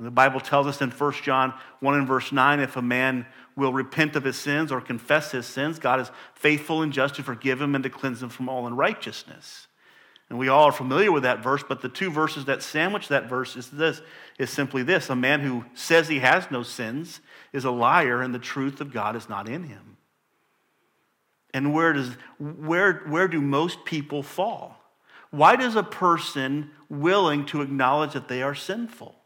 The 0.00 0.10
Bible 0.10 0.40
tells 0.40 0.66
us 0.66 0.80
in 0.80 0.90
1 0.90 1.12
John 1.22 1.52
1 1.80 1.94
and 1.94 2.08
verse 2.08 2.32
9 2.32 2.60
if 2.60 2.76
a 2.76 2.82
man 2.82 3.26
will 3.54 3.72
repent 3.72 4.16
of 4.16 4.24
his 4.24 4.36
sins 4.36 4.72
or 4.72 4.80
confess 4.80 5.30
his 5.30 5.44
sins, 5.44 5.78
God 5.78 6.00
is 6.00 6.10
faithful 6.34 6.80
and 6.80 6.90
just 6.90 7.16
to 7.16 7.22
forgive 7.22 7.60
him 7.60 7.74
and 7.74 7.84
to 7.84 7.90
cleanse 7.90 8.22
him 8.22 8.30
from 8.30 8.48
all 8.48 8.66
unrighteousness. 8.66 9.66
And 10.30 10.38
we 10.38 10.48
all 10.48 10.64
are 10.64 10.72
familiar 10.72 11.12
with 11.12 11.24
that 11.24 11.42
verse, 11.42 11.62
but 11.68 11.82
the 11.82 11.88
two 11.88 12.10
verses 12.10 12.46
that 12.46 12.62
sandwich 12.62 13.08
that 13.08 13.28
verse 13.28 13.56
is 13.56 13.68
this 13.68 14.00
is 14.38 14.48
simply 14.48 14.82
this. 14.82 15.10
A 15.10 15.16
man 15.16 15.40
who 15.40 15.66
says 15.74 16.08
he 16.08 16.20
has 16.20 16.50
no 16.50 16.62
sins 16.62 17.20
is 17.52 17.64
a 17.64 17.70
liar, 17.70 18.22
and 18.22 18.34
the 18.34 18.38
truth 18.38 18.80
of 18.80 18.92
God 18.92 19.16
is 19.16 19.28
not 19.28 19.48
in 19.48 19.64
him. 19.64 19.96
And 21.52 21.74
where 21.74 21.92
does 21.92 22.10
where 22.38 23.02
where 23.08 23.28
do 23.28 23.40
most 23.40 23.84
people 23.84 24.22
fall? 24.22 24.80
Why 25.30 25.56
does 25.56 25.76
a 25.76 25.82
person 25.82 26.70
willing 26.88 27.44
to 27.46 27.60
acknowledge 27.60 28.12
that 28.12 28.28
they 28.28 28.42
are 28.42 28.54
sinful? 28.54 29.19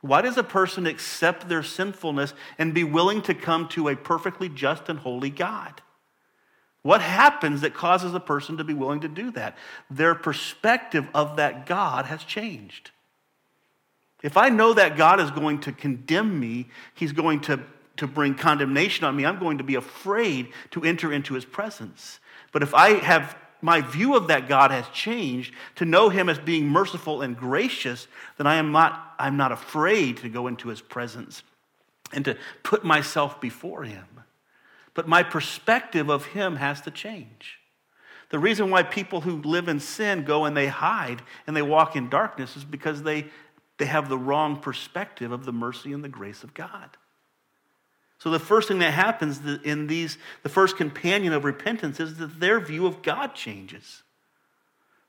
Why 0.00 0.22
does 0.22 0.38
a 0.38 0.42
person 0.42 0.86
accept 0.86 1.48
their 1.48 1.62
sinfulness 1.62 2.32
and 2.58 2.72
be 2.72 2.84
willing 2.84 3.20
to 3.22 3.34
come 3.34 3.68
to 3.68 3.88
a 3.88 3.96
perfectly 3.96 4.48
just 4.48 4.88
and 4.88 4.98
holy 4.98 5.30
God? 5.30 5.82
What 6.82 7.02
happens 7.02 7.60
that 7.60 7.74
causes 7.74 8.14
a 8.14 8.20
person 8.20 8.56
to 8.56 8.64
be 8.64 8.72
willing 8.72 9.00
to 9.00 9.08
do 9.08 9.30
that? 9.32 9.58
Their 9.90 10.14
perspective 10.14 11.06
of 11.14 11.36
that 11.36 11.66
God 11.66 12.06
has 12.06 12.24
changed. 12.24 12.90
If 14.22 14.36
I 14.36 14.48
know 14.48 14.72
that 14.72 14.96
God 14.96 15.20
is 15.20 15.30
going 15.30 15.60
to 15.60 15.72
condemn 15.72 16.40
me, 16.40 16.68
He's 16.94 17.12
going 17.12 17.40
to, 17.42 17.60
to 17.98 18.06
bring 18.06 18.34
condemnation 18.34 19.04
on 19.04 19.16
me, 19.16 19.26
I'm 19.26 19.38
going 19.38 19.58
to 19.58 19.64
be 19.64 19.74
afraid 19.74 20.48
to 20.70 20.82
enter 20.82 21.12
into 21.12 21.34
His 21.34 21.44
presence. 21.44 22.18
But 22.52 22.62
if 22.62 22.74
I 22.74 22.94
have 22.94 23.36
my 23.62 23.82
view 23.82 24.16
of 24.16 24.28
that 24.28 24.48
God 24.48 24.70
has 24.70 24.88
changed 24.88 25.54
to 25.76 25.84
know 25.84 26.08
Him 26.08 26.28
as 26.28 26.38
being 26.38 26.66
merciful 26.66 27.20
and 27.20 27.36
gracious, 27.36 28.08
then 28.38 28.46
I 28.46 28.56
am 28.56 28.72
not, 28.72 29.09
I'm 29.20 29.36
not 29.36 29.52
afraid 29.52 30.18
to 30.18 30.28
go 30.28 30.46
into 30.46 30.68
His 30.68 30.80
presence 30.80 31.42
and 32.12 32.24
to 32.24 32.36
put 32.62 32.84
myself 32.84 33.40
before 33.40 33.84
Him. 33.84 34.06
But 34.94 35.08
my 35.08 35.22
perspective 35.22 36.08
of 36.08 36.26
him 36.26 36.56
has 36.56 36.80
to 36.82 36.90
change. 36.90 37.58
The 38.30 38.38
reason 38.38 38.70
why 38.70 38.82
people 38.82 39.22
who 39.22 39.42
live 39.42 39.68
in 39.68 39.80
sin 39.80 40.24
go 40.24 40.44
and 40.44 40.56
they 40.56 40.68
hide 40.68 41.22
and 41.46 41.56
they 41.56 41.62
walk 41.62 41.96
in 41.96 42.08
darkness 42.08 42.56
is 42.56 42.64
because 42.64 43.02
they, 43.02 43.26
they 43.78 43.86
have 43.86 44.08
the 44.08 44.18
wrong 44.18 44.56
perspective 44.56 45.32
of 45.32 45.44
the 45.44 45.52
mercy 45.52 45.92
and 45.92 46.04
the 46.04 46.08
grace 46.08 46.44
of 46.44 46.54
God. 46.54 46.96
So 48.18 48.30
the 48.30 48.38
first 48.38 48.68
thing 48.68 48.80
that 48.80 48.92
happens 48.92 49.40
in 49.64 49.86
these, 49.86 50.18
the 50.42 50.48
first 50.48 50.76
companion 50.76 51.32
of 51.32 51.44
repentance 51.44 51.98
is 51.98 52.18
that 52.18 52.38
their 52.38 52.60
view 52.60 52.86
of 52.86 53.02
God 53.02 53.34
changes. 53.34 54.02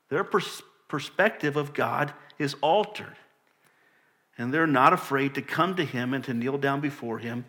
Their 0.08 0.24
pers- 0.24 0.62
perspective 0.88 1.56
of 1.56 1.74
God 1.74 2.14
is 2.38 2.56
altered. 2.62 3.16
And 4.38 4.52
they're 4.52 4.66
not 4.66 4.92
afraid 4.92 5.34
to 5.34 5.42
come 5.42 5.76
to 5.76 5.84
Him 5.84 6.14
and 6.14 6.24
to 6.24 6.34
kneel 6.34 6.58
down 6.58 6.80
before 6.80 7.18
Him 7.18 7.44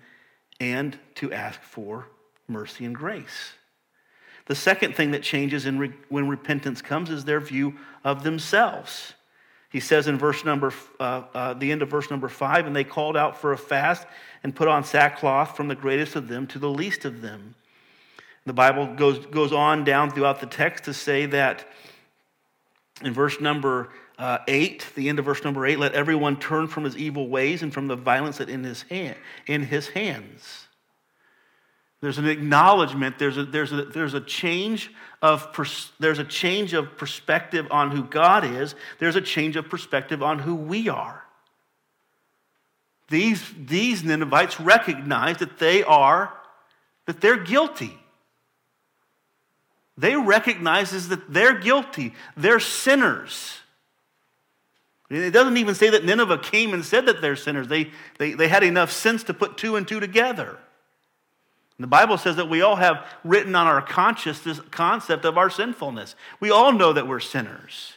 and 0.59 0.97
to 1.15 1.31
ask 1.31 1.61
for 1.61 2.07
mercy 2.47 2.85
and 2.85 2.95
grace. 2.95 3.53
The 4.45 4.55
second 4.55 4.95
thing 4.95 5.11
that 5.11 5.23
changes 5.23 5.65
re- 5.67 5.93
when 6.09 6.27
repentance 6.27 6.81
comes 6.81 7.09
is 7.09 7.25
their 7.25 7.39
view 7.39 7.75
of 8.03 8.23
themselves. 8.23 9.13
He 9.69 9.79
says 9.79 10.07
in 10.07 10.17
verse 10.17 10.45
number, 10.45 10.71
uh, 10.99 11.23
uh, 11.33 11.53
the 11.53 11.71
end 11.71 11.81
of 11.81 11.89
verse 11.89 12.11
number 12.11 12.29
five, 12.29 12.67
and 12.67 12.75
they 12.75 12.83
called 12.83 13.17
out 13.17 13.37
for 13.39 13.53
a 13.53 13.57
fast 13.57 14.05
and 14.43 14.55
put 14.55 14.67
on 14.67 14.83
sackcloth 14.83 15.55
from 15.55 15.67
the 15.67 15.75
greatest 15.75 16.15
of 16.15 16.27
them 16.27 16.45
to 16.47 16.59
the 16.59 16.69
least 16.69 17.05
of 17.05 17.21
them. 17.21 17.55
The 18.45 18.53
Bible 18.53 18.93
goes, 18.93 19.25
goes 19.25 19.53
on 19.53 19.83
down 19.83 20.11
throughout 20.11 20.41
the 20.41 20.45
text 20.45 20.83
to 20.83 20.93
say 20.93 21.25
that 21.27 21.65
in 23.01 23.13
verse 23.13 23.39
number 23.39 23.89
uh, 24.23 24.39
8, 24.47 24.85
the 24.95 25.09
end 25.09 25.19
of 25.19 25.25
verse 25.25 25.43
number 25.43 25.65
8, 25.65 25.79
let 25.79 25.91
everyone 25.91 26.39
turn 26.39 26.69
from 26.69 26.85
his 26.85 26.95
evil 26.95 27.27
ways 27.27 27.61
and 27.61 27.73
from 27.73 27.89
the 27.89 27.97
violence 27.97 28.37
that 28.37 28.47
in 28.47 28.63
his, 28.63 28.83
hand, 28.83 29.17
in 29.47 29.63
his 29.63 29.89
hands. 29.89 30.67
There's 31.99 32.17
an 32.17 32.29
acknowledgement, 32.29 33.19
there's 33.19 33.35
a, 33.35 33.43
there's 33.43 33.73
a, 33.73 33.83
there's 33.83 34.13
a 34.13 34.21
change 34.21 34.93
of 35.21 35.51
pers- 35.51 35.91
there's 35.99 36.19
a 36.19 36.23
change 36.23 36.71
of 36.71 36.95
perspective 36.97 37.67
on 37.69 37.91
who 37.91 38.01
God 38.01 38.45
is, 38.45 38.75
there's 38.97 39.17
a 39.17 39.21
change 39.21 39.57
of 39.57 39.67
perspective 39.67 40.23
on 40.23 40.39
who 40.39 40.55
we 40.55 40.87
are. 40.87 41.21
These, 43.09 43.43
these 43.59 44.05
Ninevites 44.05 44.57
recognize 44.57 45.39
that 45.39 45.59
they 45.59 45.83
are, 45.83 46.31
that 47.07 47.19
they're 47.19 47.43
guilty. 47.43 47.99
They 49.97 50.15
recognize 50.15 51.09
that 51.09 51.33
they're 51.33 51.59
guilty. 51.59 52.13
They're 52.37 52.61
sinners. 52.61 53.59
It 55.13 55.31
doesn't 55.31 55.57
even 55.57 55.75
say 55.75 55.89
that 55.91 56.03
Nineveh 56.03 56.39
came 56.39 56.73
and 56.73 56.83
said 56.83 57.05
that 57.05 57.21
they're 57.21 57.35
sinners. 57.35 57.67
They, 57.67 57.91
they, 58.17 58.33
they 58.33 58.47
had 58.47 58.63
enough 58.63 58.91
sense 58.91 59.23
to 59.23 59.33
put 59.33 59.57
two 59.57 59.75
and 59.75 59.87
two 59.87 59.99
together. 59.99 60.57
The 61.79 61.87
Bible 61.87 62.17
says 62.17 62.35
that 62.37 62.49
we 62.49 62.61
all 62.61 62.77
have 62.77 63.05
written 63.23 63.55
on 63.55 63.67
our 63.67 63.81
conscience 63.81 64.39
this 64.39 64.59
concept 64.71 65.25
of 65.25 65.37
our 65.37 65.49
sinfulness. 65.49 66.15
We 66.39 66.51
all 66.51 66.71
know 66.71 66.93
that 66.93 67.07
we're 67.07 67.19
sinners. 67.19 67.93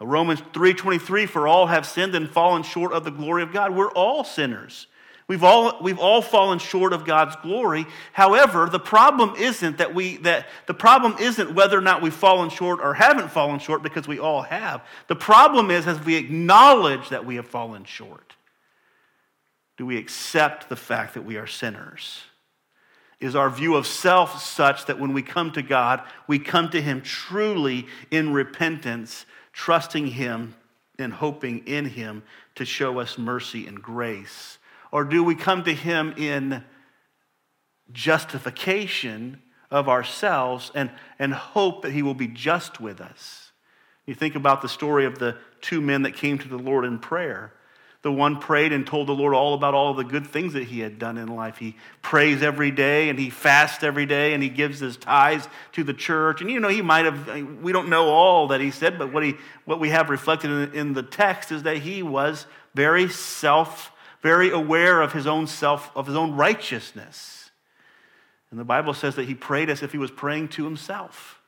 Romans 0.00 0.42
3:23 0.52 1.26
for 1.26 1.48
all 1.48 1.66
have 1.66 1.86
sinned 1.86 2.14
and 2.14 2.30
fallen 2.30 2.62
short 2.62 2.92
of 2.92 3.04
the 3.04 3.10
glory 3.10 3.42
of 3.42 3.52
God. 3.52 3.74
We're 3.74 3.90
all 3.90 4.24
sinners. 4.24 4.86
We've 5.28 5.42
all, 5.42 5.82
we've 5.82 5.98
all 5.98 6.22
fallen 6.22 6.60
short 6.60 6.92
of 6.92 7.04
God's 7.04 7.34
glory. 7.36 7.86
However, 8.12 8.68
the 8.70 8.78
problem 8.78 9.34
isn't 9.36 9.78
that 9.78 9.92
we 9.92 10.18
that 10.18 10.46
the 10.66 10.74
problem 10.74 11.16
isn't 11.18 11.52
whether 11.52 11.76
or 11.76 11.80
not 11.80 12.00
we've 12.00 12.14
fallen 12.14 12.48
short 12.48 12.78
or 12.80 12.94
haven't 12.94 13.32
fallen 13.32 13.58
short 13.58 13.82
because 13.82 14.06
we 14.06 14.20
all 14.20 14.42
have. 14.42 14.82
The 15.08 15.16
problem 15.16 15.72
is 15.72 15.88
as 15.88 15.98
we 16.04 16.14
acknowledge 16.14 17.08
that 17.08 17.26
we 17.26 17.36
have 17.36 17.48
fallen 17.48 17.84
short. 17.84 18.34
Do 19.76 19.84
we 19.84 19.98
accept 19.98 20.68
the 20.68 20.76
fact 20.76 21.14
that 21.14 21.24
we 21.24 21.36
are 21.36 21.46
sinners? 21.46 22.22
Is 23.18 23.34
our 23.34 23.50
view 23.50 23.74
of 23.74 23.86
self 23.86 24.40
such 24.40 24.86
that 24.86 25.00
when 25.00 25.12
we 25.12 25.22
come 25.22 25.50
to 25.52 25.62
God, 25.62 26.02
we 26.28 26.38
come 26.38 26.70
to 26.70 26.80
Him 26.80 27.02
truly 27.02 27.86
in 28.12 28.32
repentance, 28.32 29.26
trusting 29.52 30.06
Him 30.06 30.54
and 31.00 31.12
hoping 31.12 31.66
in 31.66 31.86
Him 31.86 32.22
to 32.54 32.64
show 32.64 33.00
us 33.00 33.18
mercy 33.18 33.66
and 33.66 33.82
grace? 33.82 34.58
Or 34.96 35.04
do 35.04 35.22
we 35.22 35.34
come 35.34 35.62
to 35.64 35.74
Him 35.74 36.14
in 36.16 36.64
justification 37.92 39.42
of 39.70 39.90
ourselves 39.90 40.72
and, 40.74 40.90
and 41.18 41.34
hope 41.34 41.82
that 41.82 41.92
He 41.92 42.02
will 42.02 42.14
be 42.14 42.28
just 42.28 42.80
with 42.80 43.02
us? 43.02 43.52
You 44.06 44.14
think 44.14 44.36
about 44.36 44.62
the 44.62 44.70
story 44.70 45.04
of 45.04 45.18
the 45.18 45.36
two 45.60 45.82
men 45.82 46.04
that 46.04 46.14
came 46.14 46.38
to 46.38 46.48
the 46.48 46.56
Lord 46.56 46.86
in 46.86 46.98
prayer. 46.98 47.52
The 48.00 48.10
one 48.10 48.40
prayed 48.40 48.72
and 48.72 48.86
told 48.86 49.08
the 49.08 49.12
Lord 49.12 49.34
all 49.34 49.52
about 49.52 49.74
all 49.74 49.92
the 49.92 50.02
good 50.02 50.26
things 50.26 50.54
that 50.54 50.64
he 50.64 50.80
had 50.80 50.98
done 50.98 51.18
in 51.18 51.28
life. 51.28 51.58
He 51.58 51.76
prays 52.00 52.42
every 52.42 52.70
day 52.70 53.10
and 53.10 53.18
he 53.18 53.28
fasts 53.28 53.84
every 53.84 54.06
day 54.06 54.32
and 54.32 54.42
he 54.42 54.48
gives 54.48 54.78
his 54.78 54.96
tithes 54.96 55.46
to 55.72 55.84
the 55.84 55.92
church. 55.92 56.40
And 56.40 56.50
you 56.50 56.58
know, 56.58 56.68
he 56.68 56.80
might 56.80 57.04
have, 57.04 57.60
we 57.60 57.70
don't 57.70 57.90
know 57.90 58.06
all 58.06 58.48
that 58.48 58.62
he 58.62 58.70
said, 58.70 58.98
but 58.98 59.12
what, 59.12 59.24
he, 59.24 59.34
what 59.66 59.78
we 59.78 59.90
have 59.90 60.08
reflected 60.08 60.50
in, 60.50 60.74
in 60.74 60.92
the 60.94 61.02
text 61.02 61.52
is 61.52 61.64
that 61.64 61.76
he 61.76 62.02
was 62.02 62.46
very 62.74 63.10
self, 63.10 63.92
very 64.26 64.50
aware 64.50 65.02
of 65.02 65.12
his 65.12 65.24
own 65.24 65.46
self, 65.46 65.92
of 65.94 66.08
his 66.08 66.16
own 66.16 66.34
righteousness. 66.34 67.52
And 68.50 68.58
the 68.58 68.64
Bible 68.64 68.92
says 68.92 69.14
that 69.14 69.28
he 69.28 69.36
prayed 69.36 69.70
as 69.70 69.84
if 69.84 69.92
he 69.92 69.98
was 69.98 70.10
praying 70.10 70.48
to 70.48 70.64
himself. 70.64 71.38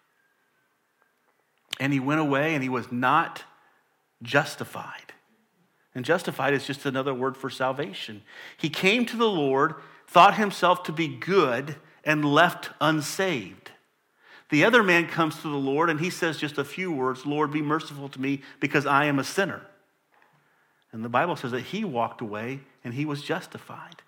And 1.81 1.93
he 1.93 1.99
went 1.99 2.21
away 2.21 2.55
and 2.55 2.63
he 2.63 2.69
was 2.69 2.93
not 2.93 3.43
justified. 4.23 5.13
And 5.93 6.05
justified 6.05 6.55
is 6.55 6.69
just 6.69 6.87
another 6.87 7.13
word 7.13 7.37
for 7.37 7.51
salvation. 7.51 8.23
He 8.57 8.71
came 8.71 9.05
to 9.07 9.17
the 9.17 9.29
Lord, 9.29 9.75
thought 10.07 10.37
himself 10.37 10.85
to 10.85 10.93
be 10.93 11.09
good, 11.09 11.75
and 12.05 12.25
left 12.25 12.71
unsaved. 12.81 13.73
The 14.51 14.65
other 14.65 14.85
man 14.85 15.09
comes 15.09 15.35
to 15.43 15.49
the 15.49 15.57
Lord 15.57 15.91
and 15.91 15.99
he 15.99 16.11
says 16.11 16.39
just 16.39 16.59
a 16.59 16.65
few 16.65 16.93
words 16.93 17.27
Lord, 17.27 17.51
be 17.51 17.61
merciful 17.61 18.09
to 18.11 18.21
me 18.21 18.43
because 18.61 18.87
I 18.87 19.07
am 19.07 19.19
a 19.19 19.25
sinner. 19.25 19.63
And 20.93 21.05
the 21.05 21.09
Bible 21.09 21.35
says 21.35 21.51
that 21.51 21.63
he 21.63 21.83
walked 21.83 22.21
away 22.21 22.61
and 22.85 22.95
he 22.95 23.05
was 23.05 23.23
justified. 23.23 24.03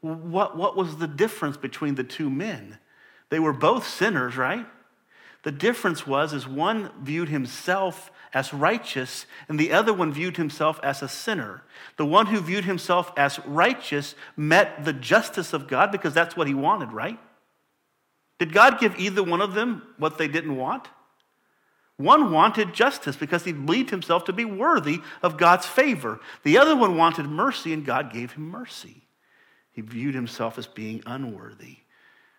What, 0.00 0.56
what 0.56 0.76
was 0.76 0.96
the 0.96 1.06
difference 1.06 1.56
between 1.56 1.94
the 1.94 2.04
two 2.04 2.30
men? 2.30 2.78
They 3.28 3.38
were 3.38 3.52
both 3.52 3.86
sinners, 3.86 4.36
right? 4.36 4.66
The 5.42 5.52
difference 5.52 6.06
was 6.06 6.32
is 6.32 6.46
one 6.46 6.90
viewed 7.02 7.28
himself 7.28 8.10
as 8.32 8.52
righteous, 8.52 9.26
and 9.48 9.58
the 9.58 9.72
other 9.72 9.92
one 9.92 10.12
viewed 10.12 10.36
himself 10.36 10.78
as 10.82 11.02
a 11.02 11.08
sinner. 11.08 11.62
The 11.96 12.06
one 12.06 12.26
who 12.26 12.40
viewed 12.40 12.64
himself 12.64 13.12
as 13.16 13.38
righteous 13.46 14.14
met 14.36 14.84
the 14.84 14.92
justice 14.92 15.52
of 15.52 15.66
God 15.66 15.90
because 15.90 16.14
that's 16.14 16.36
what 16.36 16.46
he 16.46 16.54
wanted, 16.54 16.92
right? 16.92 17.18
Did 18.38 18.52
God 18.52 18.80
give 18.80 18.98
either 18.98 19.22
one 19.22 19.40
of 19.40 19.54
them 19.54 19.82
what 19.98 20.18
they 20.18 20.28
didn't 20.28 20.56
want? 20.56 20.88
One 22.00 22.32
wanted 22.32 22.72
justice 22.72 23.14
because 23.14 23.44
he 23.44 23.52
believed 23.52 23.90
himself 23.90 24.24
to 24.24 24.32
be 24.32 24.46
worthy 24.46 25.02
of 25.22 25.36
God's 25.36 25.66
favor. 25.66 26.18
The 26.44 26.56
other 26.56 26.74
one 26.74 26.96
wanted 26.96 27.26
mercy, 27.26 27.74
and 27.74 27.84
God 27.84 28.10
gave 28.10 28.32
him 28.32 28.48
mercy. 28.48 29.02
He 29.70 29.82
viewed 29.82 30.14
himself 30.14 30.56
as 30.56 30.66
being 30.66 31.02
unworthy. 31.04 31.76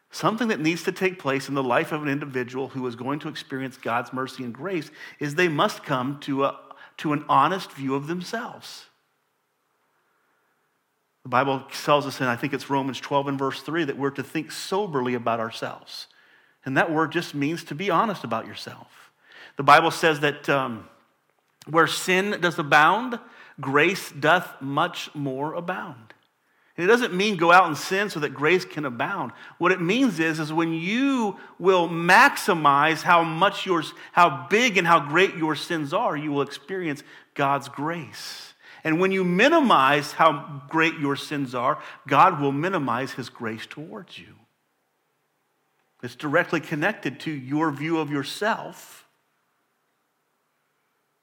Something 0.09 0.47
that 0.47 0.59
needs 0.59 0.81
to 0.85 0.91
take 0.91 1.19
place 1.19 1.47
in 1.47 1.53
the 1.53 1.61
life 1.61 1.91
of 1.91 2.01
an 2.01 2.09
individual 2.09 2.69
who 2.69 2.87
is 2.87 2.95
going 2.95 3.19
to 3.19 3.29
experience 3.29 3.77
God's 3.77 4.11
mercy 4.11 4.43
and 4.43 4.51
grace 4.51 4.89
is 5.19 5.35
they 5.35 5.47
must 5.47 5.83
come 5.83 6.19
to, 6.21 6.45
a, 6.45 6.59
to 6.97 7.13
an 7.13 7.23
honest 7.29 7.71
view 7.71 7.93
of 7.93 8.07
themselves. 8.07 8.85
The 11.21 11.29
Bible 11.29 11.61
tells 11.83 12.07
us, 12.07 12.19
and 12.19 12.31
I 12.31 12.35
think 12.35 12.53
it's 12.53 12.71
Romans 12.71 12.99
12 12.99 13.27
and 13.27 13.37
verse 13.37 13.61
3, 13.61 13.83
that 13.83 13.97
we're 13.99 14.09
to 14.09 14.23
think 14.23 14.51
soberly 14.51 15.13
about 15.13 15.39
ourselves. 15.39 16.07
And 16.65 16.75
that 16.77 16.91
word 16.91 17.11
just 17.11 17.35
means 17.35 17.63
to 17.65 17.75
be 17.75 17.91
honest 17.91 18.23
about 18.23 18.47
yourself. 18.47 19.10
The 19.57 19.63
Bible 19.63 19.91
says 19.91 20.19
that 20.21 20.49
um, 20.49 20.87
where 21.67 21.87
sin 21.87 22.39
does 22.41 22.57
abound, 22.57 23.19
grace 23.59 24.11
doth 24.11 24.61
much 24.61 25.13
more 25.13 25.53
abound. 25.53 26.13
It 26.77 26.87
doesn't 26.87 27.13
mean 27.13 27.37
go 27.37 27.51
out 27.51 27.67
and 27.67 27.77
sin 27.77 28.09
so 28.09 28.19
that 28.21 28.33
grace 28.33 28.65
can 28.65 28.85
abound. 28.85 29.33
What 29.57 29.71
it 29.71 29.81
means 29.81 30.19
is, 30.19 30.39
is 30.39 30.51
when 30.51 30.73
you 30.73 31.37
will 31.59 31.87
maximize 31.87 33.03
how 33.03 33.23
much 33.23 33.65
yours, 33.65 33.93
how 34.13 34.47
big 34.49 34.77
and 34.77 34.87
how 34.87 34.99
great 34.99 35.35
your 35.35 35.55
sins 35.55 35.93
are, 35.93 36.15
you 36.15 36.31
will 36.31 36.41
experience 36.41 37.03
God's 37.35 37.69
grace. 37.69 38.53
And 38.83 38.99
when 38.99 39.11
you 39.11 39.23
minimize 39.23 40.13
how 40.13 40.63
great 40.69 40.97
your 40.97 41.15
sins 41.15 41.53
are, 41.53 41.77
God 42.07 42.41
will 42.41 42.51
minimize 42.51 43.11
his 43.11 43.29
grace 43.29 43.67
towards 43.67 44.17
you. 44.17 44.35
It's 46.01 46.15
directly 46.15 46.61
connected 46.61 47.19
to 47.21 47.31
your 47.31 47.69
view 47.69 47.99
of 47.99 48.09
yourself, 48.09 49.00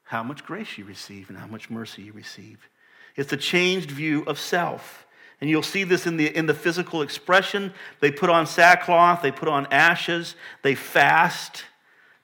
how 0.09 0.23
much 0.23 0.43
grace 0.43 0.79
you 0.79 0.87
receive 0.87 1.29
and 1.29 1.37
how 1.37 1.47
much 1.47 1.69
mercy 1.69 2.03
you 2.03 2.15
receive. 2.15 2.69
It's 3.15 3.33
a 3.33 3.37
changed 3.37 3.91
view 3.91 4.25
of 4.27 4.39
self. 4.39 5.07
And 5.41 5.51
you'll 5.51 5.63
see 5.63 5.85
this 5.85 6.07
in 6.07 6.17
the, 6.17 6.35
in 6.35 6.47
the 6.47 6.55
physical 6.55 7.03
expression. 7.03 7.75
They 8.01 8.11
put 8.11 8.31
on 8.31 8.47
sackcloth, 8.47 9.21
they 9.21 9.31
put 9.31 9.49
on 9.49 9.67
ashes, 9.71 10.35
they 10.63 10.75
fast, 10.75 11.65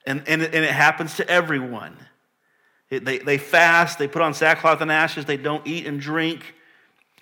and, 0.06 0.22
and, 0.26 0.40
it, 0.40 0.54
and 0.54 0.64
it 0.64 0.70
happens 0.70 1.16
to 1.16 1.28
everyone. 1.28 1.96
It, 2.88 3.04
they, 3.04 3.18
they 3.18 3.36
fast, 3.36 3.98
they 3.98 4.08
put 4.08 4.22
on 4.22 4.32
sackcloth 4.32 4.80
and 4.80 4.90
ashes, 4.90 5.26
they 5.26 5.36
don't 5.36 5.66
eat 5.66 5.86
and 5.86 6.00
drink. 6.00 6.54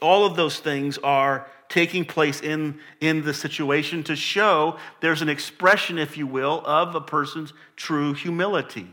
All 0.01 0.25
of 0.25 0.37
those 0.37 0.61
things 0.61 0.97
are 0.99 1.49
taking 1.69 2.05
place 2.05 2.41
in, 2.41 2.79
in 3.01 3.25
the 3.25 3.35
situation 3.35 4.05
to 4.05 4.15
show 4.15 4.79
there's 5.01 5.23
an 5.23 5.29
expression, 5.29 5.99
if 5.99 6.17
you 6.17 6.27
will, 6.27 6.63
of 6.65 6.95
a 6.95 7.01
person's 7.01 7.53
true 7.75 8.15
humility, 8.15 8.89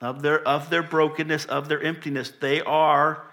of 0.00 0.22
their, 0.22 0.46
of 0.46 0.70
their 0.70 0.82
brokenness, 0.82 1.44
of 1.46 1.68
their 1.68 1.82
emptiness. 1.82 2.32
They 2.40 2.60
are, 2.60 3.24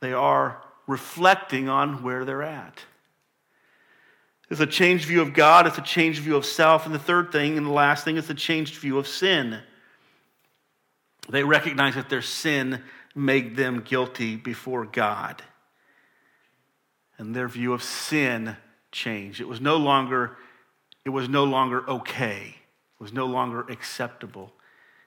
they 0.00 0.12
are 0.12 0.62
reflecting 0.86 1.68
on 1.68 2.02
where 2.02 2.24
they're 2.24 2.42
at. 2.42 2.80
It's 4.50 4.60
a 4.60 4.66
changed 4.66 5.06
view 5.06 5.22
of 5.22 5.32
God, 5.32 5.66
it's 5.66 5.78
a 5.78 5.82
changed 5.82 6.20
view 6.20 6.36
of 6.36 6.44
self. 6.44 6.84
And 6.84 6.94
the 6.94 6.98
third 6.98 7.32
thing, 7.32 7.56
and 7.56 7.66
the 7.66 7.72
last 7.72 8.04
thing, 8.04 8.16
is 8.16 8.28
a 8.28 8.34
changed 8.34 8.76
view 8.76 8.98
of 8.98 9.08
sin. 9.08 9.60
They 11.28 11.42
recognize 11.42 11.94
that 11.94 12.10
their 12.10 12.22
sin 12.22 12.82
made 13.14 13.56
them 13.56 13.80
guilty 13.80 14.36
before 14.36 14.84
God. 14.84 15.42
And 17.18 17.34
their 17.34 17.48
view 17.48 17.72
of 17.72 17.82
sin 17.82 18.56
changed. 18.90 19.40
It 19.40 19.48
was 19.48 19.60
no 19.60 19.76
longer, 19.76 20.36
it 21.04 21.10
was 21.10 21.28
no 21.28 21.44
longer 21.44 21.88
okay. 21.88 22.56
It 23.00 23.02
was 23.02 23.12
no 23.12 23.26
longer 23.26 23.60
acceptable. 23.60 24.52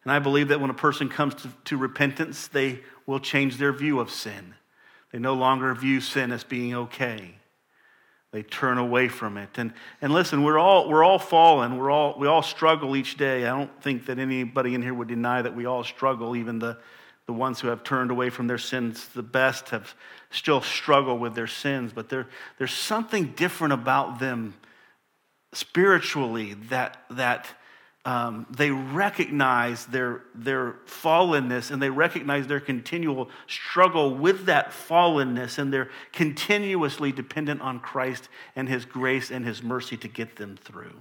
And 0.05 0.11
I 0.11 0.19
believe 0.19 0.49
that 0.49 0.61
when 0.61 0.69
a 0.69 0.75
person 0.75 1.09
comes 1.09 1.33
to, 1.35 1.49
to 1.65 1.77
repentance, 1.77 2.47
they 2.47 2.81
will 3.07 3.19
change 3.19 3.57
their 3.57 3.73
view 3.73 3.99
of 3.99 4.11
sin. 4.11 4.53
They 5.11 5.19
no 5.19 5.33
longer 5.33 5.73
view 5.73 5.99
sin 5.99 6.31
as 6.31 6.43
being 6.43 6.75
okay. 6.75 7.35
They 8.31 8.43
turn 8.43 8.77
away 8.77 9.07
from 9.07 9.37
it. 9.37 9.49
And, 9.55 9.73
and 10.01 10.13
listen, 10.13 10.43
we're 10.43 10.59
all, 10.59 10.89
we're 10.89 11.03
all 11.03 11.17
fallen. 11.17 11.77
We're 11.77 11.89
all, 11.89 12.19
we 12.19 12.27
all 12.27 12.43
struggle 12.43 12.95
each 12.95 13.17
day. 13.17 13.45
I 13.47 13.57
don't 13.57 13.81
think 13.81 14.05
that 14.05 14.19
anybody 14.19 14.75
in 14.75 14.81
here 14.81 14.93
would 14.93 15.07
deny 15.07 15.41
that 15.41 15.55
we 15.55 15.65
all 15.65 15.83
struggle. 15.83 16.35
Even 16.35 16.59
the, 16.59 16.77
the 17.25 17.33
ones 17.33 17.61
who 17.61 17.69
have 17.69 17.83
turned 17.83 18.11
away 18.11 18.29
from 18.29 18.47
their 18.47 18.57
sins 18.57 19.07
the 19.15 19.23
best 19.23 19.69
have 19.69 19.95
still 20.29 20.61
struggled 20.61 21.19
with 21.19 21.33
their 21.33 21.47
sins. 21.47 21.93
But 21.93 22.09
there, 22.09 22.27
there's 22.57 22.73
something 22.73 23.33
different 23.37 23.73
about 23.73 24.19
them 24.19 24.53
spiritually 25.53 26.55
that, 26.69 27.05
that 27.11 27.47
um, 28.05 28.45
they 28.51 28.69
recognize 28.69 29.87
their, 29.87 30.21
their 30.35 30.75
fallenness 30.85 31.71
and 31.71 31.81
they 31.81 31.89
recognize 31.89 32.45
their 32.45 32.59
continual 32.59 33.29
struggle 33.47 34.13
with 34.13 34.45
that 34.45 34.69
fallenness 34.69 35.57
and 35.57 35.73
they're 35.73 35.89
continuously 36.13 37.11
dependent 37.11 37.61
on 37.61 37.79
Christ 37.79 38.29
and 38.55 38.69
His 38.69 38.85
grace 38.85 39.31
and 39.31 39.43
His 39.43 39.63
mercy 39.63 39.97
to 39.97 40.07
get 40.07 40.35
them 40.35 40.55
through. 40.55 40.93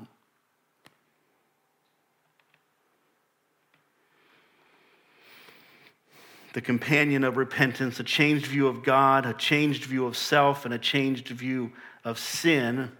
The 6.54 6.62
companion 6.62 7.22
of 7.22 7.36
repentance, 7.36 8.00
a 8.00 8.04
changed 8.04 8.46
view 8.46 8.66
of 8.66 8.82
God, 8.82 9.26
a 9.26 9.34
changed 9.34 9.84
view 9.84 10.06
of 10.06 10.16
self, 10.16 10.64
and 10.64 10.72
a 10.72 10.78
changed 10.78 11.28
view 11.28 11.72
of 12.02 12.18
sin. 12.18 12.92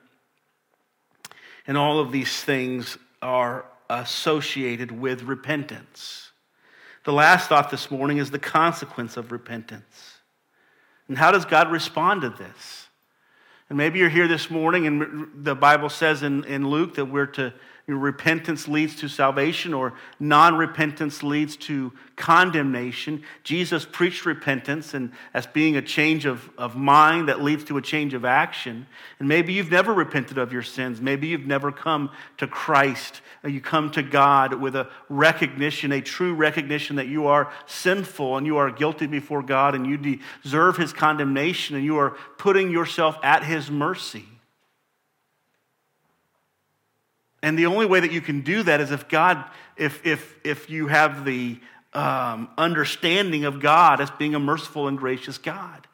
And 1.66 1.78
all 1.78 2.00
of 2.00 2.12
these 2.12 2.42
things 2.42 2.98
are 3.22 3.64
associated 3.88 4.90
with 4.90 5.22
repentance. 5.22 6.30
The 7.04 7.12
last 7.12 7.48
thought 7.48 7.70
this 7.70 7.90
morning 7.90 8.18
is 8.18 8.30
the 8.30 8.38
consequence 8.38 9.16
of 9.16 9.30
repentance. 9.30 10.18
And 11.08 11.18
how 11.18 11.30
does 11.30 11.44
God 11.44 11.70
respond 11.70 12.22
to 12.22 12.30
this? 12.30 12.88
And 13.68 13.78
maybe 13.78 13.98
you're 13.98 14.08
here 14.08 14.28
this 14.28 14.50
morning, 14.50 14.86
and 14.86 15.44
the 15.44 15.54
Bible 15.54 15.88
says 15.88 16.22
in, 16.22 16.44
in 16.44 16.68
Luke 16.68 16.94
that 16.94 17.06
we're 17.06 17.26
to 17.26 17.52
repentance 17.86 18.66
leads 18.66 18.96
to 18.96 19.08
salvation 19.08 19.74
or 19.74 19.92
non 20.18 20.56
repentance 20.56 21.22
leads 21.22 21.54
to 21.56 21.92
condemnation. 22.16 23.22
Jesus 23.42 23.84
preached 23.84 24.24
repentance 24.24 24.94
and 24.94 25.12
as 25.34 25.46
being 25.46 25.76
a 25.76 25.82
change 25.82 26.24
of, 26.24 26.48
of 26.56 26.76
mind 26.76 27.28
that 27.28 27.42
leads 27.42 27.64
to 27.64 27.76
a 27.76 27.82
change 27.82 28.14
of 28.14 28.24
action. 28.24 28.86
And 29.18 29.28
maybe 29.28 29.52
you've 29.52 29.70
never 29.70 29.92
repented 29.92 30.38
of 30.38 30.50
your 30.50 30.62
sins. 30.62 31.00
Maybe 31.00 31.26
you've 31.26 31.46
never 31.46 31.70
come 31.70 32.10
to 32.38 32.46
Christ. 32.46 33.20
Uh, 33.44 33.48
you 33.48 33.60
come 33.60 33.90
to 33.90 34.02
God 34.02 34.54
with 34.54 34.76
a 34.76 34.88
recognition, 35.10 35.92
a 35.92 36.00
true 36.00 36.34
recognition 36.34 36.96
that 36.96 37.08
you 37.08 37.26
are 37.26 37.52
sinful 37.66 38.38
and 38.38 38.46
you 38.46 38.56
are 38.56 38.70
guilty 38.70 39.06
before 39.06 39.42
God 39.42 39.74
and 39.74 39.86
you 39.86 40.18
deserve 40.42 40.78
His 40.78 40.94
condemnation 40.94 41.76
and 41.76 41.84
you 41.84 41.98
are 41.98 42.16
putting 42.38 42.70
yourself 42.70 43.18
at 43.22 43.44
His 43.44 43.70
mercy. 43.70 44.24
And 47.44 47.58
the 47.58 47.66
only 47.66 47.84
way 47.84 48.00
that 48.00 48.10
you 48.10 48.22
can 48.22 48.40
do 48.40 48.62
that 48.62 48.80
is 48.80 48.90
if 48.90 49.06
God, 49.06 49.44
if, 49.76 50.06
if, 50.06 50.34
if 50.44 50.70
you 50.70 50.86
have 50.86 51.26
the 51.26 51.60
um, 51.92 52.48
understanding 52.56 53.44
of 53.44 53.60
God 53.60 54.00
as 54.00 54.10
being 54.12 54.34
a 54.34 54.38
merciful 54.38 54.88
and 54.88 54.96
gracious 54.96 55.36
God. 55.36 55.86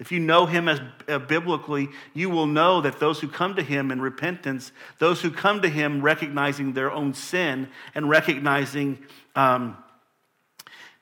If 0.00 0.10
you 0.10 0.18
know 0.18 0.46
him 0.46 0.66
as 0.66 0.80
uh, 1.06 1.20
biblically, 1.20 1.90
you 2.12 2.28
will 2.28 2.48
know 2.48 2.80
that 2.80 2.98
those 2.98 3.20
who 3.20 3.28
come 3.28 3.54
to 3.54 3.62
him 3.62 3.92
in 3.92 4.00
repentance, 4.00 4.72
those 4.98 5.22
who 5.22 5.30
come 5.30 5.62
to 5.62 5.68
him 5.68 6.02
recognizing 6.02 6.72
their 6.72 6.90
own 6.90 7.14
sin 7.14 7.68
and 7.94 8.10
recognizing 8.10 8.98
um, 9.36 9.76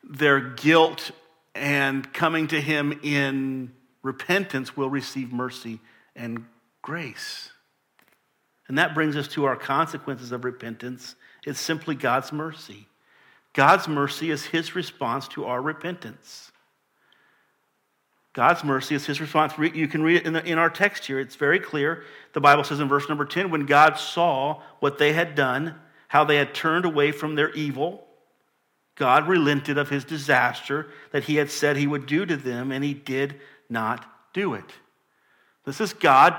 their 0.02 0.38
guilt 0.38 1.12
and 1.54 2.12
coming 2.12 2.46
to 2.48 2.60
him 2.60 3.00
in 3.02 3.72
repentance 4.02 4.76
will 4.76 4.90
receive 4.90 5.32
mercy 5.32 5.80
and 6.14 6.44
grace. 6.82 7.53
And 8.68 8.78
that 8.78 8.94
brings 8.94 9.16
us 9.16 9.28
to 9.28 9.44
our 9.44 9.56
consequences 9.56 10.32
of 10.32 10.44
repentance. 10.44 11.16
It's 11.44 11.60
simply 11.60 11.94
God's 11.94 12.32
mercy. 12.32 12.88
God's 13.52 13.86
mercy 13.86 14.30
is 14.30 14.46
his 14.46 14.74
response 14.74 15.28
to 15.28 15.44
our 15.44 15.60
repentance. 15.60 16.50
God's 18.32 18.64
mercy 18.64 18.96
is 18.96 19.06
his 19.06 19.20
response. 19.20 19.52
You 19.58 19.86
can 19.86 20.02
read 20.02 20.16
it 20.16 20.26
in, 20.26 20.32
the, 20.32 20.44
in, 20.44 20.58
our 20.58 20.68
text 20.68 21.06
here. 21.06 21.20
It's 21.20 21.36
very 21.36 21.60
clear. 21.60 22.02
The 22.32 22.40
Bible 22.40 22.64
says 22.64 22.80
in 22.80 22.88
verse 22.88 23.08
number 23.08 23.24
10 23.24 23.50
when 23.50 23.64
God 23.64 23.96
saw 23.96 24.60
what 24.80 24.98
they 24.98 25.12
had 25.12 25.36
done, 25.36 25.76
how 26.08 26.24
they 26.24 26.36
had 26.36 26.52
turned 26.52 26.84
away 26.84 27.12
from 27.12 27.36
their 27.36 27.50
evil, 27.50 28.04
God 28.96 29.28
relented 29.28 29.78
of 29.78 29.88
his 29.88 30.04
disaster 30.04 30.88
that 31.12 31.24
he 31.24 31.36
had 31.36 31.50
said 31.50 31.76
he 31.76 31.86
would 31.86 32.06
do 32.06 32.26
to 32.26 32.36
them, 32.36 32.72
and 32.72 32.82
he 32.82 32.94
did 32.94 33.40
not 33.68 34.04
do 34.32 34.54
it. 34.54 34.70
This 35.64 35.80
is 35.80 35.92
God 35.92 36.36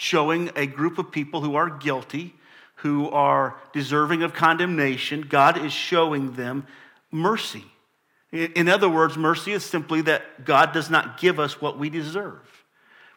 showing 0.00 0.50
a 0.56 0.66
group 0.66 0.96
of 0.96 1.10
people 1.10 1.42
who 1.42 1.56
are 1.56 1.68
guilty, 1.68 2.34
who 2.76 3.10
are 3.10 3.60
deserving 3.74 4.22
of 4.22 4.32
condemnation. 4.32 5.20
God 5.28 5.62
is 5.62 5.74
showing 5.74 6.32
them 6.32 6.66
mercy. 7.10 7.64
In 8.32 8.66
other 8.66 8.88
words, 8.88 9.18
mercy 9.18 9.52
is 9.52 9.62
simply 9.62 10.00
that 10.02 10.46
God 10.46 10.72
does 10.72 10.88
not 10.88 11.20
give 11.20 11.38
us 11.38 11.60
what 11.60 11.78
we 11.78 11.90
deserve. 11.90 12.40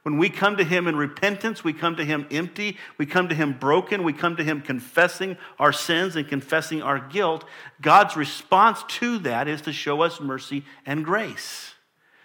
When 0.01 0.17
we 0.17 0.29
come 0.29 0.57
to 0.57 0.65
Him 0.65 0.87
in 0.87 0.97
repentance, 0.97 1.63
we 1.63 1.71
come 1.71 1.95
to 1.95 2.03
Him 2.03 2.27
empty, 2.29 2.77
we 2.97 3.05
come 3.05 3.29
to 3.29 3.35
Him 3.35 3.53
broken, 3.53 4.03
we 4.03 4.11
come 4.11 4.35
to 4.35 4.43
Him 4.43 4.59
confessing 4.59 5.37
our 5.57 5.71
sins 5.71 6.17
and 6.17 6.27
confessing 6.27 6.81
our 6.81 6.99
guilt. 6.99 7.45
God's 7.81 8.17
response 8.17 8.83
to 8.99 9.19
that 9.19 9.47
is 9.47 9.61
to 9.61 9.71
show 9.71 10.01
us 10.01 10.19
mercy 10.19 10.65
and 10.85 11.05
grace. 11.05 11.75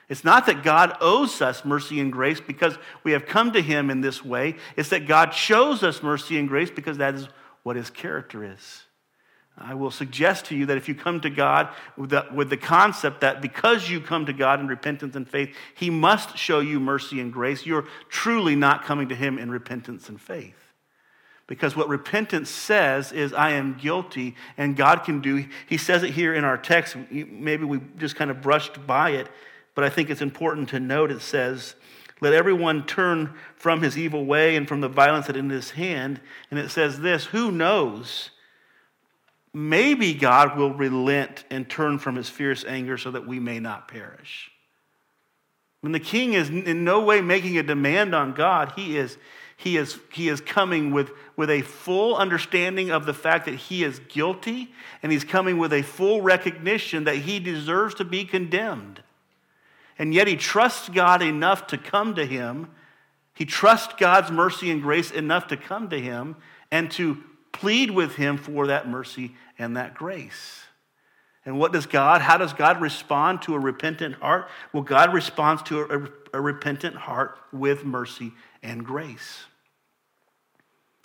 It's 0.09 0.25
not 0.25 0.47
that 0.47 0.63
God 0.63 0.97
owes 1.01 1.43
us 1.43 1.65
mercy 1.65 2.01
and 2.01 2.11
grace 2.11 2.41
because 2.41 2.79
we 3.05 3.13
have 3.13 3.27
come 3.27 3.53
to 3.53 3.61
Him 3.61 3.91
in 3.91 4.01
this 4.01 4.25
way. 4.25 4.57
It's 4.77 4.89
that 4.89 5.07
God 5.07 5.35
shows 5.35 5.83
us 5.83 6.03
mercy 6.03 6.39
and 6.39 6.49
grace 6.49 6.71
because 6.71 6.97
that 6.99 7.15
is 7.15 7.29
what 7.63 7.77
His 7.77 7.91
character 7.91 8.43
is. 8.43 8.85
I 9.61 9.75
will 9.75 9.91
suggest 9.91 10.47
to 10.47 10.57
you 10.57 10.67
that 10.67 10.77
if 10.77 10.89
you 10.89 10.95
come 10.95 11.21
to 11.23 11.31
God 11.31 11.69
with 11.97 12.11
the, 12.11 12.25
with 12.33 12.49
the 12.49 12.57
concept 12.57 13.21
that 13.23 13.43
because 13.43 13.91
you 13.91 14.01
come 14.01 14.25
to 14.27 14.33
God 14.33 14.61
in 14.61 14.69
repentance 14.69 15.17
and 15.17 15.29
faith, 15.29 15.55
He 15.75 15.91
must 15.91 16.39
show 16.39 16.61
you 16.61 16.81
mercy 16.81 17.21
and 17.21 17.33
grace, 17.33 17.67
you're 17.67 17.87
truly 18.09 18.55
not 18.55 18.85
coming 18.85 19.09
to 19.09 19.15
Him 19.15 19.37
in 19.37 19.51
repentance 19.51 20.09
and 20.09 20.21
faith. 20.21 20.55
Because 21.49 21.75
what 21.75 21.89
repentance 21.89 22.51
says 22.51 23.11
is, 23.11 23.33
I 23.33 23.53
am 23.53 23.75
guilty, 23.75 24.37
and 24.57 24.77
God 24.77 25.05
can 25.05 25.21
do. 25.21 25.47
He 25.67 25.77
says 25.77 26.03
it 26.03 26.11
here 26.11 26.35
in 26.35 26.45
our 26.45 26.59
text. 26.59 26.95
Maybe 27.11 27.65
we 27.65 27.81
just 27.97 28.17
kind 28.17 28.31
of 28.31 28.41
brushed 28.41 28.87
by 28.87 29.11
it 29.11 29.29
but 29.79 29.85
I 29.85 29.91
think 29.91 30.11
it's 30.11 30.21
important 30.21 30.71
to 30.71 30.81
note 30.81 31.13
it 31.13 31.23
says, 31.23 31.77
Let 32.21 32.33
everyone 32.33 32.85
turn 32.85 33.35
from 33.55 33.81
his 33.81 33.97
evil 33.97 34.25
way 34.25 34.57
and 34.57 34.67
from 34.67 34.81
the 34.81 34.89
violence 34.89 35.29
that 35.29 35.37
in 35.37 35.51
his 35.51 35.71
hand. 35.71 36.21
And 36.51 36.59
it 36.59 36.73
says 36.73 36.99
this 36.99 37.27
Who 37.27 37.53
knows? 37.53 38.31
Maybe 39.55 40.15
God 40.15 40.59
will 40.59 40.75
relent 40.75 41.45
and 41.49 41.71
turn 41.71 42.01
from 42.01 42.17
his 42.17 42.29
fierce 42.29 42.65
anger 42.65 42.99
so 42.99 43.13
that 43.13 43.29
we 43.29 43.39
may 43.39 43.61
not 43.61 43.87
perish. 43.87 44.51
When 45.81 45.93
the 45.93 46.01
king 46.01 46.33
is 46.33 46.51
in 46.51 46.83
no 46.83 47.05
way 47.05 47.21
making 47.21 47.57
a 47.57 47.63
demand 47.63 48.17
on 48.17 48.33
God, 48.33 48.73
he 48.75 48.97
is, 48.97 49.17
he 49.57 49.77
is, 49.77 50.01
he 50.13 50.29
is 50.29 50.41
coming 50.41 50.91
with, 50.91 51.13
with 51.37 51.51
a 51.51 51.63
full 51.63 52.17
understanding 52.17 52.91
of 52.91 53.07
the 53.07 53.15
fact 53.15 53.45
that 53.45 53.55
he 53.55 53.85
is 53.85 54.01
guilty, 54.09 54.75
and 55.05 55.13
he's 55.13 55.23
coming 55.23 55.57
with 55.57 55.73
a 55.73 55.83
full 55.83 56.21
recognition 56.21 57.05
that 57.05 57.19
he 57.19 57.39
deserves 57.39 57.95
to 57.95 58.05
be 58.05 58.25
condemned 58.25 59.05
and 59.99 60.15
yet 60.15 60.29
he 60.29 60.37
trusts 60.37 60.89
God 60.89 61.23
enough 61.23 61.67
to 61.69 61.79
come 61.79 62.15
to 62.15 62.25
him. 62.25 62.71
He 63.35 63.45
trusts 63.45 63.95
God's 63.99 64.31
mercy 64.31 64.71
and 64.71 64.81
grace 64.81 65.11
enough 65.11 65.49
to 65.49 65.57
come 65.57 65.91
to 65.91 66.01
him 66.01 66.37
and 66.71 66.91
to 66.93 67.23
plead 67.53 67.91
with 67.91 68.15
him 68.15 68.37
for 68.37 68.69
that 68.69 68.89
mercy 68.89 69.35
and 69.59 69.77
that 69.77 69.95
grace. 69.95 70.63
And 71.45 71.59
what 71.59 71.73
does 71.73 71.87
God, 71.87 72.21
how 72.21 72.37
does 72.37 72.53
God 72.53 72.81
respond 72.81 73.43
to 73.43 73.55
a 73.55 73.59
repentant 73.59 74.17
heart? 74.17 74.49
Well, 74.73 74.83
God 74.83 75.15
responds 75.15 75.63
to 75.65 75.81
a, 75.81 76.39
a 76.39 76.41
repentant 76.41 76.95
heart 76.95 77.39
with 77.53 77.85
mercy 77.85 78.33
and 78.63 78.85
grace. 78.85 79.45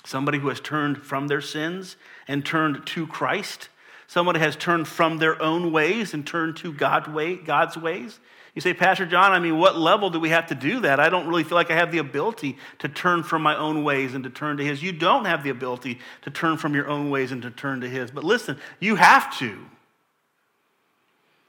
Somebody 0.05 0.39
who 0.39 0.49
has 0.49 0.59
turned 0.59 0.97
from 0.97 1.27
their 1.27 1.39
sins 1.39 1.95
and 2.27 2.45
turned 2.45 2.85
to 2.87 3.07
Christ. 3.07 3.69
Somebody 4.07 4.39
has 4.39 4.57
turned 4.57 4.87
from 4.87 5.17
their 5.17 5.41
own 5.41 5.71
ways 5.71 6.13
and 6.13 6.27
turned 6.27 6.57
to 6.57 6.73
God 6.73 7.07
way, 7.07 7.35
God's 7.37 7.77
ways. 7.77 8.19
You 8.55 8.61
say, 8.61 8.73
Pastor 8.73 9.05
John, 9.05 9.31
I 9.31 9.39
mean, 9.39 9.57
what 9.57 9.77
level 9.77 10.11
do 10.11 10.19
we 10.19 10.29
have 10.29 10.47
to 10.47 10.55
do 10.55 10.81
that? 10.81 10.99
I 10.99 11.09
don't 11.09 11.27
really 11.27 11.43
feel 11.43 11.55
like 11.55 11.71
I 11.71 11.75
have 11.75 11.91
the 11.91 11.97
ability 11.97 12.57
to 12.79 12.87
turn 12.87 13.23
from 13.23 13.41
my 13.41 13.57
own 13.57 13.83
ways 13.83 14.13
and 14.13 14.23
to 14.25 14.29
turn 14.29 14.57
to 14.57 14.63
His. 14.63 14.83
You 14.83 14.91
don't 14.91 15.25
have 15.25 15.43
the 15.43 15.49
ability 15.49 15.99
to 16.21 16.29
turn 16.29 16.57
from 16.57 16.75
your 16.75 16.87
own 16.87 17.09
ways 17.09 17.31
and 17.31 17.41
to 17.41 17.49
turn 17.49 17.81
to 17.81 17.89
His. 17.89 18.11
But 18.11 18.23
listen, 18.23 18.59
you 18.79 18.95
have 18.95 19.35
to. 19.39 19.57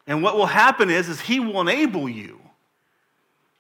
And 0.07 0.23
what 0.23 0.37
will 0.37 0.47
happen 0.47 0.89
is, 0.89 1.11
is 1.11 1.21
He 1.21 1.41
will 1.41 1.61
enable 1.61 2.09
you. 2.09 2.41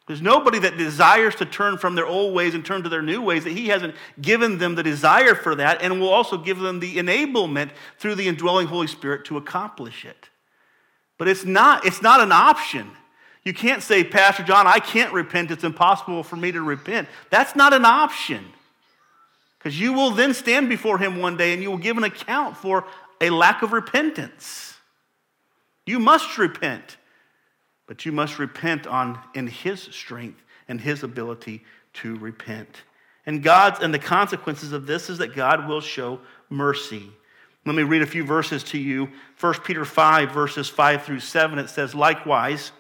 There's 0.07 0.23
nobody 0.23 0.59
that 0.61 0.79
desires 0.79 1.35
to 1.37 1.47
turn 1.47 1.77
from 1.77 1.95
their 1.95 2.07
old 2.07 2.35
ways 2.35 2.55
and 2.55 2.65
turn 2.65 2.83
to 2.83 2.89
their 2.89 3.03
new 3.03 3.21
ways 3.21 3.45
that 3.45 3.53
He 3.53 3.69
hasn't 3.69 3.95
given 4.23 4.57
them 4.57 4.75
the 4.75 4.83
desire 4.83 5.35
for 5.35 5.55
that 5.57 5.83
and 5.83 6.01
will 6.01 6.11
also 6.11 6.39
give 6.39 6.61
them 6.61 6.81
the 6.81 6.97
enablement 6.97 7.73
through 7.99 8.15
the 8.15 8.29
indwelling 8.29 8.69
Holy 8.69 8.87
Spirit 8.87 9.27
to 9.27 9.37
accomplish 9.37 10.07
it. 10.07 10.31
But 11.19 11.29
it's 11.29 11.45
not, 11.45 11.85
it's 11.85 12.01
not 12.01 12.21
an 12.21 12.33
option. 12.33 12.91
You 13.45 13.53
can't 13.53 13.83
say, 13.83 14.05
Pastor 14.05 14.43
John, 14.43 14.67
I 14.67 14.79
can't 14.79 15.13
repent. 15.13 15.51
It's 15.51 15.65
impossible 15.65 16.23
for 16.23 16.37
me 16.37 16.53
to 16.53 16.63
repent. 16.63 17.09
That's 17.31 17.55
not 17.55 17.75
an 17.75 17.85
option. 17.85 18.45
Because 19.59 19.79
you 19.79 19.93
will 19.93 20.11
then 20.11 20.35
stand 20.35 20.69
before 20.69 20.99
him 20.99 21.21
one 21.21 21.37
day 21.37 21.53
and 21.53 21.63
you 21.63 21.71
will 21.71 21.79
give 21.79 21.97
an 21.97 22.05
account 22.05 22.57
for 22.57 22.87
a 23.21 23.31
lack 23.31 23.63
of 23.63 23.73
repentance. 23.73 24.77
You 25.87 25.99
must 25.99 26.39
repent, 26.39 26.97
but 27.87 28.07
you 28.07 28.13
must 28.13 28.39
repent 28.39 28.87
on 28.87 29.19
in 29.35 29.47
his 29.47 29.81
strength 29.81 30.43
and 30.69 30.81
his 30.81 31.03
ability 31.03 31.65
to 31.95 32.17
repent. 32.17 32.83
And 33.27 33.43
God's 33.43 33.81
and 33.81 33.93
the 33.93 33.99
consequences 33.99 34.73
of 34.73 34.87
this 34.87 35.09
is 35.09 35.19
that 35.19 35.35
God 35.35 35.69
will 35.69 35.81
show 35.81 36.21
mercy. 36.51 37.11
Let 37.67 37.75
me 37.75 37.83
read 37.83 38.03
a 38.03 38.07
few 38.07 38.25
verses 38.25 38.63
to 38.65 38.79
you. 38.79 39.09
1 39.41 39.55
Peter 39.65 39.85
5, 39.85 40.31
verses 40.31 40.69
5 40.69 41.03
through 41.03 41.21
7, 41.21 41.59
it 41.59 41.71
says, 41.71 41.95
Likewise, 41.95 42.73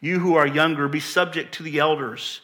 you 0.00 0.18
who 0.18 0.34
are 0.34 0.46
younger, 0.46 0.88
be 0.88 1.00
subject 1.00 1.54
to 1.54 1.62
the 1.62 1.78
elders. 1.78 2.40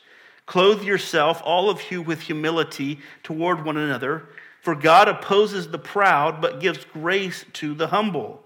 Clothe 0.46 0.84
yourself, 0.84 1.42
all 1.44 1.70
of 1.70 1.90
you, 1.90 2.02
with 2.02 2.22
humility 2.22 3.00
toward 3.22 3.64
one 3.64 3.76
another. 3.76 4.28
For 4.60 4.74
God 4.74 5.08
opposes 5.08 5.68
the 5.68 5.78
proud, 5.78 6.40
but 6.40 6.60
gives 6.60 6.84
grace 6.84 7.44
to 7.54 7.74
the 7.74 7.88
humble. 7.88 8.42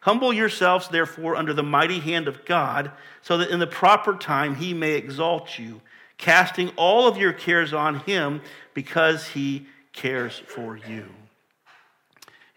Humble 0.00 0.32
yourselves, 0.32 0.88
therefore, 0.88 1.36
under 1.36 1.52
the 1.52 1.62
mighty 1.62 1.98
hand 1.98 2.28
of 2.28 2.44
God, 2.44 2.92
so 3.22 3.38
that 3.38 3.50
in 3.50 3.58
the 3.58 3.66
proper 3.66 4.14
time 4.14 4.54
he 4.54 4.72
may 4.72 4.92
exalt 4.92 5.58
you, 5.58 5.80
casting 6.18 6.68
all 6.76 7.08
of 7.08 7.16
your 7.16 7.32
cares 7.32 7.72
on 7.72 8.00
him, 8.00 8.40
because 8.74 9.26
he 9.28 9.66
cares 9.92 10.40
for 10.46 10.76
you. 10.76 11.06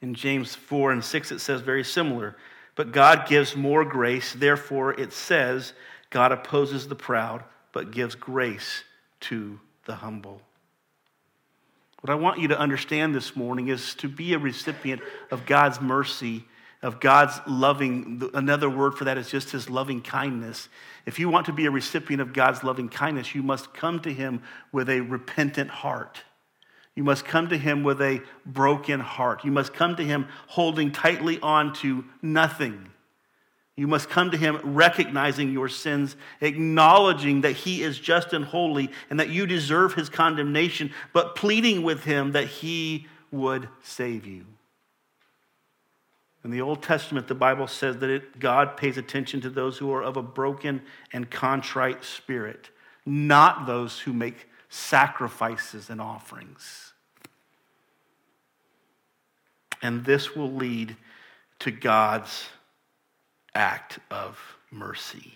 In 0.01 0.13
James 0.13 0.55
4 0.55 0.91
and 0.91 1.03
6, 1.03 1.31
it 1.31 1.39
says 1.39 1.61
very 1.61 1.83
similar. 1.83 2.37
But 2.75 2.91
God 2.91 3.27
gives 3.27 3.55
more 3.55 3.83
grace. 3.83 4.33
Therefore, 4.33 4.93
it 4.93 5.11
says, 5.11 5.73
God 6.09 6.31
opposes 6.31 6.87
the 6.87 6.95
proud, 6.95 7.43
but 7.71 7.91
gives 7.91 8.15
grace 8.15 8.83
to 9.21 9.59
the 9.85 9.95
humble. 9.95 10.41
What 12.01 12.11
I 12.11 12.15
want 12.15 12.39
you 12.39 12.47
to 12.49 12.59
understand 12.59 13.13
this 13.13 13.35
morning 13.35 13.67
is 13.67 13.93
to 13.95 14.07
be 14.07 14.33
a 14.33 14.39
recipient 14.39 15.01
of 15.31 15.45
God's 15.45 15.81
mercy, 15.81 16.45
of 16.81 16.99
God's 16.99 17.39
loving. 17.45 18.29
Another 18.33 18.69
word 18.69 18.97
for 18.97 19.03
that 19.03 19.17
is 19.17 19.29
just 19.29 19.51
his 19.51 19.69
loving 19.69 20.01
kindness. 20.01 20.69
If 21.05 21.19
you 21.19 21.29
want 21.29 21.47
to 21.47 21.53
be 21.53 21.65
a 21.65 21.71
recipient 21.71 22.21
of 22.21 22.31
God's 22.31 22.63
loving 22.63 22.87
kindness, 22.87 23.35
you 23.35 23.43
must 23.43 23.73
come 23.73 23.99
to 24.01 24.13
him 24.13 24.41
with 24.71 24.89
a 24.89 25.01
repentant 25.01 25.69
heart. 25.69 26.23
You 26.95 27.03
must 27.03 27.25
come 27.25 27.49
to 27.49 27.57
him 27.57 27.83
with 27.83 28.01
a 28.01 28.21
broken 28.45 28.99
heart. 28.99 29.43
You 29.43 29.51
must 29.51 29.73
come 29.73 29.95
to 29.97 30.03
him 30.03 30.27
holding 30.47 30.91
tightly 30.91 31.39
on 31.41 31.73
to 31.75 32.05
nothing. 32.21 32.89
You 33.79 33.87
must 33.87 34.09
come 34.09 34.29
to 34.31 34.37
him 34.37 34.59
recognizing 34.61 35.53
your 35.53 35.69
sins, 35.69 36.17
acknowledging 36.41 37.39
that 37.41 37.53
he 37.53 37.81
is 37.81 37.97
just 37.97 38.33
and 38.33 38.43
holy 38.43 38.91
and 39.09 39.21
that 39.21 39.29
you 39.29 39.47
deserve 39.47 39.93
his 39.93 40.09
condemnation, 40.09 40.91
but 41.13 41.33
pleading 41.33 41.83
with 41.83 42.03
him 42.03 42.33
that 42.33 42.47
he 42.47 43.07
would 43.31 43.69
save 43.81 44.25
you. 44.25 44.45
In 46.43 46.51
the 46.51 46.59
Old 46.59 46.83
Testament, 46.83 47.29
the 47.29 47.35
Bible 47.35 47.67
says 47.67 47.99
that 47.99 48.09
it, 48.09 48.37
God 48.37 48.75
pays 48.75 48.97
attention 48.97 49.39
to 49.39 49.49
those 49.49 49.77
who 49.77 49.93
are 49.93 50.03
of 50.03 50.17
a 50.17 50.21
broken 50.21 50.81
and 51.13 51.31
contrite 51.31 52.03
spirit, 52.03 52.71
not 53.05 53.65
those 53.65 54.01
who 54.01 54.11
make 54.11 54.49
sacrifices 54.67 55.89
and 55.89 56.01
offerings. 56.01 56.91
And 59.81 60.03
this 60.03 60.35
will 60.35 60.51
lead 60.51 60.97
to 61.59 61.71
God's 61.71 62.49
act 63.55 63.99
of 64.11 64.39
mercy. 64.71 65.33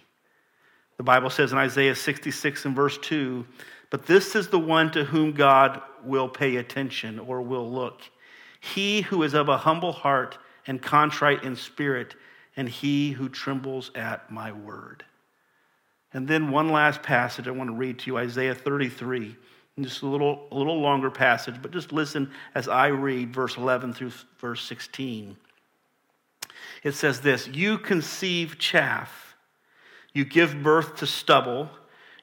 The 0.98 1.04
Bible 1.04 1.30
says 1.30 1.52
in 1.52 1.58
Isaiah 1.58 1.96
66 1.96 2.66
and 2.66 2.76
verse 2.76 2.98
2 3.00 3.46
But 3.90 4.06
this 4.06 4.36
is 4.36 4.48
the 4.48 4.60
one 4.60 4.92
to 4.92 5.04
whom 5.04 5.34
God 5.34 5.82
will 6.04 6.30
pay 6.30 6.58
attention 6.58 7.20
or 7.20 7.42
will 7.42 7.70
look. 7.70 8.02
He 8.60 9.02
who 9.02 9.24
is 9.24 9.34
of 9.34 9.50
a 9.50 9.58
humble 9.58 9.92
heart 9.92 10.38
and 10.68 10.82
contrite 10.82 11.44
in 11.44 11.56
spirit, 11.56 12.16
and 12.56 12.70
he 12.70 13.12
who 13.12 13.28
trembles 13.28 13.92
at 13.96 14.32
my 14.32 14.52
word. 14.52 15.04
And 16.14 16.28
then 16.28 16.52
one 16.52 16.70
last 16.70 17.02
passage 17.02 17.48
I 17.48 17.52
want 17.52 17.70
to 17.70 17.76
read 17.76 18.00
to 18.00 18.08
you 18.08 18.18
Isaiah 18.18 18.56
33. 18.56 19.36
Just 19.82 20.04
a 20.04 20.08
little, 20.08 20.48
a 20.52 20.56
little 20.56 20.80
longer 20.80 21.10
passage, 21.10 21.56
but 21.60 21.72
just 21.72 21.92
listen 21.92 22.30
as 22.54 22.68
I 22.68 22.88
read 22.88 23.34
verse 23.34 23.58
11 23.58 23.94
through 23.94 24.12
verse 24.38 24.62
16. 24.62 25.36
It 26.84 26.94
says 26.94 27.22
this 27.22 27.48
You 27.48 27.78
conceive 27.78 28.60
chaff, 28.60 29.36
you 30.14 30.26
give 30.26 30.62
birth 30.62 30.98
to 30.98 31.08
stubble, 31.08 31.70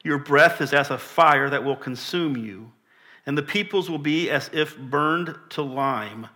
your 0.03 0.19
breath 0.19 0.61
is 0.61 0.73
as 0.73 0.91
a 0.91 0.99
fire 0.99 1.51
that 1.51 1.65
will 1.65 1.77
consume 1.77 2.37
you, 2.37 2.73
and 3.27 3.37
the 3.37 3.43
peoples 3.43 3.91
will 3.91 3.99
be 3.99 4.31
as 4.31 4.51
if 4.53 4.79
burned 4.79 5.35
to 5.51 5.63
lime, 5.63 6.29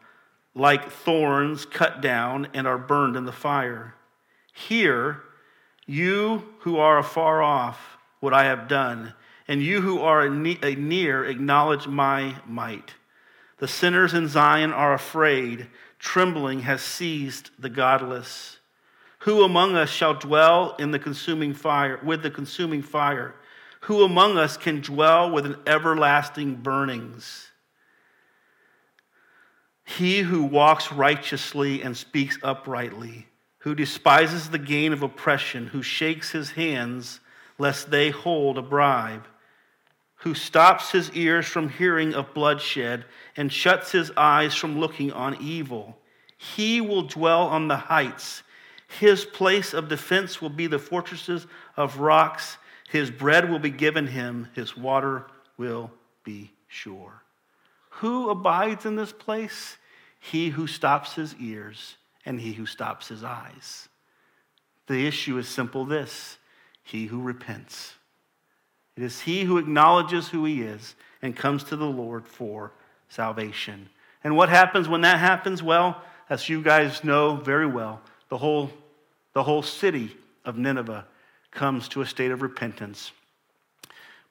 like 0.54 0.90
thorns 0.90 1.64
cut 1.64 2.00
down 2.00 2.48
and 2.54 2.66
are 2.66 2.78
burned 2.78 3.16
in 3.16 3.24
the 3.24 3.32
fire. 3.32 3.94
Hear, 4.52 5.22
you 5.86 6.54
who 6.60 6.78
are 6.78 6.98
afar 6.98 7.42
off, 7.42 7.98
what 8.20 8.32
I 8.32 8.44
have 8.44 8.68
done 8.68 9.14
and 9.48 9.62
you 9.62 9.80
who 9.80 10.00
are 10.00 10.22
uh, 10.22 10.28
near 10.28 11.24
acknowledge 11.24 11.86
my 11.86 12.36
might. 12.46 12.94
The 13.58 13.68
sinners 13.68 14.14
in 14.14 14.28
Zion 14.28 14.72
are 14.72 14.94
afraid. 14.94 15.68
Trembling 16.04 16.60
has 16.60 16.82
seized 16.82 17.50
the 17.58 17.70
godless. 17.70 18.58
Who 19.20 19.42
among 19.42 19.74
us 19.74 19.88
shall 19.88 20.12
dwell 20.12 20.76
in 20.78 20.90
the 20.90 20.98
consuming 20.98 21.54
fire, 21.54 21.98
with 22.04 22.22
the 22.22 22.30
consuming 22.30 22.82
fire? 22.82 23.34
Who 23.80 24.04
among 24.04 24.36
us 24.36 24.58
can 24.58 24.82
dwell 24.82 25.30
with 25.30 25.46
an 25.46 25.56
everlasting 25.66 26.56
burnings? 26.56 27.48
He 29.84 30.20
who 30.20 30.44
walks 30.44 30.92
righteously 30.92 31.80
and 31.80 31.96
speaks 31.96 32.38
uprightly, 32.42 33.26
who 33.60 33.74
despises 33.74 34.50
the 34.50 34.58
gain 34.58 34.92
of 34.92 35.02
oppression, 35.02 35.68
who 35.68 35.82
shakes 35.82 36.32
his 36.32 36.50
hands 36.50 37.18
lest 37.58 37.90
they 37.90 38.10
hold 38.10 38.58
a 38.58 38.62
bribe 38.62 39.26
who 40.24 40.34
stops 40.34 40.90
his 40.90 41.12
ears 41.12 41.44
from 41.46 41.68
hearing 41.68 42.14
of 42.14 42.32
bloodshed 42.32 43.04
and 43.36 43.52
shuts 43.52 43.92
his 43.92 44.10
eyes 44.16 44.54
from 44.54 44.80
looking 44.80 45.12
on 45.12 45.36
evil. 45.38 45.98
He 46.38 46.80
will 46.80 47.02
dwell 47.02 47.42
on 47.42 47.68
the 47.68 47.76
heights. 47.76 48.42
His 48.98 49.26
place 49.26 49.74
of 49.74 49.88
defense 49.88 50.40
will 50.40 50.48
be 50.48 50.66
the 50.66 50.78
fortresses 50.78 51.46
of 51.76 51.98
rocks. 51.98 52.56
His 52.88 53.10
bread 53.10 53.50
will 53.50 53.58
be 53.58 53.68
given 53.68 54.06
him, 54.06 54.48
his 54.54 54.74
water 54.74 55.26
will 55.58 55.90
be 56.24 56.52
sure. 56.68 57.22
Who 57.90 58.30
abides 58.30 58.86
in 58.86 58.96
this 58.96 59.12
place? 59.12 59.76
He 60.18 60.48
who 60.48 60.66
stops 60.66 61.12
his 61.12 61.34
ears 61.34 61.96
and 62.24 62.40
he 62.40 62.54
who 62.54 62.64
stops 62.64 63.08
his 63.08 63.22
eyes. 63.22 63.90
The 64.86 65.06
issue 65.06 65.36
is 65.36 65.48
simple 65.48 65.84
this 65.84 66.38
he 66.82 67.06
who 67.06 67.20
repents. 67.20 67.96
It 68.96 69.02
is 69.02 69.20
he 69.20 69.44
who 69.44 69.58
acknowledges 69.58 70.28
who 70.28 70.44
he 70.44 70.62
is 70.62 70.94
and 71.20 71.34
comes 71.34 71.64
to 71.64 71.76
the 71.76 71.84
Lord 71.84 72.26
for 72.26 72.72
salvation. 73.08 73.88
And 74.22 74.36
what 74.36 74.48
happens 74.48 74.88
when 74.88 75.02
that 75.02 75.18
happens? 75.18 75.62
Well, 75.62 76.00
as 76.30 76.48
you 76.48 76.62
guys 76.62 77.04
know 77.04 77.36
very 77.36 77.66
well, 77.66 78.00
the 78.28 78.38
whole, 78.38 78.70
the 79.32 79.42
whole 79.42 79.62
city 79.62 80.16
of 80.44 80.56
Nineveh 80.56 81.06
comes 81.50 81.88
to 81.88 82.02
a 82.02 82.06
state 82.06 82.30
of 82.30 82.42
repentance, 82.42 83.12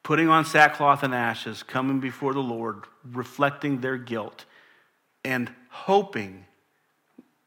putting 0.01 0.29
on 0.29 0.45
sackcloth 0.45 1.03
and 1.03 1.13
ashes, 1.13 1.63
coming 1.63 1.99
before 1.99 2.33
the 2.33 2.41
Lord, 2.41 2.83
reflecting 3.11 3.79
their 3.79 3.97
guilt, 3.97 4.45
and 5.23 5.49
hoping, 5.69 6.45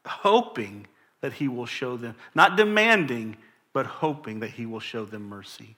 hoping 0.05 0.87
that 1.21 1.33
he 1.33 1.47
will 1.47 1.65
show 1.65 1.97
them, 1.97 2.15
not 2.33 2.57
demanding, 2.57 3.37
but 3.73 3.85
hoping 3.85 4.39
that 4.39 4.51
he 4.51 4.65
will 4.65 4.79
show 4.79 5.05
them 5.05 5.27
mercy. 5.27 5.75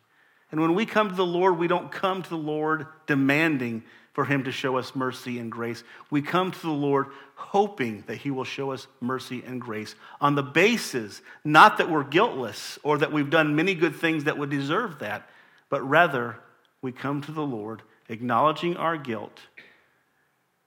And 0.51 0.61
when 0.61 0.73
we 0.73 0.85
come 0.85 1.09
to 1.09 1.15
the 1.15 1.25
Lord, 1.25 1.57
we 1.57 1.67
don't 1.67 1.91
come 1.91 2.23
to 2.23 2.29
the 2.29 2.37
Lord 2.37 2.87
demanding 3.05 3.83
for 4.13 4.25
Him 4.25 4.43
to 4.45 4.51
show 4.51 4.77
us 4.77 4.95
mercy 4.95 5.39
and 5.39 5.51
grace. 5.51 5.83
We 6.09 6.21
come 6.21 6.51
to 6.51 6.61
the 6.61 6.69
Lord 6.69 7.07
hoping 7.35 8.03
that 8.07 8.17
He 8.17 8.31
will 8.31 8.43
show 8.43 8.71
us 8.71 8.87
mercy 8.99 9.43
and 9.45 9.61
grace 9.61 9.95
on 10.19 10.35
the 10.35 10.43
basis 10.43 11.21
not 11.43 11.77
that 11.77 11.89
we're 11.89 12.03
guiltless 12.03 12.79
or 12.83 12.97
that 12.97 13.13
we've 13.13 13.29
done 13.29 13.55
many 13.55 13.75
good 13.75 13.95
things 13.95 14.25
that 14.25 14.37
would 14.37 14.49
deserve 14.49 14.99
that, 14.99 15.29
but 15.69 15.87
rather 15.87 16.37
we 16.81 16.91
come 16.91 17.21
to 17.21 17.31
the 17.31 17.45
Lord 17.45 17.81
acknowledging 18.09 18.75
our 18.75 18.97
guilt, 18.97 19.39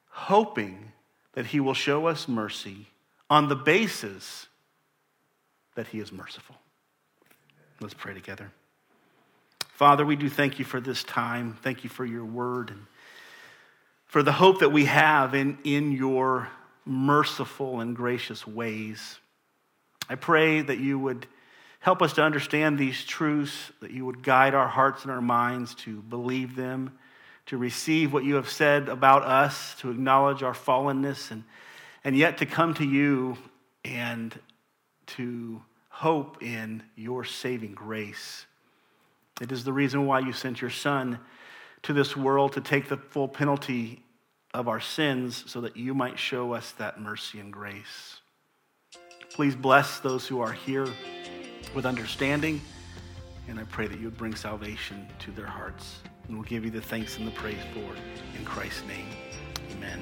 hoping 0.08 0.92
that 1.32 1.46
He 1.46 1.60
will 1.60 1.74
show 1.74 2.06
us 2.06 2.28
mercy 2.28 2.86
on 3.28 3.48
the 3.48 3.56
basis 3.56 4.46
that 5.74 5.88
He 5.88 5.98
is 5.98 6.12
merciful. 6.12 6.56
Let's 7.80 7.94
pray 7.94 8.14
together. 8.14 8.52
Father, 9.82 10.06
we 10.06 10.14
do 10.14 10.30
thank 10.30 10.60
you 10.60 10.64
for 10.64 10.80
this 10.80 11.02
time. 11.02 11.58
Thank 11.60 11.82
you 11.82 11.90
for 11.90 12.04
your 12.04 12.24
word 12.24 12.70
and 12.70 12.86
for 14.04 14.22
the 14.22 14.30
hope 14.30 14.60
that 14.60 14.70
we 14.70 14.84
have 14.84 15.34
in, 15.34 15.58
in 15.64 15.90
your 15.90 16.46
merciful 16.84 17.80
and 17.80 17.96
gracious 17.96 18.46
ways. 18.46 19.18
I 20.08 20.14
pray 20.14 20.60
that 20.60 20.78
you 20.78 21.00
would 21.00 21.26
help 21.80 22.00
us 22.00 22.12
to 22.12 22.22
understand 22.22 22.78
these 22.78 23.04
truths, 23.04 23.72
that 23.80 23.90
you 23.90 24.06
would 24.06 24.22
guide 24.22 24.54
our 24.54 24.68
hearts 24.68 25.02
and 25.02 25.10
our 25.10 25.20
minds 25.20 25.74
to 25.74 26.00
believe 26.00 26.54
them, 26.54 26.96
to 27.46 27.58
receive 27.58 28.12
what 28.12 28.22
you 28.22 28.36
have 28.36 28.48
said 28.48 28.88
about 28.88 29.24
us, 29.24 29.74
to 29.80 29.90
acknowledge 29.90 30.44
our 30.44 30.54
fallenness, 30.54 31.32
and, 31.32 31.42
and 32.04 32.16
yet 32.16 32.38
to 32.38 32.46
come 32.46 32.72
to 32.74 32.84
you 32.84 33.36
and 33.84 34.38
to 35.06 35.60
hope 35.88 36.40
in 36.40 36.84
your 36.94 37.24
saving 37.24 37.72
grace. 37.72 38.46
It 39.42 39.50
is 39.50 39.64
the 39.64 39.72
reason 39.72 40.06
why 40.06 40.20
you 40.20 40.32
sent 40.32 40.60
your 40.60 40.70
Son 40.70 41.18
to 41.82 41.92
this 41.92 42.16
world 42.16 42.52
to 42.52 42.60
take 42.60 42.88
the 42.88 42.96
full 42.96 43.26
penalty 43.26 44.04
of 44.54 44.68
our 44.68 44.78
sins 44.78 45.42
so 45.48 45.60
that 45.62 45.76
you 45.76 45.94
might 45.94 46.16
show 46.16 46.52
us 46.52 46.70
that 46.78 47.00
mercy 47.00 47.40
and 47.40 47.52
grace. 47.52 48.20
Please 49.34 49.56
bless 49.56 49.98
those 49.98 50.28
who 50.28 50.40
are 50.40 50.52
here 50.52 50.86
with 51.74 51.86
understanding, 51.86 52.60
and 53.48 53.58
I 53.58 53.64
pray 53.64 53.88
that 53.88 53.98
you 53.98 54.04
would 54.04 54.16
bring 54.16 54.36
salvation 54.36 55.08
to 55.18 55.32
their 55.32 55.46
hearts. 55.46 56.02
And 56.28 56.36
we'll 56.36 56.46
give 56.46 56.64
you 56.64 56.70
the 56.70 56.80
thanks 56.80 57.18
and 57.18 57.26
the 57.26 57.32
praise 57.32 57.58
for 57.74 57.80
it 57.80 58.38
in 58.38 58.44
Christ's 58.44 58.84
name. 58.86 59.08
Amen. 59.72 60.00